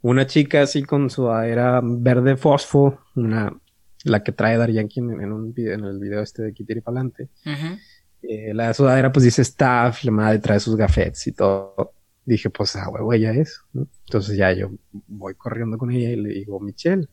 [0.02, 3.52] una chica así con sudadera verde fosfo, una,
[4.04, 7.00] la que trae Dar Yankee en, un video, en el video este de Kitty para
[7.00, 7.30] adelante.
[8.22, 11.94] Eh, la sudadera pues dice staff, la madre trae sus gafetes y todo.
[12.26, 13.88] Dije, pues ah, huevo, ella es, ¿no?
[14.06, 14.72] Entonces ya yo
[15.08, 17.08] voy corriendo con ella y le digo, Michelle.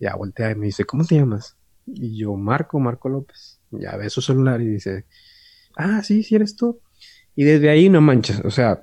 [0.00, 1.56] Ya voltea y me dice, ¿cómo te llamas?
[1.86, 3.60] Y yo, Marco, Marco López.
[3.70, 5.06] Ya ve su celular y dice,
[5.76, 6.80] ah, sí, sí eres tú.
[7.36, 8.82] Y desde ahí no manches, o sea,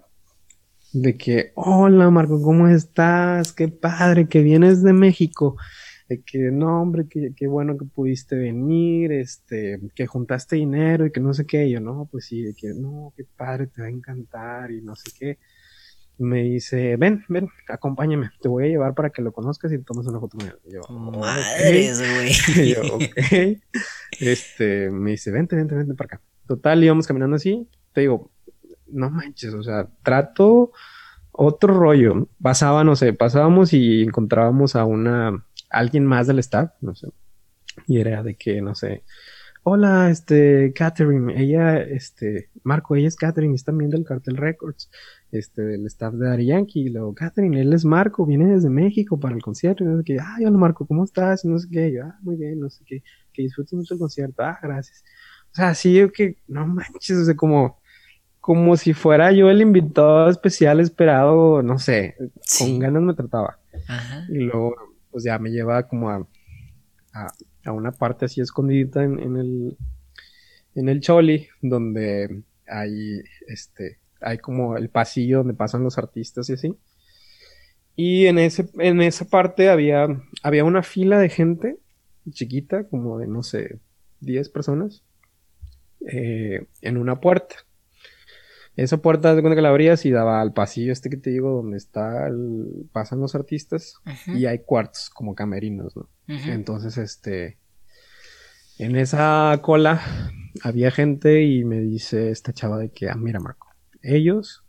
[0.93, 3.53] de que, hola Marco, ¿cómo estás?
[3.53, 5.57] Qué padre que vienes de México.
[6.09, 11.11] De que, no, hombre, qué, qué bueno que pudiste venir, este, que juntaste dinero y
[11.11, 11.69] que no sé qué.
[11.69, 14.95] yo, no, pues sí, de que, no, qué padre, te va a encantar y no
[14.95, 15.37] sé qué
[16.21, 20.05] me dice, ven, ven, acompáñame, te voy a llevar para que lo conozcas y tomes
[20.05, 20.55] una foto con él.
[20.65, 22.69] yo, Madres, güey.
[22.73, 23.01] yo, ok.
[24.19, 26.21] Este, me dice, vente, vente, vente para acá.
[26.47, 27.67] Total, íbamos caminando así.
[27.93, 28.31] Te digo,
[28.91, 30.71] no manches, o sea, trato
[31.31, 32.27] otro rollo.
[32.41, 37.09] Pasaba, no sé, pasábamos y encontrábamos a una, alguien más del staff, no sé.
[37.87, 39.03] Y era de que, no sé,
[39.63, 44.89] hola, este, Catherine, ella, este, Marco, ella es Catherine, es también del Cartel Records
[45.31, 46.81] este, del staff de Ari Yankee.
[46.81, 49.83] Y luego, Catherine, él es Marco, viene desde México para el concierto.
[49.83, 51.45] Y no sé qué, ah, hola Marco, ¿cómo estás?
[51.45, 53.03] Y no sé qué, yo, ah, muy bien, no sé qué,
[53.33, 55.03] que disfrutes mucho el concierto, ah, gracias.
[55.51, 57.80] O sea, sí, yo que, no manches, o sea, como,
[58.41, 62.15] como si fuera yo el invitado especial esperado, no sé,
[62.57, 63.59] con ganas me trataba.
[64.29, 64.75] Y luego,
[65.11, 66.27] pues ya me lleva como a,
[67.13, 69.77] a, una parte así escondidita en, en el,
[70.73, 76.53] en el Choli, donde hay, este, hay como el pasillo donde pasan los artistas y
[76.53, 76.75] así.
[77.95, 80.07] Y en, ese, en esa parte había,
[80.41, 81.77] había una fila de gente
[82.31, 83.79] chiquita, como de, no sé,
[84.21, 85.03] 10 personas,
[86.07, 87.55] eh, en una puerta.
[88.81, 91.51] Esa puerta, de cuenta que la abrías y daba al pasillo este que te digo,
[91.51, 92.29] donde está
[92.91, 93.93] pasan los artistas,
[94.25, 96.09] y hay cuartos, como camerinos, ¿no?
[96.27, 97.59] Entonces, este,
[98.79, 100.01] en esa cola
[100.63, 103.67] había gente y me dice esta chava de que, ah, mira, Marco,
[104.01, 104.63] ellos,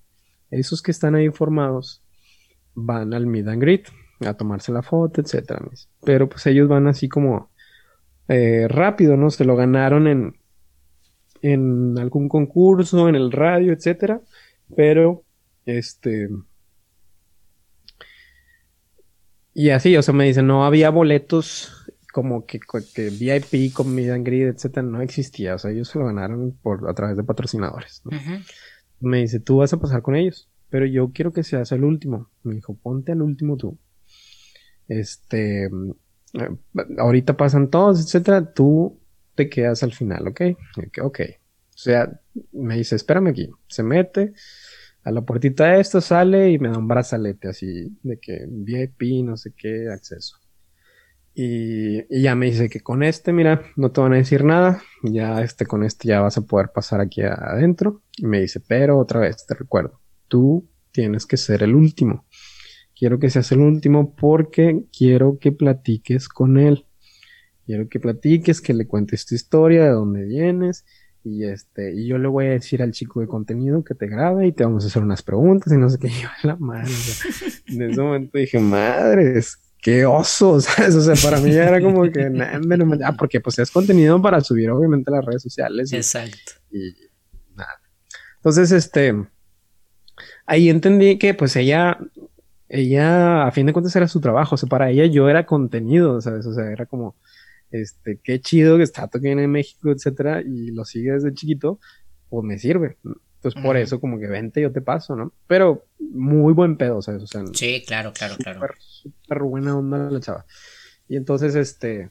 [0.51, 2.03] esos que están ahí formados,
[2.75, 3.89] van al meet and greet
[4.21, 5.63] a tomarse la foto, etcétera.
[6.05, 7.51] Pero pues ellos van así como
[8.29, 9.31] eh, rápido, ¿no?
[9.31, 10.37] Se lo ganaron en,
[11.43, 14.21] en algún concurso, en el radio, etcétera.
[14.75, 15.25] Pero,
[15.67, 16.29] este.
[19.55, 21.83] Y así, o sea, me dicen, no había boletos
[22.13, 22.61] como que,
[22.95, 25.55] que VIP meet and greet, etcétera, no existía.
[25.55, 28.03] O sea, ellos se lo ganaron por, a través de patrocinadores.
[28.05, 28.19] ¿no?
[29.01, 32.31] me dice, tú vas a pasar con ellos, pero yo quiero que seas el último.
[32.45, 33.79] Me dijo, ponte al último tú.
[34.89, 35.71] Este, eh,
[36.99, 39.02] ahorita pasan todos, etcétera, tú
[39.35, 40.41] te quedas al final, ¿ok?
[41.03, 41.21] Ok.
[41.75, 42.21] O sea,
[42.53, 43.51] me dice, espérame aquí.
[43.67, 44.33] Se mete
[45.05, 49.25] a la puertita de esto, sale y me da un brazalete así de que VIP,
[49.25, 50.37] no sé qué, acceso.
[51.35, 54.83] Y, ya me dice que con este, mira, no te van a decir nada.
[55.03, 58.03] Ya este, con este ya vas a poder pasar aquí adentro.
[58.17, 62.27] Y me dice, pero otra vez te recuerdo, tú tienes que ser el último.
[62.95, 66.87] Quiero que seas el último porque quiero que platiques con él.
[67.67, 70.85] Quiero que platiques, que le cuentes tu historia, de dónde vienes.
[71.25, 74.49] Y este, y yo le voy a decir al chico de contenido que te grabe
[74.49, 76.09] y te vamos a hacer unas preguntas y no sé qué.
[76.43, 76.91] Y la madre.
[77.67, 80.95] en ese momento dije, madres, qué oso, ¿sabes?
[80.95, 82.31] O sea, para mí era como que,
[83.05, 85.93] ah, porque pues es contenido para subir obviamente a las redes sociales.
[85.93, 86.53] Exacto.
[86.71, 86.95] Y
[87.55, 87.81] nada.
[88.37, 89.15] Entonces, este,
[90.47, 91.99] ahí entendí que pues ella,
[92.69, 96.21] ella, a fin de cuentas era su trabajo, o sea, para ella yo era contenido,
[96.21, 96.47] ¿sabes?
[96.47, 97.17] O sea, era como,
[97.73, 101.81] este, qué chido que está tocando en México, etcétera, y lo sigue desde chiquito,
[102.29, 102.99] pues me sirve.
[103.37, 105.33] Entonces, por eso, como que vente, yo te paso, ¿no?
[105.49, 107.23] Pero muy buen pedo, ¿sabes?
[107.23, 108.61] O sea, sí, claro, claro, claro.
[108.79, 110.47] Súper buena onda la chava.
[111.09, 112.11] Y entonces, este,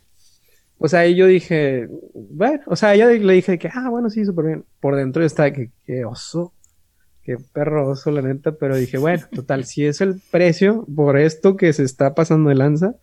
[0.77, 4.45] pues ahí yo dije, bueno, o sea, yo le dije que, ah, bueno, sí, súper
[4.45, 4.65] bien.
[4.79, 6.53] Por dentro está que, qué oso,
[7.23, 11.55] qué perro oso, la neta, pero dije, bueno, total, si es el precio por esto
[11.55, 12.95] que se está pasando de lanza,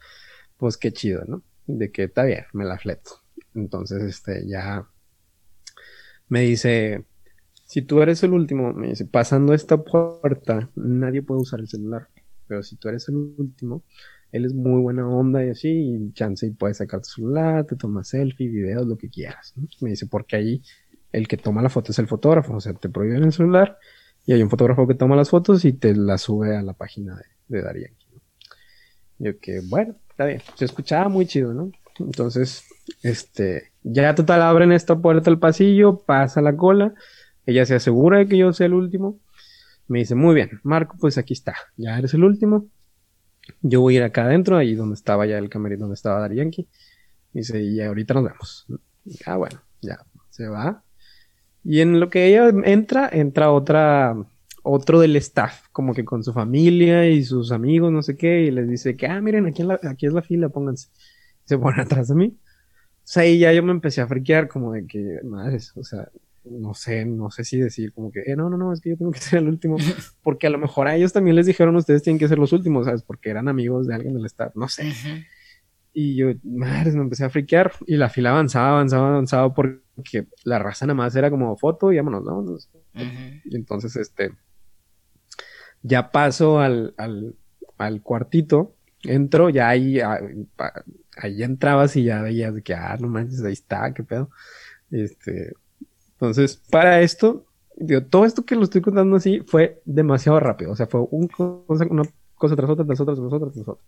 [0.57, 1.43] pues qué chido, ¿no?
[1.69, 3.23] De que está bien, me la fleto.
[3.55, 4.89] Entonces, este, ya
[6.29, 7.05] me dice,
[7.65, 12.09] si tú eres el último, me dice, pasando esta puerta, nadie puede usar el celular.
[12.47, 13.85] Pero si tú eres el último,
[14.33, 17.77] él es muy buena onda y así, y chance y puedes sacar tu celular, te
[17.77, 19.55] tomas selfie, videos, lo que quieras.
[19.81, 20.63] Me dice, porque ahí
[21.13, 23.79] el que toma la foto es el fotógrafo, o sea, te prohíben el celular
[24.27, 27.21] y hay un fotógrafo que toma las fotos y te las sube a la página
[27.49, 27.93] de, de
[29.19, 30.43] Yo que, bueno, está bien.
[30.57, 31.71] Se escuchaba muy chido, ¿no?
[32.01, 32.65] Entonces,
[33.05, 36.93] este, ya total abren esta puerta del pasillo, pasa la cola,
[37.47, 39.21] ella se asegura de que yo sea el último.
[39.87, 42.67] Me dice, muy bien, Marco, pues aquí está, ya eres el último.
[43.63, 46.37] Yo voy a ir acá adentro, ahí donde estaba ya el camerino, donde estaba Dari
[46.37, 46.69] Yankee.
[47.33, 48.67] Dice, y ahorita nos vemos.
[49.25, 50.83] Ah, bueno, ya, se va.
[51.63, 54.17] Y en lo que ella entra, entra otra,
[54.69, 58.51] otro del staff, como que con su familia y sus amigos, no sé qué, y
[58.51, 60.89] les dice que, ah, miren, aquí, aquí es la fila, pónganse.
[61.45, 62.37] Se ponen atrás de mí.
[62.37, 66.11] O sea, ahí ya yo me empecé a friquear como de que, madres, o sea,
[66.45, 68.97] no sé, no sé si decir como que, eh, no, no, no, es que yo
[68.99, 69.77] tengo que ser el último,
[70.23, 72.85] porque a lo mejor a ellos también les dijeron, ustedes tienen que ser los últimos,
[72.85, 73.03] ¿sabes?
[73.03, 74.93] Porque eran amigos de alguien del staff, no sé.
[75.95, 80.59] Y yo, madres, me empecé a friquear y la fila avanzaba, avanzaba, avanzaba porque la
[80.59, 82.45] raza nada más era como foto y vámonos, ¿no?
[83.45, 84.31] Y entonces, este,
[85.83, 87.35] ya paso al, al,
[87.79, 93.53] al cuartito, entro, ya ahí, ahí entrabas y ya veías que, ah, no manches, ahí
[93.53, 94.31] está, qué pedo.
[94.91, 95.55] Este,
[96.13, 97.47] entonces, para esto,
[97.77, 100.73] digo, todo esto que lo estoy contando así fue demasiado rápido.
[100.73, 102.03] O sea, fue un cosa, una
[102.35, 103.85] cosa tras otra, tras otra, tras otra, tras otra.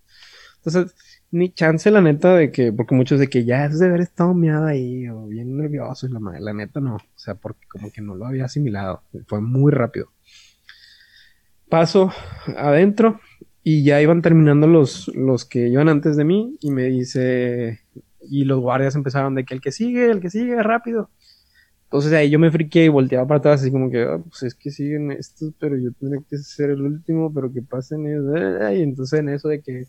[0.65, 0.95] Entonces,
[1.31, 4.35] ni chance la neta de que, porque muchos de que ya es de haber estado
[4.35, 6.97] miada ahí o bien nervioso y la la neta no.
[6.97, 9.03] O sea, porque como que no lo había asimilado.
[9.27, 10.13] Fue muy rápido.
[11.71, 12.13] Paso
[12.57, 13.21] adentro
[13.63, 17.81] y ya iban terminando los, los que iban antes de mí y me dice,
[18.23, 21.11] y los guardias empezaron de que el que sigue, el que sigue, rápido.
[21.85, 24.55] Entonces ahí yo me friqué y volteaba para atrás, así como que, ah, pues es
[24.55, 28.77] que siguen estos, pero yo tendría que ser el último, pero que pasen ellos.
[28.77, 29.87] Y entonces en eso de que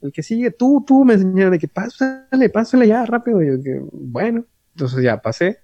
[0.00, 3.42] el que sigue, tú, tú me enseñaron de que pásale, pásale ya rápido.
[3.42, 4.44] Y yo que, bueno,
[4.74, 5.58] entonces ya pasé.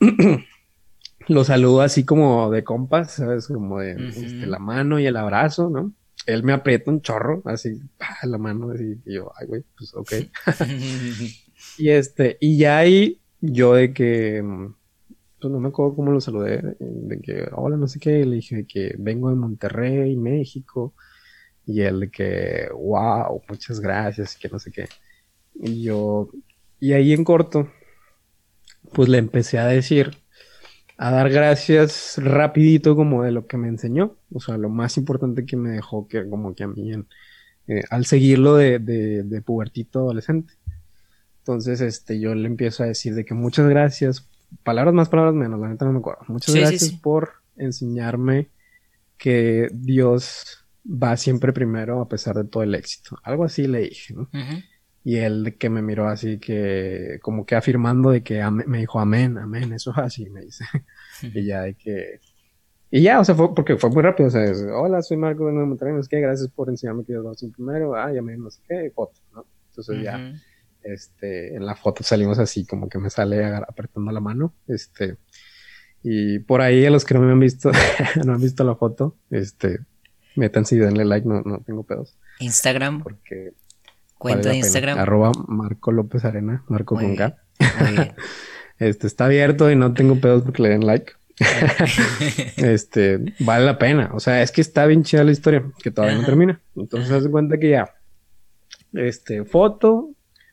[1.28, 3.46] Lo saludo así como de compas, ¿sabes?
[3.46, 5.92] Como de este, la mano y el abrazo, ¿no?
[6.26, 7.80] Él me aprieta un chorro, así,
[8.22, 10.12] la mano, así, y yo, ay, güey, pues ok.
[11.78, 14.42] y este, y ya ahí yo de que,
[15.40, 18.66] pues no me acuerdo cómo lo saludé, de que, hola, no sé qué, le dije
[18.66, 20.94] que vengo de Monterrey, México,
[21.66, 24.88] y él de que, wow, muchas gracias, que no sé qué.
[25.54, 26.30] Y yo,
[26.78, 27.68] y ahí en corto,
[28.92, 30.21] pues le empecé a decir,
[30.96, 35.44] a dar gracias rapidito como de lo que me enseñó, o sea, lo más importante
[35.46, 36.92] que me dejó que como que a mí
[37.68, 40.54] eh, al seguirlo de, de, de pubertito adolescente.
[41.38, 44.28] Entonces, este, yo le empiezo a decir de que muchas gracias,
[44.62, 46.22] palabras más, palabras menos, la neta no me acuerdo.
[46.28, 48.48] Muchas gracias por enseñarme
[49.18, 53.18] que Dios va siempre primero a pesar de todo el éxito.
[53.22, 54.28] Algo así le dije, ¿no?
[55.04, 59.36] Y él que me miró así que, como que afirmando de que me dijo amén,
[59.38, 60.64] amén, eso es así, me dice.
[61.22, 62.20] y ya de que...
[62.90, 64.44] Y ya, o sea, fue porque fue muy rápido, o sea,
[64.76, 67.94] hola, soy Marco de Monterrey, no sé qué, gracias por enseñarme que va siempre primero,
[67.94, 69.46] ah, amén, no sé qué, foto, ¿no?
[69.70, 70.34] Entonces ya
[70.82, 74.54] este, en la foto salimos así, como que me sale apretando la mano.
[74.66, 75.16] Este,
[76.02, 77.70] y por ahí a los que no me han visto,
[78.24, 79.80] no han visto la foto, este,
[80.36, 82.16] métanse y denle like, no, no tengo pedos.
[82.40, 83.02] Instagram.
[83.02, 83.52] Porque.
[84.22, 84.98] Cuenta de Instagram.
[84.98, 87.36] Arroba Marco López Arena, Marco con K.
[88.78, 91.12] este, está abierto y no tengo pedos porque le den like.
[92.56, 94.10] este, vale la pena.
[94.14, 96.60] O sea, es que está bien chida la historia, que todavía no termina.
[96.76, 97.90] Entonces, haz cuenta que ya,
[98.92, 100.10] este, foto,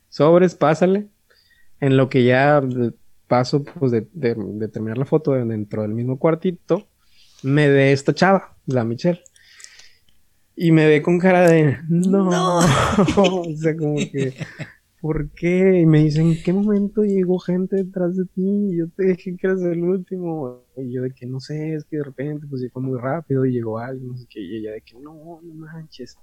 [0.09, 1.07] sobres, pásale.
[1.79, 2.61] En lo que ya
[3.27, 4.01] paso, pues, de,
[4.73, 6.87] terminar la foto dentro del mismo cuartito,
[7.43, 9.21] me ve esta chava, la Michelle.
[10.61, 12.59] Y me ve con cara de, no,
[13.15, 14.33] o sea, como que,
[14.99, 15.79] ¿por qué?
[15.79, 18.41] Y me dicen, ¿en qué momento llegó gente detrás de ti?
[18.43, 20.65] Y yo te dije que eras el último.
[20.75, 23.53] Y yo de que no sé, es que de repente, pues, fue muy rápido y
[23.53, 24.41] llegó alguien, no sé qué.
[24.41, 26.17] Y ella de que, no, no manches.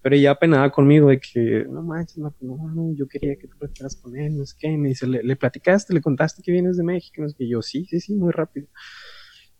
[0.00, 3.96] Pero ella apenada conmigo de que, no manches, no, no, yo quería que tú platicaras
[3.96, 4.68] con él, no sé qué.
[4.68, 7.20] Y me dice, ¿Le, platicaste, le contaste que vienes de México?
[7.20, 7.46] No sé qué.
[7.46, 8.68] yo, sí, sí, sí, muy rápido.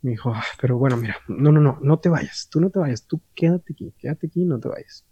[0.03, 2.79] Me dijo, "Ah, pero bueno, mira, no, no, no, no te vayas, tú no te
[2.79, 5.05] vayas, tú quédate aquí, quédate aquí, no te vayas.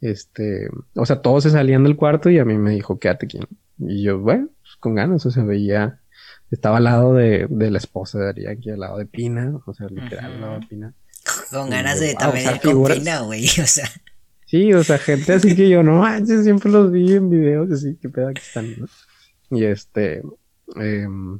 [0.00, 3.40] Este, o sea, todos se salían del cuarto y a mí me dijo, quédate aquí.
[3.78, 6.00] Y yo, bueno, pues, con ganas, o sea, veía,
[6.50, 9.88] estaba al lado de, de la esposa de Ariaki, al lado de Pina, o sea,
[9.88, 10.94] literal, al lado de Pina.
[11.50, 12.84] Con Y ganas yo, de también o sea, con.
[12.92, 13.44] Pina, güey.
[13.62, 13.88] O sea,
[14.50, 17.94] Sí, o sea, gente así que yo no manches, siempre los vi en videos así,
[18.02, 18.86] que pedo aquí están, ¿no?
[19.56, 20.22] Y este,
[20.74, 21.38] em,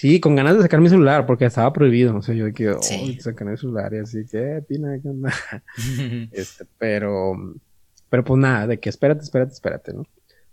[0.00, 2.70] sí, con ganas de sacar mi celular, porque estaba prohibido, o sea, yo de que,
[2.70, 3.18] oh, Sí.
[3.20, 5.30] sacar el celular y así que, eh, Pina, ¿qué onda?
[6.32, 7.32] Este, pero,
[8.08, 10.06] pero pues nada, de que espérate, espérate, espérate, ¿no?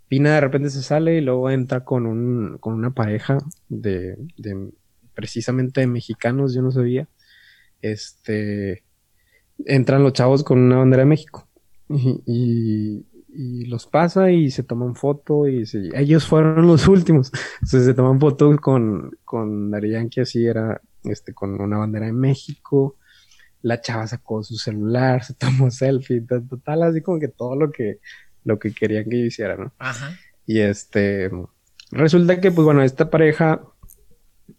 [0.08, 3.38] Pina de repente se sale y luego entra con un, con una pareja
[3.68, 4.70] de, de
[5.14, 7.08] precisamente de mexicanos, yo no sabía.
[7.82, 8.82] Este,
[9.66, 11.48] entran los chavos con una bandera de México
[11.88, 17.30] y, y- y los pasa y se toman foto y se- ellos fueron los últimos.
[17.62, 22.12] Entonces se toman fotos con, con Daddy Yankee así era, este, con una bandera de
[22.12, 22.96] México
[23.60, 27.70] la chava sacó su celular, se tomó selfie, to- total, así como que todo lo
[27.72, 27.98] que,
[28.44, 29.72] lo que querían que yo hiciera, ¿no?
[29.78, 30.16] Ajá.
[30.46, 31.28] Y este,
[31.90, 33.60] resulta que, pues bueno, esta pareja,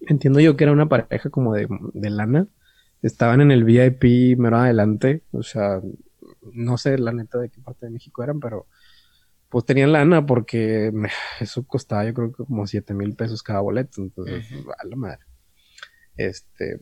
[0.01, 2.47] entiendo yo que era una pareja como de, de lana,
[3.01, 5.81] estaban en el VIP mero adelante, o sea,
[6.53, 8.67] no sé la neta de qué parte de México eran, pero
[9.49, 11.09] pues tenían lana porque me-
[11.39, 14.71] eso costaba yo creo que como 7 mil pesos cada boleto, entonces, Ujú.
[14.71, 15.19] a la madre.
[16.17, 16.79] Este,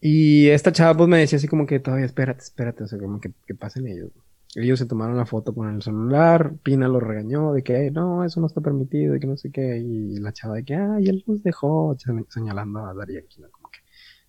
[0.00, 3.20] y esta chava pues me decía así como que todavía espérate, espérate, o sea, como
[3.20, 4.10] que, que pasen ellos.
[4.56, 8.24] Ellos se tomaron la foto con el celular, Pina lo regañó de que "Eh, no,
[8.24, 11.06] eso no está permitido, de que no sé qué, y la chava de que, ay,
[11.08, 13.78] él nos dejó, se- señalando a Darío Aquino, como que,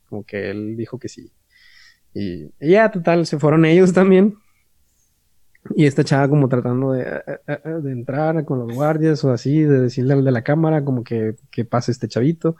[0.08, 1.32] como que él dijo que sí.
[2.14, 4.36] Y, y ya, total, se fueron ellos también.
[5.76, 9.32] Y esta chava como tratando de, eh, eh, eh, de entrar con los guardias o
[9.32, 12.56] así, de decirle al de la cámara como que, que pase este chavito.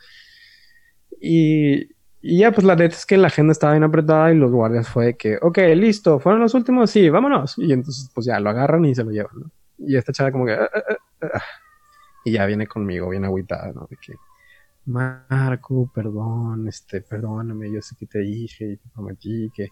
[1.20, 1.90] Y,
[2.22, 4.88] y ya, pues la neta es que la agenda estaba bien apretada y los guardias
[4.90, 7.56] fue de que, ok, listo, fueron los últimos, sí, vámonos.
[7.58, 9.52] Y entonces, pues ya lo agarran y se lo llevan, ¿no?
[9.80, 10.82] Y esta chava como que, "Ah, ah,
[11.22, 11.42] ah, ah".
[12.26, 13.88] y ya viene conmigo, bien agüitada, ¿no?
[13.90, 14.14] De que,
[14.86, 19.70] Marco, perdón, este, perdóname, yo sé que te dije y te prometí que,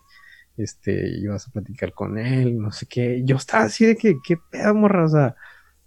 [0.59, 3.21] este, ibas a platicar con él, no sé qué.
[3.25, 5.35] Yo estaba así de que, qué pedo, morra, o sea,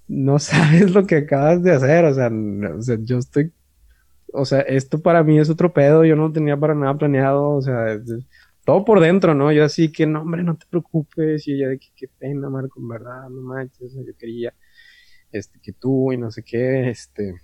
[0.09, 2.31] no sabes lo que acabas de hacer, o sea,
[2.79, 3.53] o sea, yo estoy
[4.33, 7.51] o sea, esto para mí es otro pedo, yo no lo tenía para nada planeado,
[7.51, 8.01] o sea,
[8.65, 9.53] todo por dentro, ¿no?
[9.53, 12.81] Yo así que, no, hombre, no te preocupes, y ella de que, qué pena, Marco,
[12.81, 14.55] en verdad, no manches, o sea, yo quería,
[15.33, 17.35] este, que tú y no sé qué, este,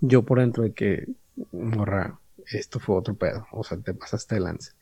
[0.00, 1.06] yo por dentro de que,
[1.52, 4.72] morra, esto fue otro pedo, o sea, te pasaste de lance.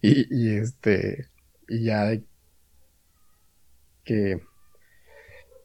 [0.00, 1.28] Y, y este,
[1.68, 2.24] y ya de
[4.04, 4.40] que,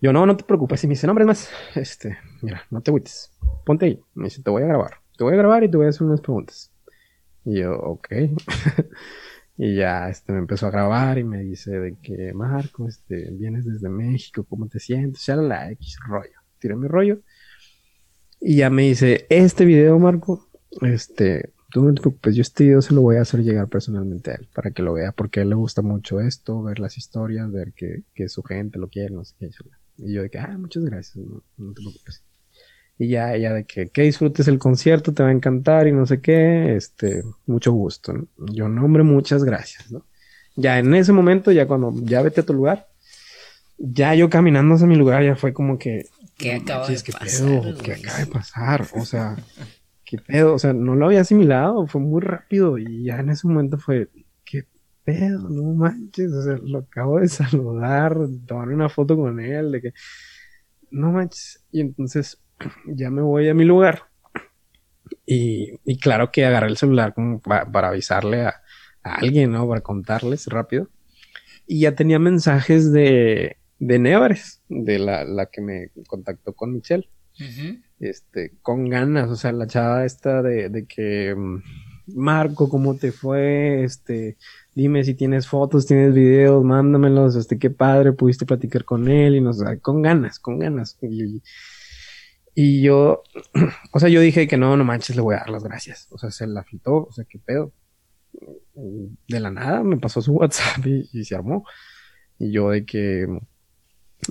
[0.01, 2.91] yo, no, no te preocupes, y me dice, no, hombre, más, este, mira, no te
[2.91, 3.31] agüites,
[3.65, 4.01] ponte ahí.
[4.15, 4.95] Me dice, te voy a grabar.
[5.17, 6.71] Te voy a grabar y te voy a hacer unas preguntas.
[7.45, 8.07] Y yo, ok.
[9.57, 13.65] y ya, este, me empezó a grabar y me dice de que, Marco, este, vienes
[13.65, 15.25] desde México, ¿cómo te sientes?
[15.25, 16.39] Ya la X rollo.
[16.59, 17.21] Tiré mi rollo.
[18.39, 20.49] Y ya me dice, este video, Marco,
[20.81, 24.31] este, tú no te preocupes, yo este video se lo voy a hacer llegar personalmente
[24.31, 26.97] a él, para que lo vea, porque a él le gusta mucho esto, ver las
[26.97, 29.49] historias, ver que, que su gente lo quiere, no sé qué.
[29.97, 32.23] Y yo de que, ah, muchas gracias, no, no te preocupes.
[32.97, 36.05] Y ya, ya de que, que disfrutes el concierto, te va a encantar y no
[36.05, 38.13] sé qué, este, mucho gusto.
[38.13, 38.27] ¿no?
[38.53, 40.05] Yo, no, hombre, muchas gracias, ¿no?
[40.55, 42.87] Ya en ese momento, ya cuando ya vete a tu lugar,
[43.77, 46.05] ya yo caminando hacia mi lugar, ya fue como que,
[46.37, 47.77] ¿Qué acaba de ¿qué pasar, pedo?
[47.77, 48.87] ¿Qué acaba de pasar?
[48.95, 49.37] O sea,
[50.11, 50.55] ¿qué pedo?
[50.55, 54.09] O sea, no lo había asimilado, fue muy rápido y ya en ese momento fue,
[54.43, 54.65] ¿qué
[55.05, 55.47] pedo?
[55.47, 59.93] No manches, o sea, lo acabo de saludar, tomar una foto con él, de que,
[60.89, 61.63] no manches.
[61.71, 62.43] Y entonces
[62.87, 64.11] ya me voy a mi lugar
[65.25, 68.61] y, claro que agarré el celular como pa- para avisarle a,
[69.03, 69.65] alguien, ¿no?
[69.65, 70.89] Para contarles rápido.
[71.65, 73.99] Y ya tenía mensajes de, de
[74.67, 77.09] de la, la que me contactó con Michelle.
[78.01, 81.61] Este, con ganas, o sea, la chava esta de, de que, mm,
[82.15, 83.83] Marco, ¿cómo te fue?
[83.83, 84.37] Este,
[84.75, 89.41] dime si tienes fotos, tienes videos, mándamelos, este, qué padre, pudiste platicar con él, y
[89.41, 90.97] no sé, con ganas, con ganas.
[91.01, 91.43] Y,
[92.55, 93.21] y yo,
[93.93, 96.07] o sea, yo dije que no, no manches, le voy a dar las gracias.
[96.11, 97.71] O sea, se la flitó, o sea, qué pedo.
[99.27, 101.65] De la nada me pasó su WhatsApp y, y se armó.
[102.39, 103.27] Y yo de que,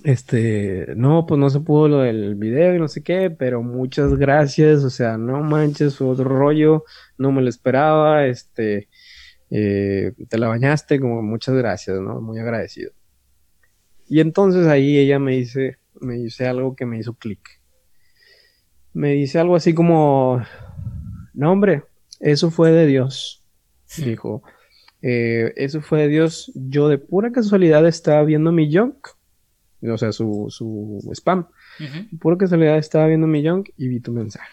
[0.05, 4.15] este, no, pues no se pudo lo del video y no sé qué, pero muchas
[4.15, 6.85] gracias, o sea, no manches, fue otro rollo,
[7.19, 8.89] no me lo esperaba, este,
[9.51, 12.21] eh, te la bañaste, como muchas gracias, ¿no?
[12.21, 12.93] Muy agradecido.
[14.09, 17.41] Y entonces ahí ella me dice, me dice algo que me hizo clic.
[18.93, 20.43] Me dice algo así como,
[21.33, 21.85] no hombre,
[22.19, 23.45] eso fue de Dios.
[23.99, 24.43] Dijo,
[25.03, 26.53] eh, eso fue de Dios.
[26.55, 29.09] Yo de pura casualidad estaba viendo mi junk,
[29.83, 31.47] o sea, su, su spam.
[31.79, 34.51] De pura casualidad estaba viendo mi junk y vi tu mensaje.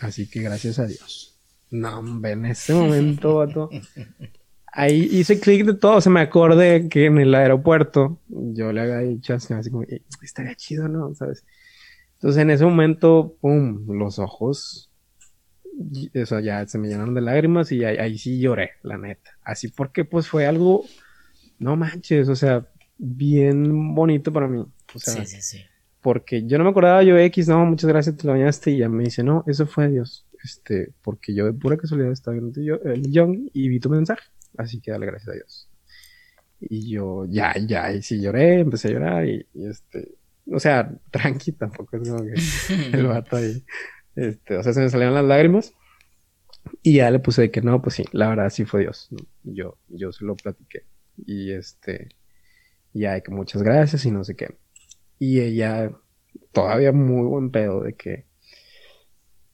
[0.00, 1.38] Así que gracias a Dios.
[1.70, 3.70] No, hombre, en ese momento, vato.
[4.72, 6.00] Ahí hice clic de todo.
[6.00, 9.84] Se me acordé que en el aeropuerto yo le había dicho así como,
[10.22, 11.14] estaría chido, ¿no?
[11.14, 11.44] ¿Sabes?
[12.14, 14.90] Entonces en ese momento, pum, los ojos,
[16.14, 19.30] o sea, ya se me llenaron de lágrimas y ahí, sí lloré, la neta.
[19.42, 20.84] Así porque pues fue algo,
[21.58, 22.68] no manches, o sea,
[23.00, 24.64] bien bonito para mí.
[24.94, 25.64] O sea, sí, sí, sí.
[26.02, 28.88] Porque yo no me acordaba, yo X, no, muchas gracias, te lo bañaste y ya
[28.88, 30.26] me dice, no, eso fue Dios.
[30.42, 34.22] Este, porque yo de pura casualidad estaba viendo yo, el Young y vi tu mensaje.
[34.56, 35.68] Así que dale gracias a Dios.
[36.60, 40.16] Y yo, ya, ya, y sí lloré, empecé a llorar y este,
[40.50, 42.34] o sea, tranqui, tampoco es como que
[42.96, 43.64] el vato ahí.
[44.16, 45.74] Este, o sea, se me salieron las lágrimas.
[46.82, 49.08] Y ya le puse de que no, pues sí, la verdad sí fue Dios.
[49.42, 50.84] Yo, yo se lo platiqué.
[51.16, 52.10] Y este,
[52.92, 54.56] ya que muchas gracias y no sé qué.
[55.18, 55.92] Y ella,
[56.52, 58.26] todavía muy buen pedo de que,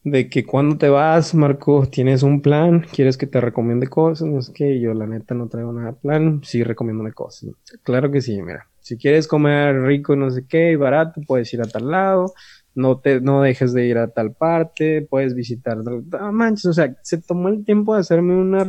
[0.05, 4.41] de que cuando te vas, Marco, tienes un plan, quieres que te recomiende cosas, no
[4.43, 4.81] sé qué.
[4.81, 7.51] yo la neta no traigo nada de plan, sí recomiéndome cosas.
[7.83, 11.53] Claro que sí, mira si quieres comer rico y no sé qué y barato, puedes
[11.53, 12.33] ir a tal lado,
[12.77, 15.79] no te no dejes de ir a tal parte, puedes visitar,
[16.13, 18.63] ah, manches, o sea, se tomó el tiempo de hacerme una,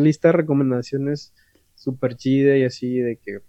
[0.00, 1.34] lista de recomendaciones
[1.74, 3.40] súper chida y así de que,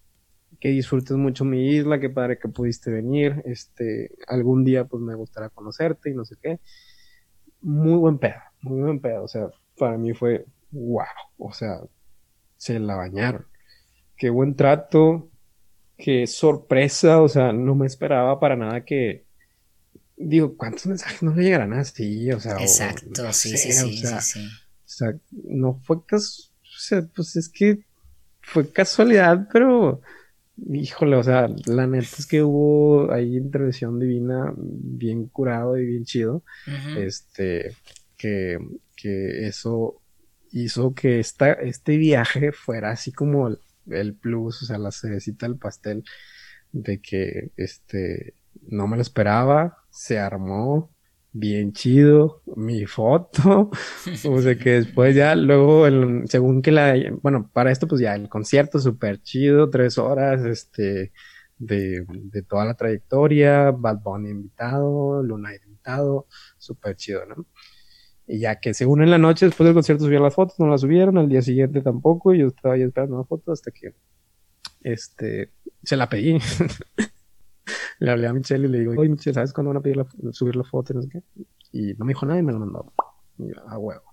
[0.60, 5.16] que disfrutes mucho mi isla, que padre que pudiste venir, este, algún día pues me
[5.16, 6.60] gustaría conocerte y no sé qué.
[7.62, 11.06] Muy buen pedo, muy buen pedo, o sea, para mí fue wow,
[11.38, 11.80] o sea,
[12.58, 13.46] se la bañaron.
[14.18, 15.30] Qué buen trato,
[15.98, 19.26] qué sorpresa, o sea, no me esperaba para nada que,
[20.18, 22.32] digo, ¿cuántos mensajes no le llegarán así?
[22.32, 27.08] O sea, exacto, sí, sí, sí, o sea, O sea, no fue casualidad, o sea,
[27.16, 27.80] pues es que
[28.42, 30.02] fue casualidad, pero,
[30.58, 36.06] híjole, o sea, la neta es que hubo ahí intervención divina bien curado y bien
[36.06, 36.44] chido,
[36.98, 37.76] este,
[38.18, 38.60] que,
[38.96, 40.02] que eso
[40.52, 43.50] hizo que esta, este viaje fuera así como
[43.88, 46.04] el plus, o sea, la cerecita del pastel
[46.72, 48.36] de que este
[48.68, 50.95] no me lo esperaba, se armó
[51.38, 53.70] bien chido mi foto,
[54.30, 55.86] o sea que después ya luego
[56.28, 61.12] según que la bueno, para esto pues ya el concierto súper chido, tres horas este
[61.58, 67.46] de, de, toda la trayectoria, Bad Bunny invitado, Luna invitado, súper chido, ¿no?
[68.28, 70.82] Y ya que según en la noche, después del concierto subieron las fotos, no las
[70.82, 73.94] subieron, al día siguiente tampoco, y yo estaba ahí esperando una foto hasta que
[74.82, 75.52] este
[75.84, 76.40] se la pedí.
[78.00, 80.56] le hablé a Michelle y le digo, oye Michelle, ¿sabes cuándo van a pedir subir
[80.56, 80.94] la foto?
[80.94, 81.24] Y no, sé qué?
[81.72, 82.94] y no me dijo nada y me lo mandó.
[83.68, 84.04] a huevo.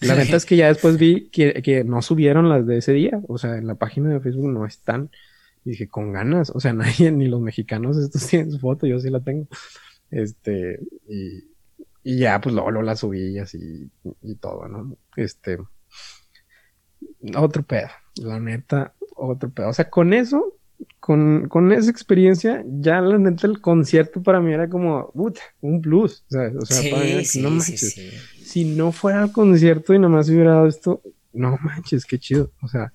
[0.00, 3.20] La verdad es que ya después vi que, no subieron las de ese día.
[3.28, 5.10] O sea, en la página de Facebook no están.
[5.64, 6.50] Y dije, con ganas.
[6.50, 9.46] O sea, nadie, ni los mexicanos, estos tienen su foto, yo sí la tengo.
[10.10, 11.44] Este, y,
[12.02, 13.88] y ya, pues luego, la subí así
[14.22, 14.96] y todo, ¿no?
[15.16, 15.58] Este.
[17.36, 17.88] Otro pedo.
[18.16, 19.68] La neta, otro pedo.
[19.68, 20.58] O sea, con eso,
[21.00, 25.12] con, con esa experiencia, ya la neta el concierto para mí era como,
[25.60, 26.24] un plus.
[26.28, 27.94] O sea, sea para mí no manches.
[28.44, 31.02] si no fuera el concierto y nomás hubiera dado esto,
[31.32, 32.52] no manches, qué chido.
[32.62, 32.92] O sea,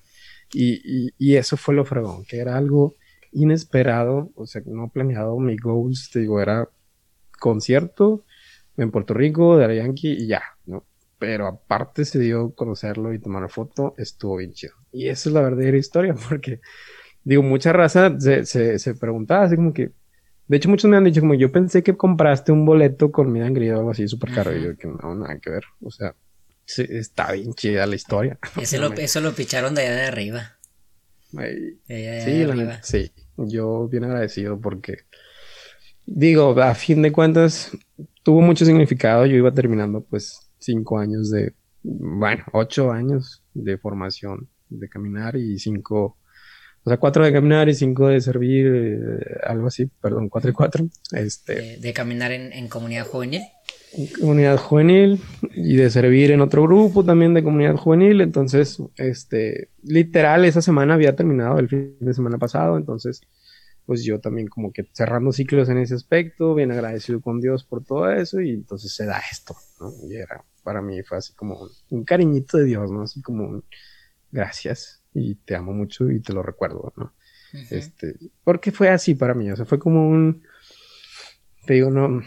[0.52, 2.94] y, y, y eso fue lo fregón, que era algo
[3.32, 5.38] inesperado, o sea, no planeado.
[5.38, 6.68] Mi goals, te digo, era
[7.38, 8.24] concierto
[8.76, 10.84] en Puerto Rico, de Yankee y ya, ¿no?
[11.18, 14.74] Pero aparte se dio conocerlo y tomar foto, estuvo bien chido.
[14.92, 16.60] Y esa es la verdadera historia, porque,
[17.28, 19.92] digo, mucha raza se, se, se preguntaba así como que,
[20.46, 23.42] de hecho, muchos me han dicho como yo pensé que compraste un boleto con mi
[23.42, 24.56] angry o algo así súper caro.
[24.56, 25.64] Y yo que no, nada que ver.
[25.82, 26.14] O sea,
[26.66, 28.38] está bien chida la historia.
[28.80, 30.56] lo, eso lo picharon de allá de arriba.
[31.30, 32.82] sí, arriba.
[32.82, 35.00] sí, yo bien agradecido porque,
[36.06, 37.72] digo, a fin de cuentas,
[38.22, 39.26] tuvo mucho significado.
[39.26, 41.52] Yo iba terminando pues cinco años de,
[41.82, 46.16] bueno, ocho años de formación de caminar y cinco,
[46.88, 50.54] o sea, cuatro de caminar y cinco de servir, eh, algo así, perdón, cuatro y
[50.54, 50.88] cuatro.
[51.12, 53.42] Este, de, caminar en, comunidad juvenil.
[53.92, 55.20] En comunidad juvenil
[55.54, 58.22] y de servir en otro grupo también de comunidad juvenil.
[58.22, 63.20] Entonces, este, literal, esa semana había terminado el fin de semana pasado, entonces
[63.84, 67.84] pues yo también como que cerrando ciclos en ese aspecto, bien agradecido con Dios por
[67.84, 69.92] todo eso y entonces se da esto, ¿no?
[70.08, 73.02] Y era, para mí fue así como un, cariñito de Dios, ¿no?
[73.02, 73.64] Así como un
[74.30, 77.14] gracias y te amo mucho y te lo recuerdo, ¿no?
[77.70, 78.14] Este,
[78.44, 80.42] porque fue así para mí, o sea, fue como un,
[81.64, 82.22] te digo, no,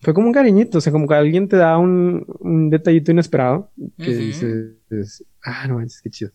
[0.00, 3.72] fue como un cariñito, o sea, como que alguien te da un, un detallito inesperado
[3.96, 6.32] que dices, ah, no, es que chido.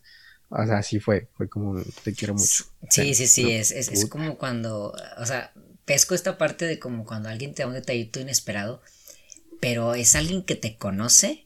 [0.50, 2.66] O sea, sí fue, fue como, te quiero mucho.
[2.90, 5.52] Sí, sí, sí, es, es, es, como cuando, o sea,
[5.86, 8.82] pesco esta parte de como cuando alguien te da un detallito inesperado,
[9.60, 11.43] pero es alguien que te conoce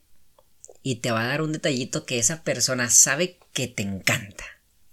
[0.88, 4.44] y te va a dar un detallito que esa persona sabe que te encanta.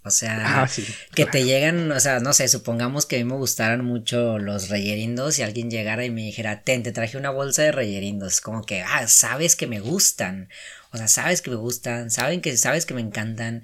[0.04, 0.70] O sea, ah,
[1.14, 4.68] que te llegan, o sea, no sé, supongamos que a mí me gustaran mucho los
[4.68, 8.42] reyerindos y alguien llegara y me dijera, ten, te traje una bolsa de reyerindos.
[8.42, 10.50] Como que, ah, sabes que me gustan.
[10.92, 13.64] O sea, sabes que me gustan, saben que, sabes que me encantan.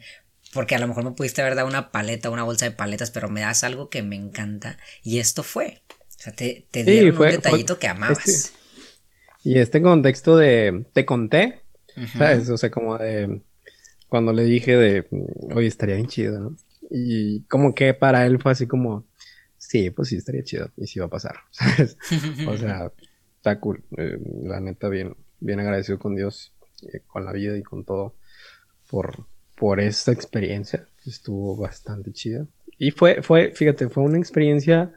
[0.54, 3.28] Porque a lo mejor me pudiste haber dado una paleta, una bolsa de paletas, pero
[3.28, 4.78] me das algo que me encanta.
[5.04, 5.82] Y esto fue.
[6.00, 8.26] O sea, te, te dieron un detallito que amabas.
[8.26, 8.62] Este,
[9.44, 11.62] y este contexto de te conté,
[12.18, 12.50] ¿sabes?
[12.50, 13.42] O sea, como de
[14.12, 15.08] cuando le dije de,
[15.54, 16.56] oye, estaría bien chido, ¿no?
[16.90, 19.06] Y como que para él fue así como,
[19.58, 21.98] sí, pues sí, estaría chido y sí va a pasar, ¿sabes?
[22.46, 22.92] o sea,
[23.38, 23.84] está cool.
[23.98, 26.54] Eh, la neta, bien, bien agradecido con Dios,
[26.92, 28.16] eh, con la vida y con todo
[28.90, 30.88] por, por esta experiencia.
[31.06, 32.46] Estuvo bastante chida.
[32.78, 34.94] Y fue, fue, fíjate, fue una experiencia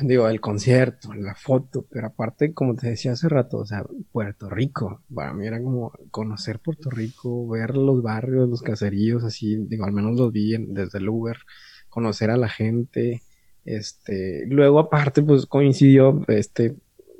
[0.00, 4.48] digo, el concierto, la foto, pero aparte, como te decía hace rato, o sea, Puerto
[4.48, 9.84] Rico, para mí era como conocer Puerto Rico, ver los barrios, los caseríos, así, digo,
[9.84, 11.38] al menos los vi desde el Uber,
[11.88, 13.22] conocer a la gente,
[13.64, 16.76] este, luego aparte, pues coincidió, este,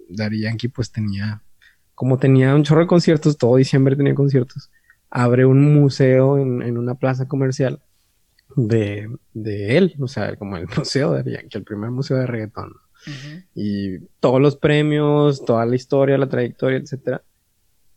[0.09, 1.43] Dari pues tenía,
[1.95, 4.71] como tenía un chorro de conciertos, todo diciembre tenía conciertos,
[5.11, 7.81] abre un museo en, en una plaza comercial
[8.55, 12.73] de, de él, o sea, como el museo de el primer museo de reggaetón.
[13.55, 17.23] Y todos los premios, toda la historia, la trayectoria, etcétera.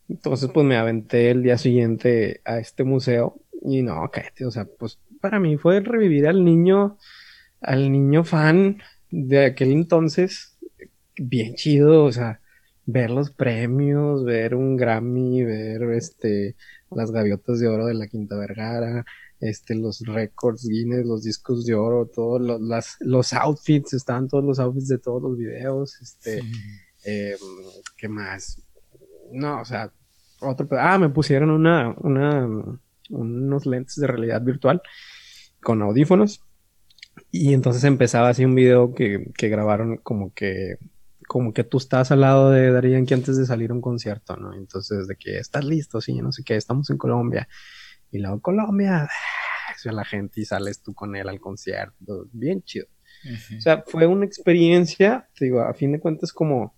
[0.07, 4.65] Entonces, pues me aventé el día siguiente a este museo y no, cállate, o sea,
[4.65, 6.97] pues para mí fue revivir al niño,
[7.61, 8.81] al niño fan
[9.11, 10.57] de aquel entonces,
[11.17, 12.41] bien chido, o sea,
[12.85, 16.55] ver los premios, ver un Grammy, ver este
[16.91, 19.05] las gaviotas de oro de la Quinta Vergara,
[19.39, 24.43] este, los récords Guinness, los discos de oro, todos los, las, los outfits, estaban todos
[24.43, 26.39] los outfits de todos los videos, este,
[27.03, 27.37] em,
[27.97, 28.61] ¿qué más?
[29.31, 29.93] No, o sea,
[30.41, 32.47] otro, ah, me pusieron una, una,
[33.09, 34.81] unos lentes de realidad virtual
[35.61, 36.41] con audífonos
[37.31, 40.77] y entonces empezaba así un video que, que grabaron como que
[41.29, 44.35] como que tú estás al lado de Darían que antes de salir a un concierto,
[44.35, 44.55] ¿no?
[44.55, 47.47] Entonces, de que estás listo, sí, no sé qué, estamos en Colombia.
[48.11, 49.07] Y luego Colombia,
[49.85, 52.87] a la gente y sales tú con él al concierto, bien chido.
[53.57, 56.73] O sea, fue una experiencia, te digo, a fin de cuentas como,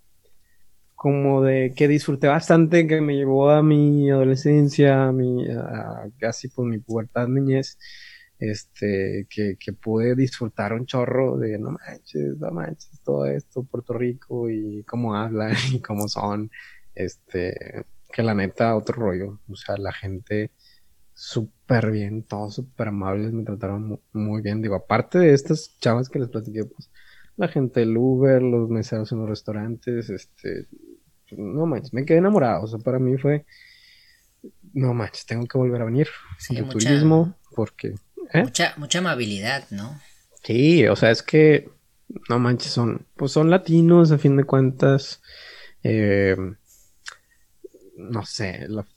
[0.95, 5.45] como de que disfruté bastante, que me llevó a mi adolescencia, a mi,
[6.17, 7.77] casi por mi pubertad, niñez,
[8.39, 13.93] este, que, que pude disfrutar un chorro de, no manches, no manches, todo esto, Puerto
[13.93, 16.49] Rico y cómo hablan y cómo son,
[16.95, 20.49] este, que la neta, otro rollo, o sea, la gente
[21.21, 24.59] súper bien, todos súper amables, me trataron muy bien.
[24.59, 26.89] Digo, aparte de estas chavas que les platiqué, pues
[27.37, 30.65] la gente del Uber, los meseros en los restaurantes, este,
[31.29, 32.63] no manches, me quedé enamorado.
[32.63, 33.45] O sea, para mí fue,
[34.73, 36.07] no manches, tengo que volver a venir.
[36.39, 37.93] Sí, turismo, porque.
[38.33, 38.41] ¿eh?
[38.41, 40.01] Mucha, mucha amabilidad, ¿no?
[40.41, 41.69] Sí, o sea, es que,
[42.29, 45.21] no manches, son, pues son latinos a fin de cuentas.
[45.83, 46.35] Eh,
[47.95, 48.87] no sé, la,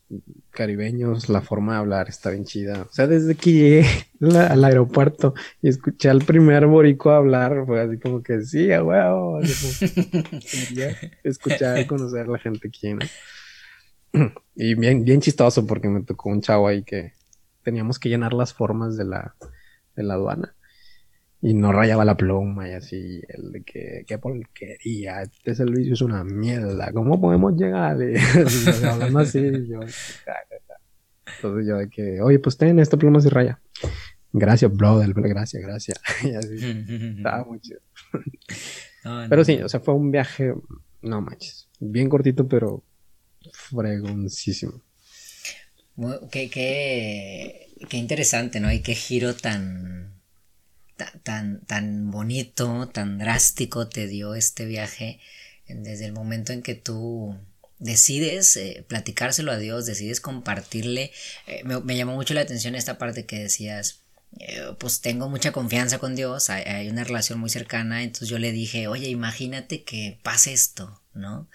[0.50, 2.82] caribeños, la forma de hablar está bien chida.
[2.82, 3.86] O sea, desde que llegué
[4.20, 9.40] al aeropuerto y escuché al primer borico hablar, fue así como que sí, a huevo.
[11.24, 12.96] escuchar y conocer a la gente aquí,
[14.54, 17.12] Y bien, bien chistoso porque me tocó un chavo ahí que
[17.62, 19.34] teníamos que llenar las formas de la,
[19.96, 20.54] de la aduana
[21.44, 26.00] y no rayaba la pluma y así, el de que, qué porquería, este servicio es
[26.00, 27.98] una mierda, ¿cómo podemos llegar?
[28.02, 29.80] Y, hablando así, yo,
[31.36, 33.60] entonces yo de que, oye, pues ten esta pluma se raya.
[34.32, 36.00] Gracias, brother, gracias, gracias.
[36.24, 36.56] y así,
[37.18, 37.80] estaba muy chido.
[39.28, 40.54] pero sí, o sea, fue un viaje,
[41.02, 42.82] no manches, bien cortito, pero
[43.52, 44.80] fregoncísimo.
[46.30, 48.72] Qué, qué, qué interesante, ¿no?
[48.72, 50.13] Y qué giro tan
[51.22, 55.20] tan, tan bonito, tan drástico te dio este viaje
[55.68, 57.36] desde el momento en que tú
[57.78, 61.10] decides eh, platicárselo a Dios, decides compartirle.
[61.46, 64.00] Eh, me, llamó mucho la atención esta parte que decías,
[64.38, 68.52] eh, pues tengo mucha confianza con Dios, hay, una relación muy cercana, entonces yo le
[68.52, 71.48] dije, oye, imagínate que pase esto, ¿no?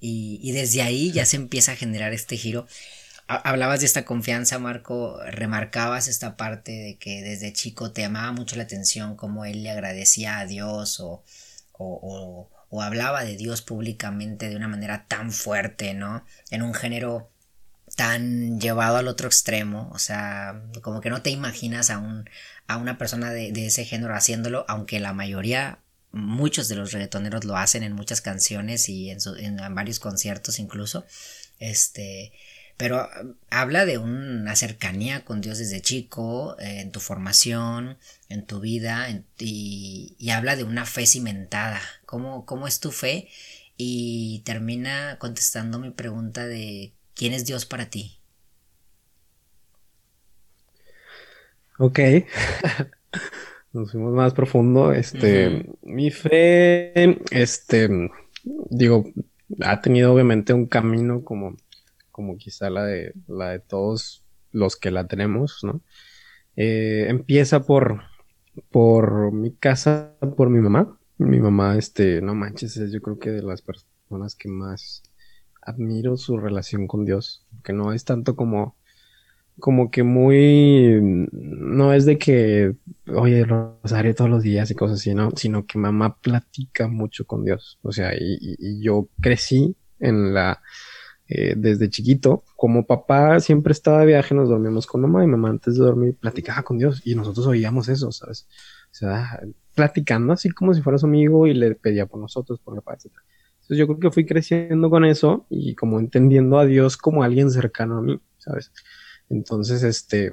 [0.00, 2.68] Y, y desde ahí ya se empieza a generar este giro
[3.28, 8.56] hablabas de esta confianza, Marco, remarcabas esta parte de que desde chico te llamaba mucho
[8.56, 11.22] la atención cómo él le agradecía a Dios o,
[11.72, 16.24] o, o hablaba de Dios públicamente de una manera tan fuerte, ¿no?
[16.50, 17.30] En un género
[17.96, 22.28] tan llevado al otro extremo, o sea, como que no te imaginas a, un,
[22.66, 25.80] a una persona de, ese género haciéndolo, aunque la mayoría,
[26.12, 31.06] muchos de los reggaetoneros lo hacen en muchas canciones y en, en varios conciertos incluso,
[31.58, 32.32] este,
[32.78, 33.08] pero
[33.50, 37.98] habla de una cercanía con Dios desde chico, eh, en tu formación,
[38.28, 41.80] en tu vida, y, habla de una fe cimentada.
[42.06, 43.28] ¿Cómo, ¿Cómo es tu fe?
[43.76, 48.20] Y termina contestando mi pregunta de ¿quién es Dios para ti?
[51.78, 51.98] Ok.
[53.72, 54.92] Nos fuimos más profundo.
[54.92, 57.88] Este, mi fe, este,
[58.70, 59.04] digo,
[59.62, 61.56] ha tenido obviamente un camino como
[62.18, 65.82] como quizá la de, la de todos los que la tenemos, ¿no?
[66.56, 68.02] Eh, empieza por,
[68.72, 70.98] por mi casa, por mi mamá.
[71.18, 75.04] Mi mamá, este, no manches, es yo creo que de las personas que más
[75.62, 78.74] admiro su relación con Dios, que no es tanto como,
[79.60, 80.98] como que muy,
[81.30, 82.74] no es de que,
[83.14, 85.30] oye, rosario todos los días y cosas así, ¿no?
[85.36, 87.78] Sino que mamá platica mucho con Dios.
[87.82, 90.60] O sea, y yo crecí en la,
[91.28, 92.42] eh, desde chiquito.
[92.56, 96.16] Como papá siempre estaba de viaje, nos dormíamos con mamá y mamá antes de dormir
[96.16, 98.48] platicaba con Dios y nosotros oíamos eso, ¿sabes?
[98.90, 99.40] O sea,
[99.74, 103.12] platicando así como si fuera su amigo y le pedía por nosotros, por papá, etc.
[103.56, 107.50] Entonces yo creo que fui creciendo con eso y como entendiendo a Dios como alguien
[107.50, 108.72] cercano a mí, ¿sabes?
[109.28, 110.32] Entonces, este,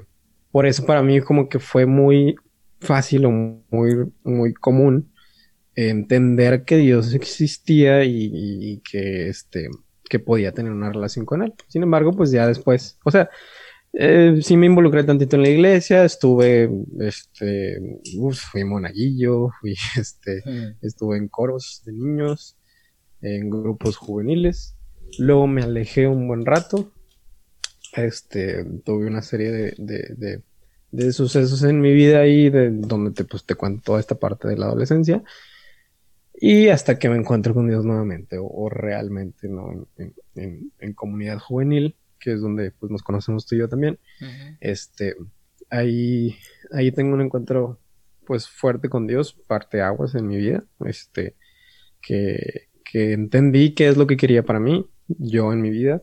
[0.50, 2.36] por eso para mí como que fue muy
[2.80, 5.12] fácil o muy, muy común
[5.74, 9.68] entender que Dios existía y que, este,
[10.08, 11.54] que podía tener una relación con él.
[11.68, 13.28] Sin embargo, pues ya después, o sea,
[13.98, 16.70] eh, sí me involucré tantito en la iglesia, estuve,
[17.00, 17.80] este,
[18.50, 20.42] fui monaguillo, fui, este,
[20.82, 22.58] estuve en coros de niños,
[23.22, 24.76] en grupos juveniles,
[25.18, 26.92] luego me alejé un buen rato,
[27.94, 30.42] este, tuve una serie de, de,
[30.90, 34.46] de, sucesos en mi vida ahí, de donde te, pues, te cuento toda esta parte
[34.46, 35.22] de la adolescencia,
[36.38, 39.88] y hasta que me encuentro con Dios nuevamente, o, realmente, ¿no?
[40.34, 43.98] En, comunidad juvenil, que es donde pues, nos conocemos tú y yo también.
[44.60, 45.16] Este,
[45.70, 46.36] ahí,
[46.72, 47.80] ahí tengo un encuentro,
[48.26, 51.36] pues, fuerte con Dios, parte aguas en mi vida, este,
[52.02, 56.02] que, que entendí qué es lo que quería para mí, yo en mi vida,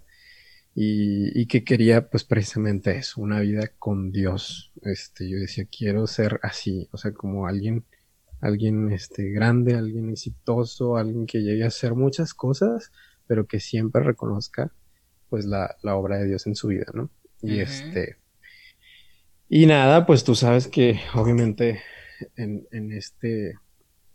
[0.73, 4.73] y, y, que quería, pues, precisamente eso, una vida con Dios.
[4.81, 7.85] Este, yo decía, quiero ser así, o sea, como alguien
[8.43, 12.91] alguien este, grande, alguien exitoso, alguien que llegue a hacer muchas cosas,
[13.25, 14.73] pero que siempre reconozca
[15.29, 17.09] pues la, obra de Dios en su vida, ¿no?
[17.41, 18.17] Y este...
[19.47, 21.81] Y nada, pues tú sabes que obviamente
[22.35, 23.55] en, en, este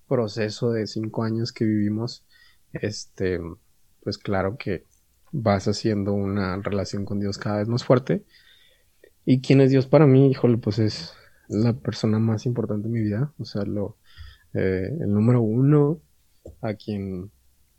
[0.06, 2.24] proceso de cinco años que vivimos,
[2.72, 3.40] este,
[4.02, 4.84] pues claro que
[5.32, 8.24] vas haciendo una relación con Dios cada vez más fuerte.
[9.24, 10.30] ¿Y quién es Dios para mí?
[10.30, 11.14] Híjole, pues es
[11.48, 13.32] la persona más importante en mi vida.
[13.38, 13.96] O sea, lo,
[14.54, 16.00] eh, el número uno,
[16.62, 17.30] a quien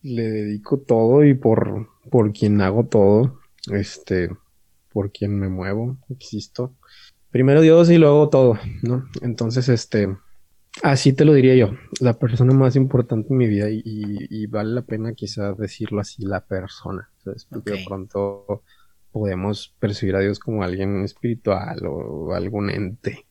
[0.02, 3.40] le dedico todo y por, por quien hago todo,
[3.72, 4.30] este,
[4.92, 6.76] por quien me muevo, existo.
[7.32, 9.08] Primero Dios y luego todo, ¿no?
[9.22, 10.18] Entonces, este,
[10.82, 14.82] así te lo diría yo, la persona más importante en mi vida y, vale la
[14.82, 17.46] pena quizás decirlo así, la persona, ¿sabes?
[17.46, 18.64] Porque de pronto
[19.12, 23.26] podemos percibir a Dios como alguien espiritual o algún ente,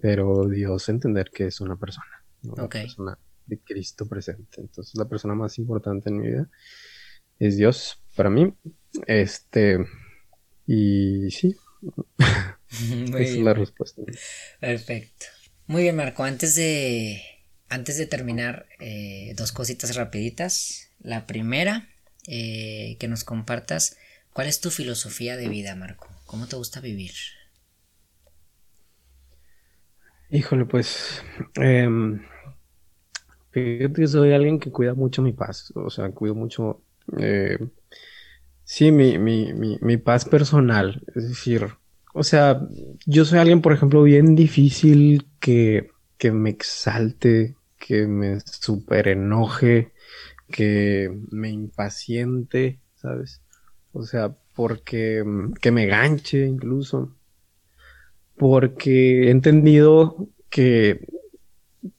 [0.00, 2.19] pero Dios entender que es una persona.
[2.42, 4.60] La persona de Cristo presente.
[4.60, 6.50] Entonces, la persona más importante en mi vida
[7.38, 8.54] es Dios para mí.
[9.06, 9.78] Este,
[10.66, 11.56] y sí,
[12.18, 14.02] esa es la respuesta.
[14.60, 15.26] Perfecto.
[15.66, 16.24] Muy bien, Marco.
[16.24, 17.22] Antes de,
[17.68, 20.88] antes de terminar, eh, dos cositas rapiditas.
[21.00, 21.88] La primera,
[22.26, 23.96] eh, que nos compartas,
[24.32, 26.08] ¿cuál es tu filosofía de vida, Marco?
[26.26, 27.12] ¿Cómo te gusta vivir?
[30.30, 31.24] Híjole, pues.
[33.50, 35.72] Fíjate que soy alguien que cuida mucho mi paz.
[35.74, 36.82] O sea, cuido mucho.
[37.18, 37.58] Eh,
[38.62, 41.02] sí, mi, mi, mi, mi, paz personal.
[41.16, 41.66] Es decir,
[42.14, 42.60] o sea,
[43.06, 49.92] yo soy alguien, por ejemplo, bien difícil que, que me exalte, que me super enoje,
[50.48, 53.42] que me impaciente, ¿sabes?
[53.92, 55.24] O sea, porque
[55.60, 57.16] que me ganche incluso
[58.40, 61.06] porque he entendido que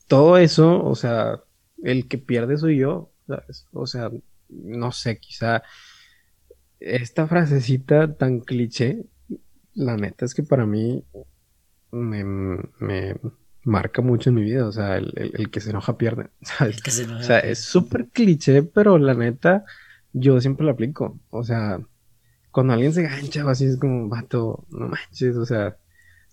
[0.07, 1.39] todo eso, o sea,
[1.83, 3.67] el que pierde soy yo, ¿sabes?
[3.71, 4.09] O sea,
[4.49, 5.61] no sé, quizá
[6.79, 9.03] esta frasecita tan cliché,
[9.75, 11.05] la neta es que para mí
[11.91, 12.25] me,
[13.63, 14.65] marca mucho en mi vida.
[14.65, 16.31] O sea, el, que se enoja pierde.
[17.19, 19.63] o sea, es súper cliché, pero la neta,
[20.11, 21.19] yo siempre lo aplico.
[21.29, 21.79] O sea,
[22.49, 25.77] cuando alguien se gancha o así es como, vato, no manches, o sea,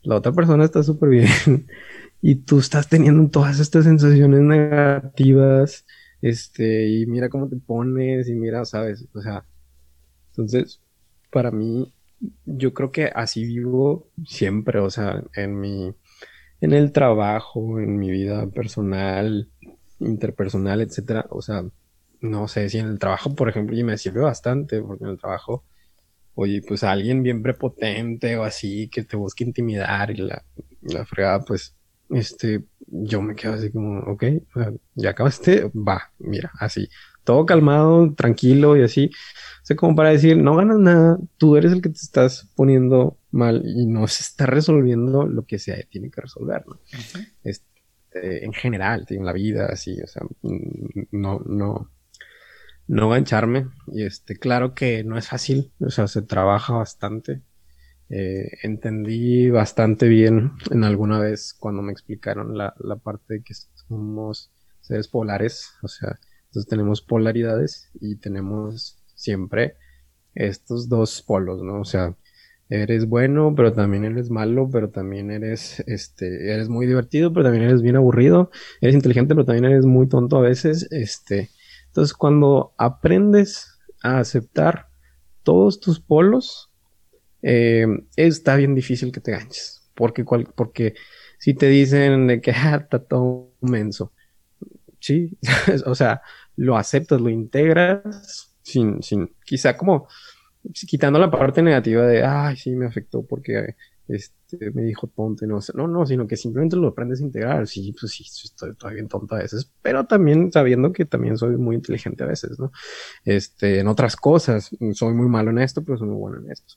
[0.09, 1.29] la otra persona está súper bien
[2.23, 5.85] y tú estás teniendo todas estas sensaciones negativas,
[6.23, 9.45] este, y mira cómo te pones y mira, sabes, o sea,
[10.31, 10.81] entonces,
[11.31, 11.93] para mí,
[12.47, 15.95] yo creo que así vivo siempre, o sea, en mi,
[16.63, 19.51] en el trabajo, en mi vida personal,
[20.01, 21.65] interpersonal, etcétera, o sea,
[22.23, 25.19] no sé si en el trabajo, por ejemplo, y me sirve bastante, porque en el
[25.19, 25.65] trabajo,
[26.41, 30.45] oye, pues alguien bien prepotente o así que te busque intimidar y la,
[30.83, 31.75] la fregada, pues,
[32.11, 34.25] este, yo me quedo así como, ok,
[34.95, 36.89] ya acabaste, va, mira, así,
[37.25, 39.11] todo calmado, tranquilo y así.
[39.63, 43.19] O sea, como para decir, no ganas nada, tú eres el que te estás poniendo
[43.33, 46.79] mal y no se está resolviendo lo que se tiene que resolver, ¿no?
[47.43, 50.23] este, en general, en la vida, así, o sea,
[51.11, 51.91] no, no,
[52.89, 53.69] no gancharme.
[53.87, 57.43] Y este, claro que no es fácil, o sea, se trabaja bastante.
[58.11, 63.55] Eh, entendí bastante bien en alguna vez cuando me explicaron la, la parte de que
[63.55, 64.51] somos
[64.81, 69.77] seres polares, o sea, entonces tenemos polaridades y tenemos siempre
[70.35, 71.81] estos dos polos, ¿no?
[71.81, 72.17] O sea,
[72.71, 77.65] eres bueno, pero también eres malo, pero también eres, este, eres muy divertido, pero también
[77.65, 78.51] eres bien aburrido,
[78.81, 81.51] eres inteligente, pero también eres muy tonto a veces, este,
[81.89, 84.89] entonces cuando aprendes a aceptar
[85.43, 86.71] todos tus polos,
[87.43, 87.87] eh,
[88.17, 90.95] está bien difícil que te ganches, porque, porque
[91.39, 94.13] si te dicen de que ah, está todo menso,
[95.01, 95.37] sí,
[95.87, 96.23] o sea,
[96.57, 100.09] lo aceptas, lo integras sin, sin, quizá como
[100.73, 103.77] quitando la parte negativa de, ay, sí, me afectó porque
[104.09, 107.67] este, me dijo tonto no sé, no, no, sino que simplemente lo aprendes a integrar,
[107.67, 111.57] sí, pues sí, estoy todavía bien tonto a veces, pero también sabiendo que también soy
[111.57, 112.73] muy inteligente a veces, ¿no?
[113.25, 116.75] Este, en otras cosas, soy muy malo en esto, pero soy muy bueno en esto.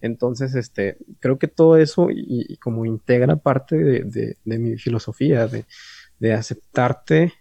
[0.00, 5.64] Entonces, este, creo que todo eso y, como integra parte de, de mi filosofía, de,
[6.18, 7.32] de aceptarte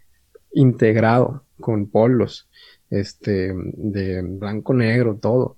[0.54, 2.50] integrado con polos,
[2.90, 5.58] este, de blanco, negro, todo.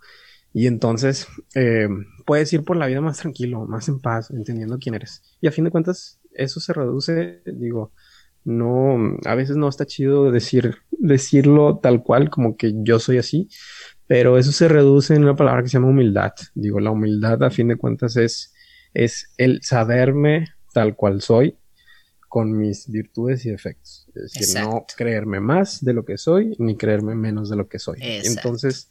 [0.54, 1.88] Y entonces eh,
[2.26, 5.24] puedes ir por la vida más tranquilo, más en paz, entendiendo quién eres.
[5.42, 7.92] Y a fin de cuentas, eso se reduce, digo,
[8.46, 13.50] no, a veces no está chido decir, decirlo tal cual, como que yo soy así,
[14.06, 16.34] pero eso se reduce en una palabra que se llama humildad.
[16.54, 18.54] Digo, la humildad a fin de cuentas es,
[18.94, 21.58] es el saberme tal cual soy
[22.28, 24.08] con mis virtudes y defectos.
[24.16, 27.80] Es decir, no creerme más de lo que soy, ni creerme menos de lo que
[27.80, 28.00] soy.
[28.02, 28.90] Entonces,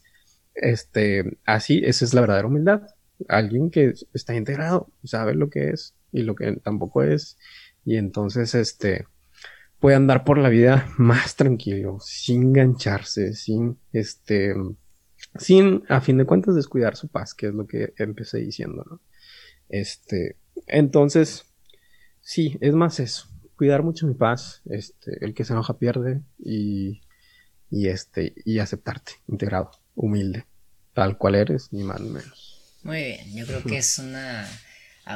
[0.55, 2.81] este, así, esa es la verdadera humildad.
[3.27, 7.37] Alguien que está integrado, sabe lo que es y lo que tampoco es.
[7.85, 9.05] Y entonces, este,
[9.79, 14.53] puede andar por la vida más tranquilo, sin gancharse, sin, este,
[15.37, 19.01] sin, a fin de cuentas, descuidar su paz, que es lo que empecé diciendo, ¿no?
[19.69, 21.45] Este, entonces,
[22.21, 27.01] sí, es más eso cuidar mucho mi paz, este, el que se enoja pierde y,
[27.69, 30.45] y este, y aceptarte, integrado, humilde,
[30.93, 32.59] tal cual eres, ni más ni menos.
[32.83, 34.47] Muy bien, yo creo que es una,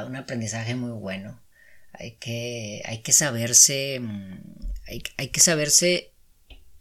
[0.06, 1.40] un aprendizaje muy bueno.
[1.92, 4.38] Hay que, hay que saberse, mm,
[4.86, 6.12] hay, hay que saberse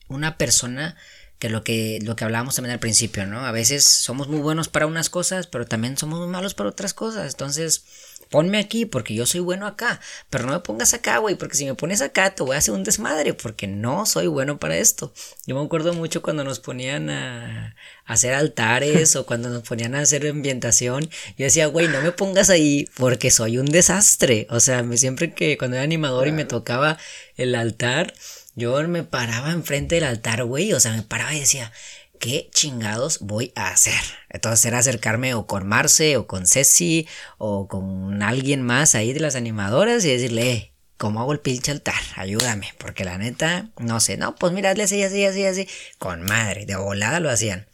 [0.08, 0.96] una persona
[1.40, 3.46] que lo que lo que hablábamos también al principio, ¿no?
[3.46, 6.94] A veces somos muy buenos para unas cosas, pero también somos muy malos para otras
[6.94, 7.34] cosas.
[7.34, 7.86] Entonces,
[8.30, 10.00] ponme aquí porque yo soy bueno acá,
[10.30, 12.74] pero no me pongas acá, güey, porque si me pones acá te voy a hacer
[12.74, 15.14] un desmadre, porque no soy bueno para esto.
[15.46, 17.76] Yo me acuerdo mucho cuando nos ponían a,
[18.06, 22.50] hacer altares o cuando nos ponían a hacer ambientación, yo decía, güey, no me pongas
[22.50, 24.48] ahí porque soy un desastre.
[24.50, 26.98] O sea, me, siempre que cuando era animador y me tocaba
[27.36, 28.14] el altar,
[28.56, 31.72] yo me paraba enfrente del altar, güey, o sea, me paraba y decía,
[32.20, 34.00] ¿qué chingados voy a hacer?
[34.30, 37.08] Entonces era acercarme o con Marce o con Ceci
[37.38, 41.72] o con alguien más ahí de las animadoras y decirle, eh, ¿cómo hago el pinche
[41.72, 42.02] altar?
[42.16, 45.68] Ayúdame, porque la neta, no sé, no, pues mira, así, así, así, así,
[45.98, 47.68] con madre, de volada lo hacían.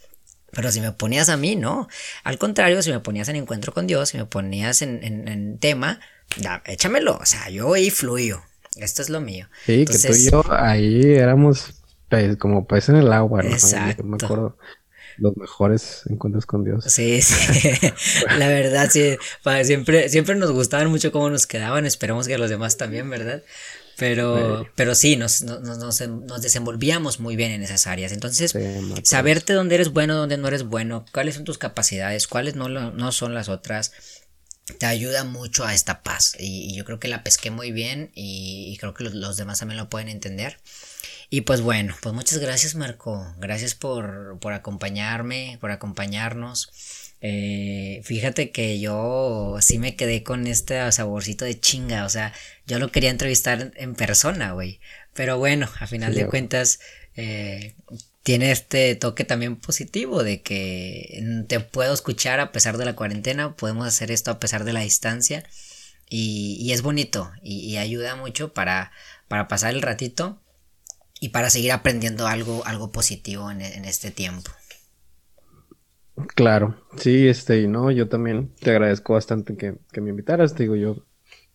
[0.52, 1.88] Pero si me ponías a mí, no.
[2.24, 5.99] Al contrario, si me ponías en encuentro con Dios, si me ponías en, en, tema,
[6.65, 7.18] échamelo.
[7.18, 8.44] O sea, yo ahí fluyo.
[8.76, 9.48] Esto es lo mío.
[9.65, 11.74] Sí, que tú y yo ahí éramos
[12.38, 13.49] como pez en el agua, ¿no?
[13.49, 14.03] Exacto.
[14.03, 14.57] me acuerdo
[15.18, 16.85] los mejores encuentros con Dios.
[16.85, 17.69] Sí, sí.
[18.38, 19.18] la verdad, sí.
[19.64, 21.85] Siempre, siempre nos gustaban mucho cómo nos quedaban.
[21.85, 23.44] Esperamos que los demás también, ¿verdad?
[23.98, 28.11] Pero, pero sí, nos, nos, nos, desenvolvíamos muy bien en esas áreas.
[28.11, 28.56] Entonces,
[29.03, 33.11] saberte dónde eres bueno, dónde no eres bueno, cuáles son tus capacidades, cuáles no, no
[33.11, 33.91] son las otras.
[34.77, 36.35] Te ayuda mucho a esta paz.
[36.40, 39.90] Y, yo creo que la pesqué muy bien y, creo que los, demás también lo
[39.90, 40.60] pueden entender.
[41.30, 46.69] Y pues bueno, pues muchas gracias Marco, gracias por, por acompañarme, por acompañarnos.
[47.22, 52.34] Eh, fíjate que yo sí me quedé con este saborcito de chinga, o sea,
[52.68, 54.80] yo lo quería entrevistar en persona, güey.
[55.14, 56.80] Pero bueno, a final de cuentas,
[57.15, 57.76] eh,
[58.24, 63.56] tiene este toque también positivo de que te puedo escuchar a pesar de la cuarentena,
[63.56, 65.44] podemos hacer esto a pesar de la distancia
[66.10, 68.91] y, es bonito y, ayuda mucho para,
[69.28, 70.40] para pasar el ratito
[71.20, 74.52] y para seguir aprendiendo algo, algo positivo en, este tiempo.
[76.36, 80.76] Claro, sí, este, no, yo también te agradezco bastante que, que me invitaras, te digo,
[80.76, 81.04] yo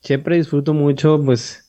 [0.03, 1.69] siempre disfruto mucho, pues,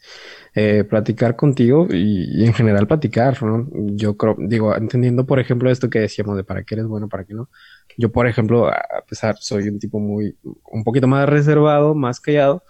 [0.56, 3.68] eh, platicar contigo y, en general platicar, ¿no?
[3.72, 7.24] Yo creo, digo, entendiendo por ejemplo esto que decíamos de para qué eres bueno, para
[7.24, 7.50] qué no.
[7.98, 10.38] Yo, por ejemplo, a pesar, soy un tipo muy,
[10.72, 12.64] un poquito más reservado, más callado,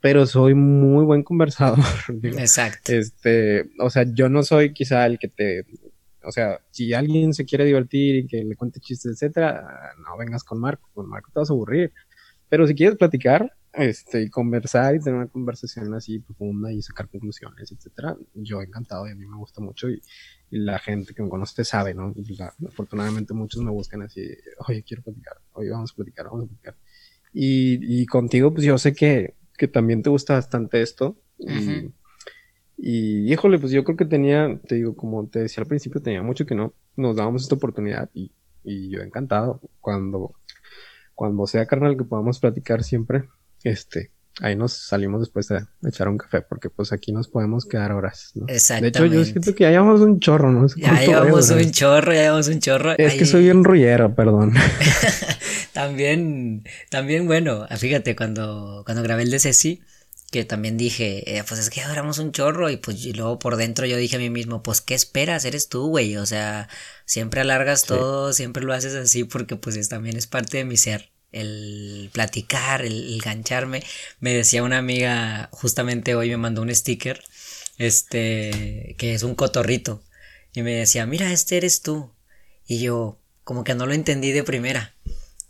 [0.00, 1.78] pero soy muy buen conversador.
[2.22, 2.92] Exacto.
[2.92, 5.66] Este, o sea, yo no soy quizá el que te,
[6.24, 10.44] o sea, si alguien se quiere divertir y que le cuente chistes, etcétera, no vengas
[10.44, 11.92] con Marco, con Marco te vas a aburrir.
[12.48, 17.08] Pero si quieres platicar, este, y conversar y tener una conversación así profunda y sacar
[17.08, 20.02] conclusiones, etcétera, yo encantado y a mí me gusta mucho y,
[20.52, 22.12] la gente que me conoce sabe, ¿no?
[22.66, 24.20] afortunadamente muchos me buscan así,
[24.66, 26.76] oye, quiero platicar, oye, vamos a platicar, vamos a platicar.
[27.32, 31.16] Y, y contigo, pues yo sé que, que también te gusta bastante esto.
[31.38, 31.92] Y,
[32.76, 36.22] y, híjole, pues yo creo que tenía, te digo, como te decía al principio, tenía
[36.22, 38.32] mucho que no nos dábamos esta oportunidad y,
[38.64, 39.60] y yo encantado.
[39.80, 40.34] Cuando,
[41.14, 43.28] cuando sea carnal que podamos platicar siempre,
[43.64, 47.92] este, ahí nos salimos después a echar un café, porque pues aquí nos podemos quedar
[47.92, 48.46] horas, ¿no?
[48.48, 48.98] Exactamente.
[49.00, 50.66] De hecho, yo siento que ya llevamos un chorro, ¿no?
[50.76, 52.92] Ya llevamos un chorro, ya llevamos un chorro.
[52.96, 54.54] Es que soy bien rullero, perdón.
[55.72, 59.82] también, también, bueno, fíjate, cuando, cuando grabé el de Ceci,
[60.30, 63.38] que también dije, eh, pues es que ya duramos un chorro y pues y luego
[63.40, 65.44] por dentro yo dije a mí mismo, pues ¿qué esperas?
[65.44, 66.68] Eres tú, güey, o sea,
[67.04, 71.10] siempre alargas todo, siempre lo haces así porque pues también es parte de mi ser
[71.32, 73.82] el platicar, el, gancharme.
[74.20, 77.22] Me decía una amiga, justamente hoy me mandó un sticker,
[77.78, 80.02] este, que es un cotorrito.
[80.52, 82.10] Y me decía, mira, este eres tú.
[82.66, 84.94] Y yo, como que no lo entendí de primera.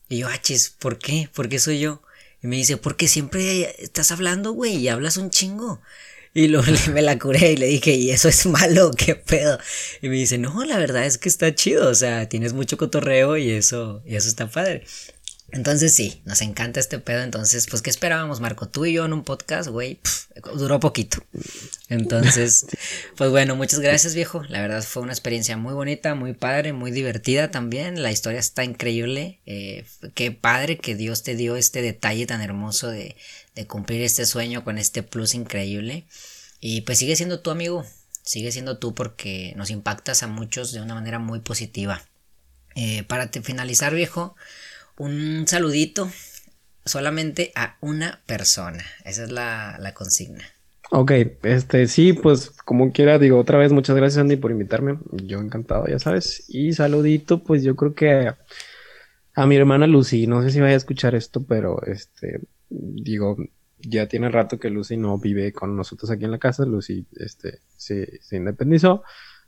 [0.09, 1.29] Y yo, achis, ¿por qué?
[1.33, 2.03] ¿Por qué soy yo?
[2.43, 5.81] Y me dice, porque siempre estás hablando, güey, y hablas un chingo.
[6.33, 8.91] Y luego me la curé y le dije, ¿y eso es malo?
[8.97, 9.59] ¿Qué pedo?
[10.01, 13.37] Y me dice, no, la verdad es que está chido, o sea, tienes mucho cotorreo
[13.37, 14.85] y eso, y eso está padre.
[15.53, 17.23] Entonces sí, nos encanta este pedo.
[17.23, 18.69] Entonces, pues, ¿qué esperábamos, Marco?
[18.69, 19.99] Tú y yo en un podcast, güey,
[20.55, 21.25] duró poquito.
[21.89, 22.67] Entonces,
[23.17, 24.43] pues bueno, muchas gracias, viejo.
[24.45, 28.03] La verdad fue una experiencia muy bonita, muy padre, muy divertida también.
[28.03, 29.41] La historia está increíble.
[29.47, 33.17] Eh, qué padre que Dios te dio este detalle tan hermoso de,
[33.55, 36.07] de cumplir este sueño con este plus increíble.
[36.61, 37.85] Y pues sigue siendo tu amigo.
[38.23, 42.03] Sigue siendo tú porque nos impactas a muchos de una manera muy positiva.
[42.77, 44.37] Eh, para finalizar, viejo
[45.01, 46.11] un saludito
[46.85, 48.85] solamente a una persona.
[49.07, 50.45] Esa es la, consigna.
[50.91, 51.13] Ok,
[51.43, 54.99] este sí, pues como quiera, digo otra vez, muchas gracias Andy por invitarme.
[55.25, 56.45] Yo encantado, ya sabes.
[56.49, 58.31] Y saludito, pues yo creo que
[59.35, 63.39] a, mi hermana Lucy, no sé si vaya a escuchar esto, pero este, digo,
[63.79, 66.67] ya tiene rato que Lucy no vive con nosotros aquí en la casa.
[66.67, 69.03] Lucy, este, se, se independizó.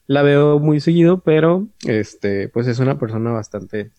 [0.07, 3.91] La veo muy seguido, pero este, pues es una persona bastante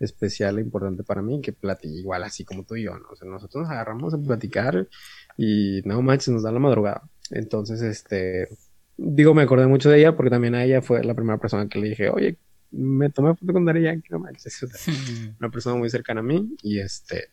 [0.00, 3.08] especial e importante para mí que platique igual así como tú y yo, ¿no?
[3.10, 4.88] O sea, nosotros nos agarramos a platicar
[5.36, 7.02] y no manches, nos da la madrugada.
[7.30, 8.48] Entonces, este,
[8.96, 11.78] digo, me acordé mucho de ella porque también a ella fue la primera persona que
[11.78, 12.38] le dije, oye,
[12.70, 14.60] me tomé foto con Daria que no manches,
[15.40, 17.28] una persona muy cercana a mí y este,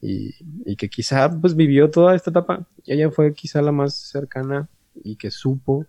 [0.00, 2.68] y, y que quizá pues vivió toda esta etapa.
[2.84, 4.68] Ella fue quizá la más cercana
[5.02, 5.86] y que supo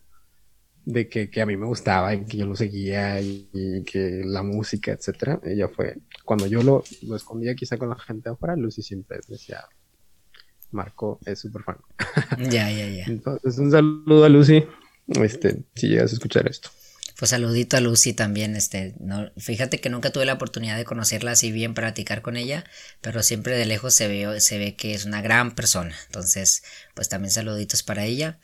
[0.87, 4.41] de que, que, a mí me gustaba y que yo lo seguía y, que la
[4.41, 5.41] música, etcétera.
[5.43, 9.65] Ella fue, cuando yo lo, lo escondía quizá con la gente afuera, Lucy siempre decía,
[10.71, 11.77] Marco es súper fan.
[12.49, 13.03] Ya, ya, ya.
[13.05, 14.63] Entonces, un saludo a Lucy,
[15.07, 16.69] este, si llegas a escuchar esto.
[17.19, 21.31] Pues saludito a Lucy también, este, no, fíjate que nunca tuve la oportunidad de conocerla
[21.31, 22.63] así bien, platicar con ella,
[23.01, 25.95] pero siempre de lejos se ve, se ve que es una gran persona.
[26.05, 28.39] Entonces, pues también saluditos para ella.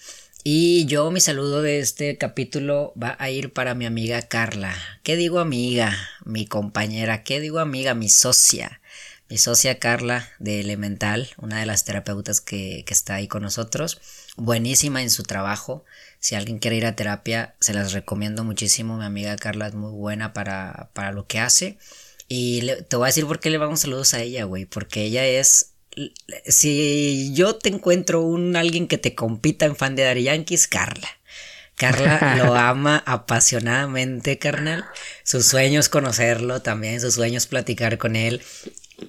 [0.46, 4.76] Y yo mi saludo de este capítulo va a ir para mi amiga Carla.
[5.02, 5.98] ¿Qué digo amiga?
[6.26, 7.24] Mi compañera.
[7.24, 7.94] ¿Qué digo amiga?
[7.94, 8.82] Mi socia.
[9.30, 14.02] Mi socia Carla de Elemental, una de las terapeutas que, está ahí con nosotros.
[14.36, 15.86] Buenísima en su trabajo.
[16.20, 18.98] Si alguien quiere ir a terapia, se las recomiendo muchísimo.
[18.98, 21.78] Mi amiga Carla es muy buena para, para lo que hace.
[22.28, 24.66] Y te voy a decir por qué le vamos saludos a ella, güey.
[24.66, 25.73] Porque ella es
[26.48, 30.68] si yo te encuentro un alguien que te compita en fan de Daddy Yankee, es
[30.68, 31.08] Carla.
[31.76, 34.86] Carla lo ama apasionadamente, carnal.
[35.24, 38.42] Su sueño es conocerlo también, su sueño es platicar con él.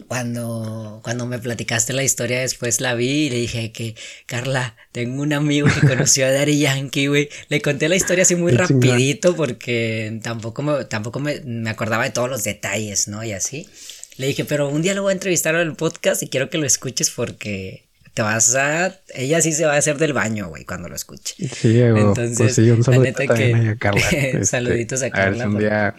[0.08, 3.94] Cuando, cuando me platicaste la historia, después la vi y le dije que,
[4.26, 7.28] Carla, tengo un amigo que conoció a Daddy Yankee, güey.
[7.48, 12.10] Le conté la historia así muy rapidito porque tampoco, me, tampoco me, me acordaba de
[12.10, 13.22] todos los detalles, ¿no?
[13.22, 13.68] Y así.
[14.16, 16.58] Le dije, pero un día lo voy a entrevistar en el podcast y quiero que
[16.58, 17.84] lo escuches porque
[18.14, 18.96] te vas a.
[19.14, 21.34] Ella sí se va a hacer del baño, güey, cuando lo escuche.
[21.48, 23.54] Sí, Entonces, pues sí, un saludito que...
[23.54, 24.02] a Carla.
[24.12, 25.24] Este, saluditos a Carla.
[25.26, 25.94] A ver si un, día,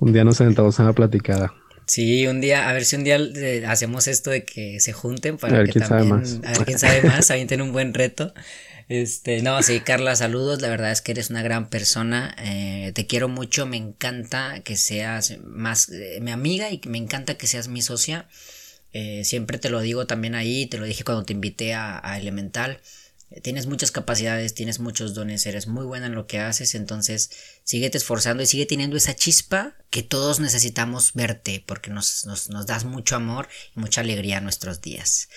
[0.00, 1.54] un día nos sentamos a una platicada.
[1.86, 5.38] Sí, un día, a ver si un día eh, hacemos esto de que se junten
[5.38, 5.88] para que también.
[5.88, 6.40] Sabe más.
[6.44, 7.26] A ver quién sabe más.
[7.28, 8.34] También tiene un buen reto.
[8.88, 10.62] Este, no, sí, Carla, saludos.
[10.62, 12.34] La verdad es que eres una gran persona.
[12.38, 13.66] Eh, te quiero mucho.
[13.66, 18.28] Me encanta que seas más eh, mi amiga y me encanta que seas mi socia.
[18.94, 22.80] Eh, siempre te lo digo también ahí, te lo dije cuando te invité a, Elemental.
[23.42, 27.30] tienes muchas capacidades, tienes muchos dones, eres muy buena en lo que haces, entonces
[27.64, 32.64] síguete esforzando y sigue teniendo esa chispa que todos necesitamos verte porque nos, nos, nos
[32.66, 35.28] das mucho amor y mucha alegría a nuestros días.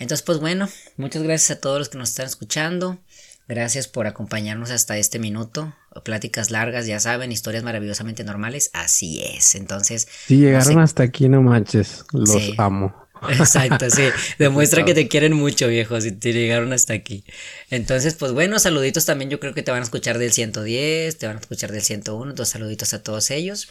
[0.00, 2.98] Entonces, pues bueno, muchas gracias a todos los que nos están escuchando.
[3.46, 5.74] Gracias por acompañarnos hasta este minuto.
[6.04, 8.70] Pláticas largas, ya saben, historias maravillosamente normales.
[8.72, 9.54] Así es.
[9.54, 10.08] Entonces.
[10.26, 12.04] Si llegaron hasta aquí, no manches.
[12.12, 12.94] Los amo.
[13.28, 14.04] Exacto, sí.
[14.38, 17.24] Demuestra que te quieren mucho, viejo, si te llegaron hasta aquí.
[17.70, 19.30] Entonces, pues bueno, saluditos también.
[19.30, 22.30] Yo creo que te van a escuchar del 110, te van a escuchar del 101.
[22.30, 23.68] Entonces, saluditos a todos ellos.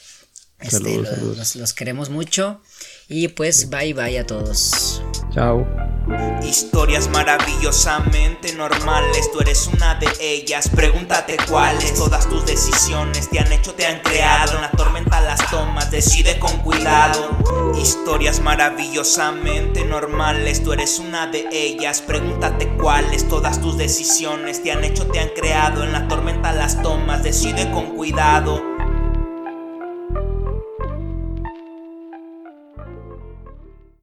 [0.59, 2.61] Este, los, los, queremos mucho.
[3.11, 5.01] Y pues, bye bye a todos.
[5.33, 5.67] Chao.
[6.43, 10.69] Historias maravillosamente normales, tú eres una de ellas.
[10.69, 11.95] Pregúntate cuáles.
[11.95, 14.53] Todas tus decisiones te han hecho, te han creado.
[14.57, 17.35] En la tormenta las tomas, decide con cuidado.
[17.81, 22.01] Historias maravillosamente normales, tú eres una de ellas.
[22.01, 23.27] Pregúntate cuáles.
[23.27, 25.83] Todas tus decisiones te han hecho, te han creado.
[25.83, 28.78] En la tormenta las tomas, decide con cuidado.